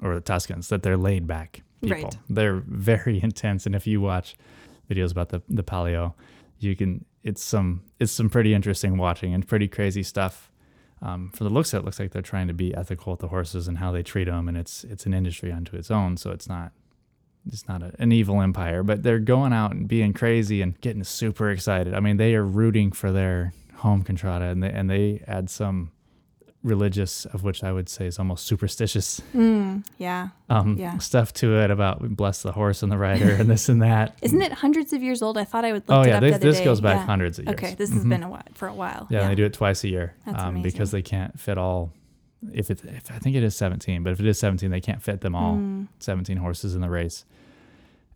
or 0.00 0.14
the 0.14 0.20
Tuscans 0.20 0.68
that 0.68 0.82
they're 0.84 0.96
laid 0.96 1.26
back 1.26 1.62
people. 1.82 1.96
Right. 2.04 2.16
They're 2.30 2.62
very 2.66 3.20
intense, 3.28 3.66
and 3.66 3.74
if 3.74 3.86
you 3.86 4.00
watch 4.00 4.36
videos 4.90 5.10
about 5.10 5.30
the 5.30 5.42
the 5.48 5.62
Palio, 5.64 6.14
you 6.60 6.76
can 6.76 7.04
it's 7.24 7.42
some 7.42 7.82
it's 7.98 8.12
some 8.12 8.30
pretty 8.30 8.54
interesting 8.54 8.96
watching 8.96 9.34
and 9.34 9.46
pretty 9.46 9.66
crazy 9.68 10.02
stuff. 10.04 10.50
Um, 11.04 11.30
for 11.34 11.44
the 11.44 11.50
looks 11.50 11.74
of 11.74 11.78
it, 11.78 11.82
it 11.82 11.84
looks 11.84 12.00
like 12.00 12.12
they're 12.12 12.22
trying 12.22 12.48
to 12.48 12.54
be 12.54 12.74
ethical 12.74 13.12
with 13.12 13.20
the 13.20 13.28
horses 13.28 13.68
and 13.68 13.78
how 13.78 13.92
they 13.92 14.02
treat 14.02 14.24
them, 14.24 14.48
and 14.48 14.56
it's 14.56 14.84
it's 14.84 15.04
an 15.04 15.12
industry 15.12 15.52
unto 15.52 15.76
its 15.76 15.90
own. 15.90 16.16
So 16.16 16.30
it's 16.30 16.48
not 16.48 16.72
it's 17.46 17.68
not 17.68 17.82
a, 17.82 17.92
an 17.98 18.10
evil 18.10 18.40
empire, 18.40 18.82
but 18.82 19.02
they're 19.02 19.18
going 19.18 19.52
out 19.52 19.72
and 19.72 19.86
being 19.86 20.14
crazy 20.14 20.62
and 20.62 20.80
getting 20.80 21.04
super 21.04 21.50
excited. 21.50 21.92
I 21.94 22.00
mean, 22.00 22.16
they 22.16 22.34
are 22.34 22.44
rooting 22.44 22.90
for 22.90 23.12
their 23.12 23.52
home 23.76 24.02
contrada, 24.02 24.50
and 24.50 24.62
they 24.62 24.70
and 24.70 24.88
they 24.88 25.22
add 25.26 25.50
some 25.50 25.92
religious, 26.64 27.26
of 27.26 27.44
which 27.44 27.62
I 27.62 27.70
would 27.70 27.88
say 27.88 28.06
is 28.06 28.18
almost 28.18 28.46
superstitious 28.46 29.20
Mm, 29.34 29.84
yeah. 29.98 30.28
um, 30.48 30.76
Yeah. 30.78 30.98
stuff 30.98 31.32
to 31.34 31.58
it 31.60 31.70
about 31.70 32.16
bless 32.16 32.42
the 32.42 32.52
horse 32.52 32.82
and 32.82 32.90
the 32.90 32.98
rider 32.98 33.30
and 33.32 33.48
this 33.48 33.68
and 33.68 33.82
that. 33.82 34.16
Isn't 34.22 34.40
it 34.42 34.50
hundreds 34.52 34.92
of 34.94 35.02
years 35.02 35.20
old? 35.22 35.36
I 35.38 35.44
thought 35.44 35.64
I 35.64 35.72
would. 35.72 35.82
Oh 35.88 35.96
looked 35.98 36.06
it 36.06 36.10
yeah, 36.10 36.16
up 36.16 36.20
this, 36.22 36.30
the 36.30 36.36
other 36.36 36.50
this 36.52 36.60
goes 36.64 36.80
back 36.80 36.96
Yeah. 36.96 37.06
hundreds 37.06 37.38
of 37.38 37.44
years. 37.44 37.54
Okay, 37.54 37.74
this 37.74 37.92
has 37.92 38.04
Mhm. 38.04 38.08
been 38.08 38.22
a 38.22 38.30
while, 38.30 38.42
for 38.54 38.66
a 38.66 38.74
while. 38.74 39.06
Yeah, 39.10 39.20
and 39.20 39.30
they 39.30 39.34
do 39.34 39.44
it 39.44 39.52
twice 39.52 39.84
a 39.84 39.88
year 39.88 40.14
um, 40.26 40.62
because 40.62 40.90
they 40.90 41.02
can't 41.02 41.38
fit 41.38 41.58
all. 41.58 41.92
If 42.52 42.70
it, 42.70 42.82
if 42.84 43.10
I 43.10 43.18
think 43.18 43.36
it 43.36 43.42
is 43.44 43.54
17, 43.56 44.02
but 44.02 44.12
if 44.12 44.20
it 44.20 44.26
is 44.26 44.38
17, 44.38 44.70
they 44.70 44.80
can't 44.80 45.02
fit 45.02 45.20
them 45.20 45.34
all. 45.34 45.56
Mm, 45.56 45.88
17 46.00 46.36
horses 46.38 46.74
in 46.74 46.80
the 46.80 46.90
race 46.90 47.24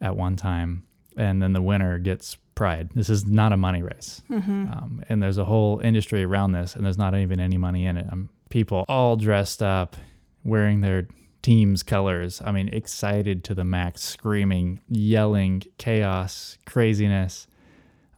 at 0.01 0.17
one 0.17 0.37
time, 0.37 0.85
and 1.17 1.43
then 1.43 1.53
the 1.53 1.63
winner 1.63 1.99
gets 1.99 2.37
pride. 2.55 2.91
This 2.95 3.09
is 3.09 3.25
not 3.27 3.53
a 3.53 3.57
money 3.57 3.83
race, 3.83 4.21
mhm. 4.29 4.71
um, 4.77 5.03
and 5.09 5.23
there's 5.23 5.39
a 5.39 5.45
whole 5.45 5.79
industry 5.81 6.25
around 6.25 6.53
this, 6.53 6.75
and 6.77 6.85
there's 6.85 6.99
not 6.99 7.15
even 7.15 7.41
any 7.41 7.57
money 7.57 7.87
in 7.87 7.97
it. 7.97 8.07
Um, 8.13 8.29
people 8.49 8.85
all 8.89 9.17
dressed 9.17 9.63
up, 9.63 9.97
wearing 10.45 10.81
their 10.81 11.09
team's 11.43 11.83
colors. 11.83 12.43
I 12.45 12.53
mean, 12.53 12.69
excited 12.69 13.45
to 13.45 13.55
the 13.55 13.65
max, 13.65 14.03
screaming, 14.03 14.81
yelling, 14.89 15.63
chaos, 15.79 16.59
craziness. 16.67 17.47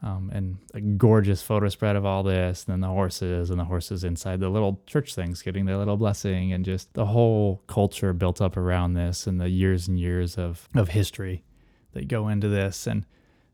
Um, 0.03 0.31
and 0.33 0.57
a 0.72 0.81
gorgeous 0.81 1.43
photo 1.43 1.68
spread 1.68 1.95
of 1.95 2.07
all 2.07 2.22
this, 2.22 2.64
and 2.64 2.72
then 2.72 2.81
the 2.81 2.87
horses 2.87 3.51
and 3.51 3.61
the 3.61 3.66
horses 3.66 4.03
inside 4.03 4.41
the 4.41 4.49
little 4.49 4.81
church 4.87 5.14
things 5.14 5.43
getting 5.43 5.66
their 5.66 5.76
little 5.76 5.99
blessing, 5.99 6.55
and 6.55 6.64
just 6.64 6.95
the 6.95 7.05
whole 7.05 7.62
culture 7.66 8.14
built 8.14 8.41
up 8.41 8.57
around 8.57 8.95
this, 8.95 9.26
and 9.26 9.39
the 9.39 9.51
years 9.51 9.89
and 9.89 10.01
years 10.01 10.39
of, 10.39 10.70
of 10.74 10.89
history 10.89 11.45
that 11.93 12.09
go 12.09 12.28
into 12.28 12.49
this. 12.49 12.87
And, 12.87 13.05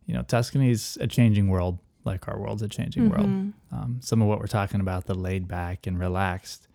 you 0.04 0.14
know, 0.14 0.22
Tuscany's 0.22 0.96
a 1.00 1.08
changing 1.08 1.48
world, 1.48 1.80
like 2.06 2.28
our 2.28 2.38
world's 2.38 2.62
a 2.62 2.68
changing 2.68 3.10
world. 3.10 3.26
Mhm. 3.26 3.52
Um, 3.72 3.98
some 4.00 4.22
of 4.22 4.28
what 4.28 4.38
we're 4.40 4.46
talking 4.46 4.80
about, 4.80 5.06
the 5.06 5.14
laid 5.14 5.46
back 5.48 5.86
and 5.86 5.98
relaxed, 5.98 6.68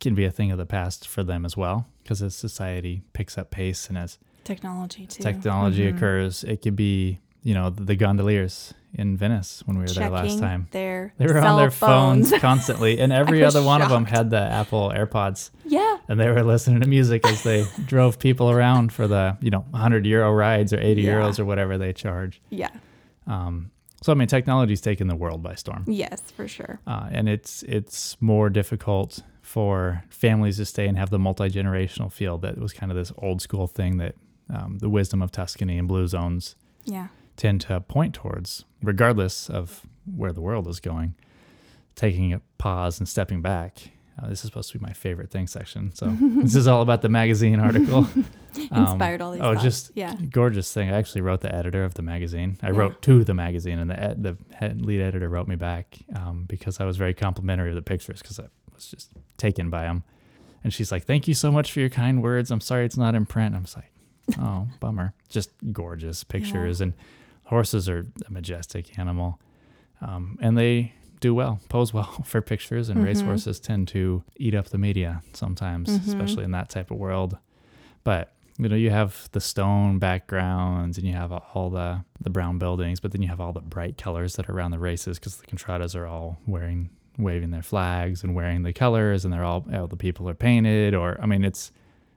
can 0.00 0.14
be 0.14 0.24
a 0.24 0.30
thing 0.30 0.50
of 0.50 0.58
the 0.58 0.66
past 0.66 1.06
for 1.06 1.22
them 1.22 1.44
as 1.44 1.56
well, 1.56 1.86
because 2.02 2.22
as 2.22 2.34
society 2.34 3.02
picks 3.12 3.38
up 3.38 3.50
pace 3.50 3.88
and 3.88 3.96
as 3.96 4.18
Technology 4.44 5.06
too. 5.06 5.22
technology 5.22 5.84
Mhm. 5.84 5.96
occurs, 5.96 6.42
it 6.42 6.62
could 6.62 6.74
be, 6.74 7.20
you 7.44 7.54
know, 7.54 7.70
the 7.70 7.94
gondoliers 7.94 8.74
in 8.94 9.16
Venice 9.16 9.62
when 9.64 9.76
we 9.78 9.84
were 9.84 9.88
there 9.88 10.10
last 10.10 10.38
time. 10.40 10.66
Their 10.72 11.14
They 11.16 11.26
were 11.26 11.38
on 11.38 11.56
their 11.56 11.70
phones, 11.70 12.30
phones. 12.30 12.42
constantly, 12.42 12.98
and 13.00 13.12
every 13.12 13.42
other 13.44 13.62
one 13.62 13.80
of 13.80 13.88
them 13.90 14.04
had 14.06 14.30
the 14.30 14.40
Apple 14.40 14.90
AirPods, 14.94 15.50
yeah. 15.64 15.98
and 16.08 16.18
they 16.20 16.28
were 16.28 16.42
listening 16.42 16.80
to 16.82 16.88
music 16.88 17.24
as 17.26 17.42
they 17.44 17.64
drove 17.86 18.18
people 18.18 18.50
around 18.50 18.92
for 18.92 19.06
the, 19.06 19.36
you 19.40 19.50
know, 19.50 19.64
100 19.70 20.04
euro 20.04 20.32
rides 20.32 20.72
or 20.72 20.80
80 20.80 21.02
Yeah. 21.02 21.14
euros 21.14 21.38
or 21.38 21.44
whatever 21.44 21.78
they 21.78 21.92
charge. 21.92 22.42
Yeah. 22.50 22.68
Um, 23.28 23.70
so 24.02 24.12
I 24.12 24.14
mean, 24.14 24.28
technology's 24.28 24.80
taken 24.80 25.06
the 25.06 25.16
world 25.16 25.42
by 25.42 25.54
storm, 25.54 25.84
Yes, 25.86 26.20
for 26.36 26.46
sure. 26.48 26.80
uh, 26.86 27.08
and 27.10 27.28
it's 27.28 27.62
it's 27.64 28.16
more 28.20 28.50
difficult 28.50 29.20
for 29.40 30.04
families 30.10 30.56
to 30.58 30.64
stay 30.64 30.86
and 30.88 30.96
have 30.98 31.10
the 31.10 31.18
multi 31.18 31.48
generational 31.48 32.10
feel 32.12 32.38
that 32.38 32.58
was 32.58 32.72
kind 32.72 32.90
of 32.92 32.96
this 32.96 33.12
old 33.18 33.40
school 33.42 33.66
thing 33.66 33.98
that 33.98 34.14
um, 34.52 34.78
the 34.78 34.88
wisdom 34.88 35.22
of 35.22 35.30
Tuscany 35.32 35.78
and 35.78 35.86
blue 35.88 36.06
zones 36.06 36.56
Yeah. 36.84 37.08
tend 37.36 37.60
to 37.62 37.80
point 37.80 38.14
towards, 38.14 38.64
regardless 38.82 39.48
of 39.50 39.82
where 40.04 40.32
the 40.32 40.40
world 40.40 40.66
is 40.68 40.80
going. 40.80 41.14
Taking 41.94 42.32
a 42.32 42.40
pause 42.58 42.98
and 42.98 43.08
stepping 43.08 43.42
back. 43.42 43.90
Uh, 44.20 44.28
this 44.28 44.40
is 44.40 44.46
supposed 44.46 44.70
to 44.72 44.78
be 44.78 44.82
my 44.84 44.92
favorite 44.92 45.30
thing 45.30 45.46
section. 45.46 45.94
So 45.94 46.14
this 46.20 46.54
is 46.54 46.66
all 46.68 46.82
about 46.82 47.02
the 47.02 47.08
magazine 47.08 47.60
article. 47.60 48.06
Um, 48.70 48.82
Inspired 48.84 49.22
all 49.22 49.32
these. 49.32 49.40
oh, 49.40 49.54
thoughts. 49.54 49.62
just 49.62 49.92
yeah. 49.94 50.14
gorgeous 50.28 50.70
thing. 50.74 50.90
I 50.92 50.98
actually 50.98 51.22
wrote 51.22 51.40
the 51.40 51.54
editor 51.54 51.84
of 51.84 51.94
the 51.94 52.02
magazine. 52.02 52.58
I 52.62 52.66
Yeah. 52.66 52.76
wrote 52.76 53.00
to 53.00 53.24
the 53.24 53.32
magazine, 53.32 53.78
and 53.78 53.88
the 53.90 53.98
ed- 53.98 54.22
the 54.22 54.36
head 54.54 54.84
lead 54.84 55.00
editor 55.00 55.26
wrote 55.30 55.48
me 55.48 55.56
back 55.56 55.96
um, 56.14 56.44
because 56.46 56.78
I 56.78 56.84
was 56.84 56.98
very 56.98 57.14
complimentary 57.14 57.70
of 57.70 57.76
the 57.76 57.80
pictures 57.80 58.20
because 58.20 58.38
I 58.38 58.48
was 58.74 58.88
just 58.90 59.08
taken 59.38 59.70
by 59.70 59.84
them. 59.84 60.04
And 60.62 60.70
she's 60.70 60.92
like, 60.92 61.04
"Thank 61.04 61.26
you 61.26 61.32
so 61.32 61.50
much 61.50 61.72
for 61.72 61.80
your 61.80 61.88
kind 61.88 62.22
words. 62.22 62.50
I'm 62.50 62.60
sorry 62.60 62.84
it's 62.84 62.98
not 62.98 63.14
in 63.14 63.24
print." 63.24 63.54
I'm 63.54 63.64
like, 63.74 63.90
"Oh, 64.38 64.68
bummer." 64.80 65.14
Just 65.30 65.48
gorgeous 65.72 66.22
pictures, 66.22 66.82
and 66.82 66.92
horses 67.44 67.88
are 67.88 68.04
a 68.28 68.30
majestic 68.30 68.98
animal, 68.98 69.40
um, 70.02 70.36
and 70.42 70.58
they 70.58 70.92
do 71.22 71.34
well, 71.34 71.58
pose 71.70 71.94
well 71.94 72.04
for 72.24 72.42
pictures. 72.42 72.90
And 72.90 73.00
Mhm. 73.00 73.04
racehorses 73.06 73.58
tend 73.60 73.88
to 73.88 74.22
eat 74.36 74.54
up 74.54 74.66
the 74.68 74.76
media 74.78 75.22
sometimes, 75.32 75.88
Mhm. 75.88 76.06
especially 76.08 76.44
in 76.44 76.50
that 76.50 76.68
type 76.68 76.90
of 76.90 76.98
world. 76.98 77.38
But 78.04 78.34
you 78.58 78.68
know, 78.68 78.76
you 78.76 78.90
have 78.90 79.30
the 79.32 79.40
stone 79.40 79.98
backgrounds 79.98 80.98
and 80.98 81.06
you 81.06 81.14
have 81.14 81.32
all 81.32 81.70
the 81.70 82.04
the 82.20 82.28
brown 82.30 82.58
buildings, 82.58 83.00
but 83.00 83.10
then 83.12 83.22
you 83.22 83.28
have 83.28 83.40
all 83.40 83.52
the 83.54 83.60
bright 83.62 83.96
colors 83.96 84.36
that 84.36 84.48
are 84.48 84.52
around 84.52 84.72
the 84.72 84.78
races 84.78 85.18
because 85.18 85.36
the 85.38 85.46
contradas 85.46 85.96
are 85.96 86.06
all 86.06 86.38
wearing 86.46 86.90
waving 87.18 87.50
their 87.50 87.62
flags 87.62 88.22
and 88.22 88.34
wearing 88.34 88.62
the 88.62 88.72
colors, 88.72 89.24
and 89.24 89.32
they're 89.32 89.44
all 89.44 89.64
all 89.74 89.86
the 89.86 89.96
people 89.96 90.28
are 90.28 90.34
painted. 90.34 90.94
Or 90.94 91.18
I 91.22 91.26
mean, 91.26 91.44
it's 91.44 91.72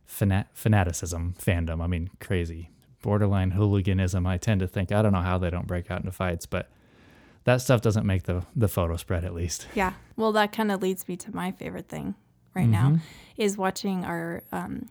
fanat- 0.08 0.48
fanaticism, 0.54 1.36
fandom. 1.40 1.82
I 1.82 1.88
mean, 1.88 2.10
crazy, 2.20 2.70
borderline 3.02 3.52
hooliganism. 3.52 4.28
I 4.28 4.38
tend 4.38 4.60
to 4.60 4.68
think 4.68 4.92
I 4.92 5.02
don't 5.02 5.14
know 5.14 5.22
how 5.22 5.38
they 5.38 5.50
don't 5.50 5.68
break 5.68 5.90
out 5.90 6.00
into 6.02 6.12
fights, 6.12 6.46
but 6.46 6.70
that 7.46 7.62
stuff 7.62 7.82
doesn't 7.82 8.06
make 8.06 8.24
the 8.24 8.44
the 8.56 8.68
photo 8.68 8.96
spread 8.98 9.24
at 9.24 9.34
least. 9.34 9.68
Yeah. 9.74 9.94
Well, 10.18 10.32
that 10.34 10.52
kind 10.52 10.72
of 10.72 10.82
leads 10.82 11.08
me 11.08 11.16
to 11.18 11.36
my 11.36 11.52
favorite 11.52 11.88
thing 11.88 12.16
right 12.54 12.68
now 12.70 12.90
Mhm. 12.92 13.00
is 13.38 13.58
watching 13.58 14.06
our 14.06 14.44
um, 14.52 14.88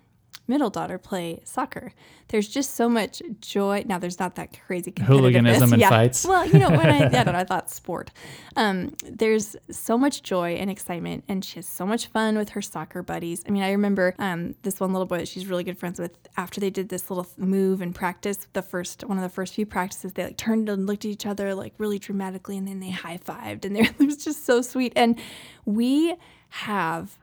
middle 0.47 0.71
daughter 0.71 0.99
play 0.99 1.41
soccer. 1.45 1.93
There's 2.29 2.49
just 2.49 2.75
so 2.75 2.89
much 2.89 3.23
joy. 3.41 3.85
Now, 3.87 3.99
there's 3.99 4.19
not 4.19 4.35
that 4.37 4.59
crazy 4.67 4.93
Hooliganism 4.99 5.73
and 5.73 5.81
yeah. 5.81 5.89
fights. 5.89 6.25
Well, 6.27 6.47
you 6.47 6.59
know, 6.59 6.71
when 6.71 6.91
I, 6.91 7.09
know, 7.25 7.33
I 7.33 7.45
thought 7.45 7.71
sport. 7.71 8.11
Um, 8.57 8.95
there's 9.05 9.57
so 9.71 9.97
much 9.97 10.23
joy 10.23 10.55
and 10.55 10.71
excitement, 10.71 11.25
and 11.29 11.45
she 11.45 11.57
has 11.57 11.67
so 11.67 11.87
much 11.87 12.07
fun 12.07 12.37
with 12.37 12.51
her 12.51 12.63
soccer 12.63 13.03
buddies. 13.03 13.43
I 13.47 13.51
mean, 13.51 13.63
I 13.63 13.71
remember 13.73 14.15
um, 14.19 14.55
this 14.63 14.81
one 14.81 14.93
little 14.93 15.07
boy 15.07 15.19
that 15.19 15.29
she's 15.29 15.47
really 15.47 15.65
good 15.65 15.79
friends 15.79 15.99
with. 15.99 16.17
After 16.37 16.61
they 16.61 16.71
did 16.71 16.89
this 16.89 17.11
little 17.11 17.27
move 17.37 17.81
in 17.81 17.93
practice, 17.93 18.47
the 18.53 18.63
first 18.63 19.05
one 19.05 19.19
of 19.19 19.23
the 19.23 19.29
first 19.29 19.55
few 19.55 19.67
practices, 19.67 20.13
they 20.13 20.25
like 20.25 20.37
turned 20.37 20.69
and 20.69 20.87
looked 20.87 21.05
at 21.05 21.11
each 21.11 21.27
other 21.27 21.55
like 21.55 21.75
really 21.79 21.99
dramatically, 21.99 22.57
and 22.57 22.69
then 22.69 22.81
they 22.81 22.91
high 22.91 23.19
fived, 23.19 23.65
and 23.65 23.77
it 23.77 23.99
was 23.99 24.23
just 24.23 24.45
so 24.45 24.63
sweet. 24.63 24.93
And 24.97 25.19
we 25.65 26.15
have 26.49 27.19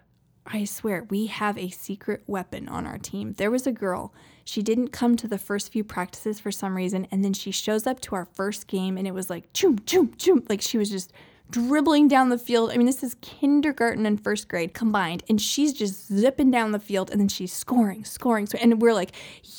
I 0.46 0.66
swear, 0.66 1.06
we 1.10 1.28
have 1.28 1.58
a 1.58 1.70
secret 1.70 2.24
weapon 2.28 2.68
on 2.68 2.86
our 2.88 2.98
team. 2.98 3.34
There 3.34 3.52
was 3.52 3.68
a 3.68 3.72
girl, 3.72 4.14
she 4.44 4.62
didn't 4.62 4.90
come 4.90 5.16
to 5.18 5.28
the 5.28 5.38
first 5.38 5.72
few 5.72 5.84
practices 5.84 6.40
for 6.40 6.52
some 6.52 6.76
reason, 6.76 7.08
and 7.12 7.24
then 7.24 7.34
she 7.34 7.52
shows 7.52 7.86
up 7.86 8.00
to 8.02 8.16
our 8.16 8.26
first 8.26 8.68
game, 8.68 8.98
and 8.98 9.08
it 9.08 9.14
was 9.14 9.30
like, 9.30 9.54
choom, 9.54 9.80
choom, 9.82 10.16
choom. 10.18 10.50
Like 10.50 10.62
she 10.62 10.78
was 10.78 10.90
just 10.90 11.14
dribbling 11.52 12.08
down 12.08 12.30
the 12.30 12.38
field. 12.38 12.72
I 12.72 12.78
mean, 12.78 12.88
this 12.88 13.04
is 13.04 13.16
kindergarten 13.22 14.06
and 14.06 14.22
first 14.22 14.48
grade 14.48 14.74
combined, 14.74 15.24
and 15.30 15.40
she's 15.40 15.74
just 15.74 16.08
zipping 16.08 16.50
down 16.50 16.72
the 16.72 16.80
field, 16.80 17.12
and 17.12 17.20
then 17.20 17.28
she's 17.28 17.52
scoring, 17.52 18.06
scoring, 18.06 18.48
scoring. 18.48 18.72
and 18.72 18.82
we're 18.82 18.94
like, 18.94 19.12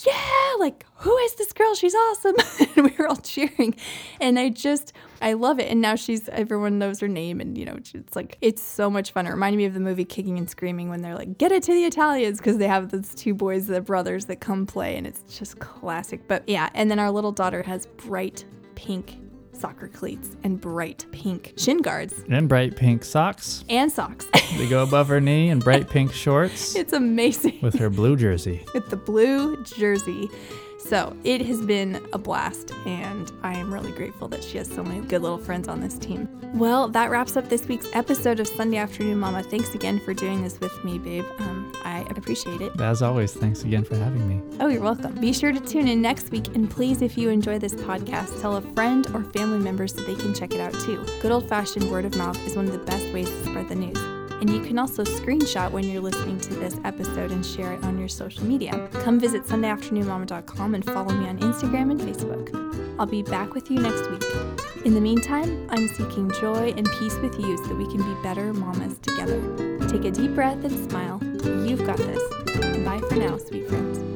yeah, 0.04 0.54
like 0.58 0.84
who 0.96 1.16
is 1.18 1.34
this 1.34 1.52
girl? 1.52 1.74
She's 1.74 1.94
awesome, 1.94 2.34
and 2.76 2.86
we 2.86 2.94
were 2.98 3.06
all 3.06 3.16
cheering, 3.16 3.74
and 4.20 4.38
I 4.38 4.48
just, 4.48 4.92
I 5.20 5.34
love 5.34 5.60
it. 5.60 5.70
And 5.70 5.80
now 5.80 5.94
she's, 5.94 6.28
everyone 6.30 6.78
knows 6.78 7.00
her 7.00 7.08
name, 7.08 7.40
and 7.40 7.56
you 7.58 7.64
know, 7.64 7.76
it's 7.76 8.16
like 8.16 8.38
it's 8.40 8.62
so 8.62 8.88
much 8.88 9.12
fun. 9.12 9.26
It 9.26 9.30
reminded 9.30 9.58
me 9.58 9.66
of 9.66 9.74
the 9.74 9.80
movie 9.80 10.04
Kicking 10.04 10.38
and 10.38 10.48
Screaming 10.48 10.88
when 10.88 11.02
they're 11.02 11.16
like, 11.16 11.38
get 11.38 11.52
it 11.52 11.62
to 11.64 11.72
the 11.72 11.84
Italians, 11.84 12.38
because 12.38 12.58
they 12.58 12.68
have 12.68 12.90
those 12.90 13.14
two 13.14 13.34
boys, 13.34 13.66
the 13.66 13.80
brothers 13.80 14.26
that 14.26 14.40
come 14.40 14.66
play, 14.66 14.96
and 14.96 15.06
it's 15.06 15.22
just 15.36 15.58
classic. 15.58 16.26
But 16.26 16.48
yeah, 16.48 16.70
and 16.74 16.90
then 16.90 16.98
our 16.98 17.10
little 17.10 17.32
daughter 17.32 17.62
has 17.62 17.86
bright 17.86 18.44
pink 18.74 19.21
soccer 19.62 19.88
cleats 19.88 20.28
and 20.44 20.60
bright 20.60 21.06
pink 21.12 21.52
shin 21.56 21.78
guards 21.78 22.14
And 22.28 22.48
bright 22.48 22.74
pink 22.76 23.04
socks. 23.04 23.64
and 23.68 23.90
socks. 23.90 24.26
They 24.58 24.68
go 24.68 24.82
above 24.82 25.08
her 25.08 25.20
knee 25.20 25.48
and 25.48 25.62
bright 25.64 25.88
pink 25.88 26.12
shorts 26.12 26.74
it's 26.76 26.92
amazing 26.92 27.58
with 27.62 27.74
her 27.76 27.88
blue 27.88 28.16
jersey. 28.16 28.58
with 28.74 28.90
the 28.90 28.96
blue 28.96 29.62
jersey. 29.64 30.28
So 30.82 31.16
it 31.22 31.40
has 31.46 31.60
been 31.62 32.04
a 32.12 32.18
blast, 32.18 32.72
and 32.86 33.30
I 33.42 33.54
am 33.54 33.72
really 33.72 33.92
grateful 33.92 34.26
that 34.28 34.42
she 34.42 34.58
has 34.58 34.68
so 34.68 34.82
many 34.82 35.00
good 35.06 35.22
little 35.22 35.38
friends 35.38 35.68
on 35.68 35.80
this 35.80 35.96
team. 35.96 36.28
Well, 36.54 36.88
that 36.88 37.10
wraps 37.10 37.36
up 37.36 37.48
this 37.48 37.66
week's 37.66 37.88
episode 37.94 38.40
of 38.40 38.48
Sunday 38.48 38.78
Afternoon 38.78 39.18
Mama. 39.18 39.42
Thanks 39.42 39.74
again 39.74 40.00
for 40.00 40.12
doing 40.12 40.42
this 40.42 40.58
with 40.60 40.84
me, 40.84 40.98
babe. 40.98 41.24
Um, 41.38 41.72
I 41.84 42.00
appreciate 42.10 42.60
it. 42.60 42.78
As 42.80 43.00
always, 43.00 43.32
thanks 43.32 43.62
again 43.62 43.84
for 43.84 43.96
having 43.96 44.28
me. 44.28 44.42
Oh, 44.60 44.68
you're 44.68 44.82
welcome. 44.82 45.14
Be 45.14 45.32
sure 45.32 45.52
to 45.52 45.60
tune 45.60 45.88
in 45.88 46.02
next 46.02 46.30
week, 46.30 46.48
and 46.48 46.68
please, 46.68 47.00
if 47.00 47.16
you 47.16 47.30
enjoy 47.30 47.58
this 47.58 47.74
podcast, 47.74 48.40
tell 48.40 48.56
a 48.56 48.60
friend 48.60 49.06
or 49.14 49.22
family 49.24 49.60
member 49.60 49.86
so 49.86 50.00
they 50.02 50.16
can 50.16 50.34
check 50.34 50.52
it 50.52 50.60
out 50.60 50.74
too. 50.80 51.04
Good 51.20 51.32
old 51.32 51.48
fashioned 51.48 51.90
word 51.90 52.04
of 52.04 52.16
mouth 52.16 52.44
is 52.46 52.56
one 52.56 52.66
of 52.66 52.72
the 52.72 52.78
best 52.78 53.06
ways 53.14 53.30
to 53.30 53.44
spread 53.44 53.68
the 53.68 53.76
news. 53.76 54.11
And 54.42 54.50
you 54.50 54.60
can 54.60 54.76
also 54.76 55.04
screenshot 55.04 55.70
when 55.70 55.84
you're 55.84 56.02
listening 56.02 56.40
to 56.40 56.54
this 56.54 56.76
episode 56.82 57.30
and 57.30 57.46
share 57.46 57.74
it 57.74 57.84
on 57.84 57.96
your 57.96 58.08
social 58.08 58.42
media. 58.42 58.88
Come 58.92 59.20
visit 59.20 59.44
SundayAfternoonMama.com 59.44 60.74
and 60.74 60.84
follow 60.84 61.14
me 61.14 61.28
on 61.28 61.38
Instagram 61.38 61.92
and 61.92 62.00
Facebook. 62.00 62.98
I'll 62.98 63.06
be 63.06 63.22
back 63.22 63.54
with 63.54 63.70
you 63.70 63.78
next 63.78 64.10
week. 64.10 64.24
In 64.84 64.94
the 64.94 65.00
meantime, 65.00 65.68
I'm 65.70 65.86
seeking 65.86 66.28
joy 66.40 66.74
and 66.76 66.90
peace 66.98 67.16
with 67.18 67.38
you 67.38 67.56
so 67.58 67.68
that 67.68 67.76
we 67.76 67.86
can 67.86 68.02
be 68.02 68.22
better 68.24 68.52
mamas 68.52 68.98
together. 68.98 69.38
Take 69.88 70.06
a 70.06 70.10
deep 70.10 70.34
breath 70.34 70.64
and 70.64 70.90
smile. 70.90 71.20
You've 71.64 71.86
got 71.86 71.98
this. 71.98 72.20
Bye 72.84 73.00
for 73.08 73.14
now, 73.14 73.38
sweet 73.38 73.68
friends. 73.68 74.11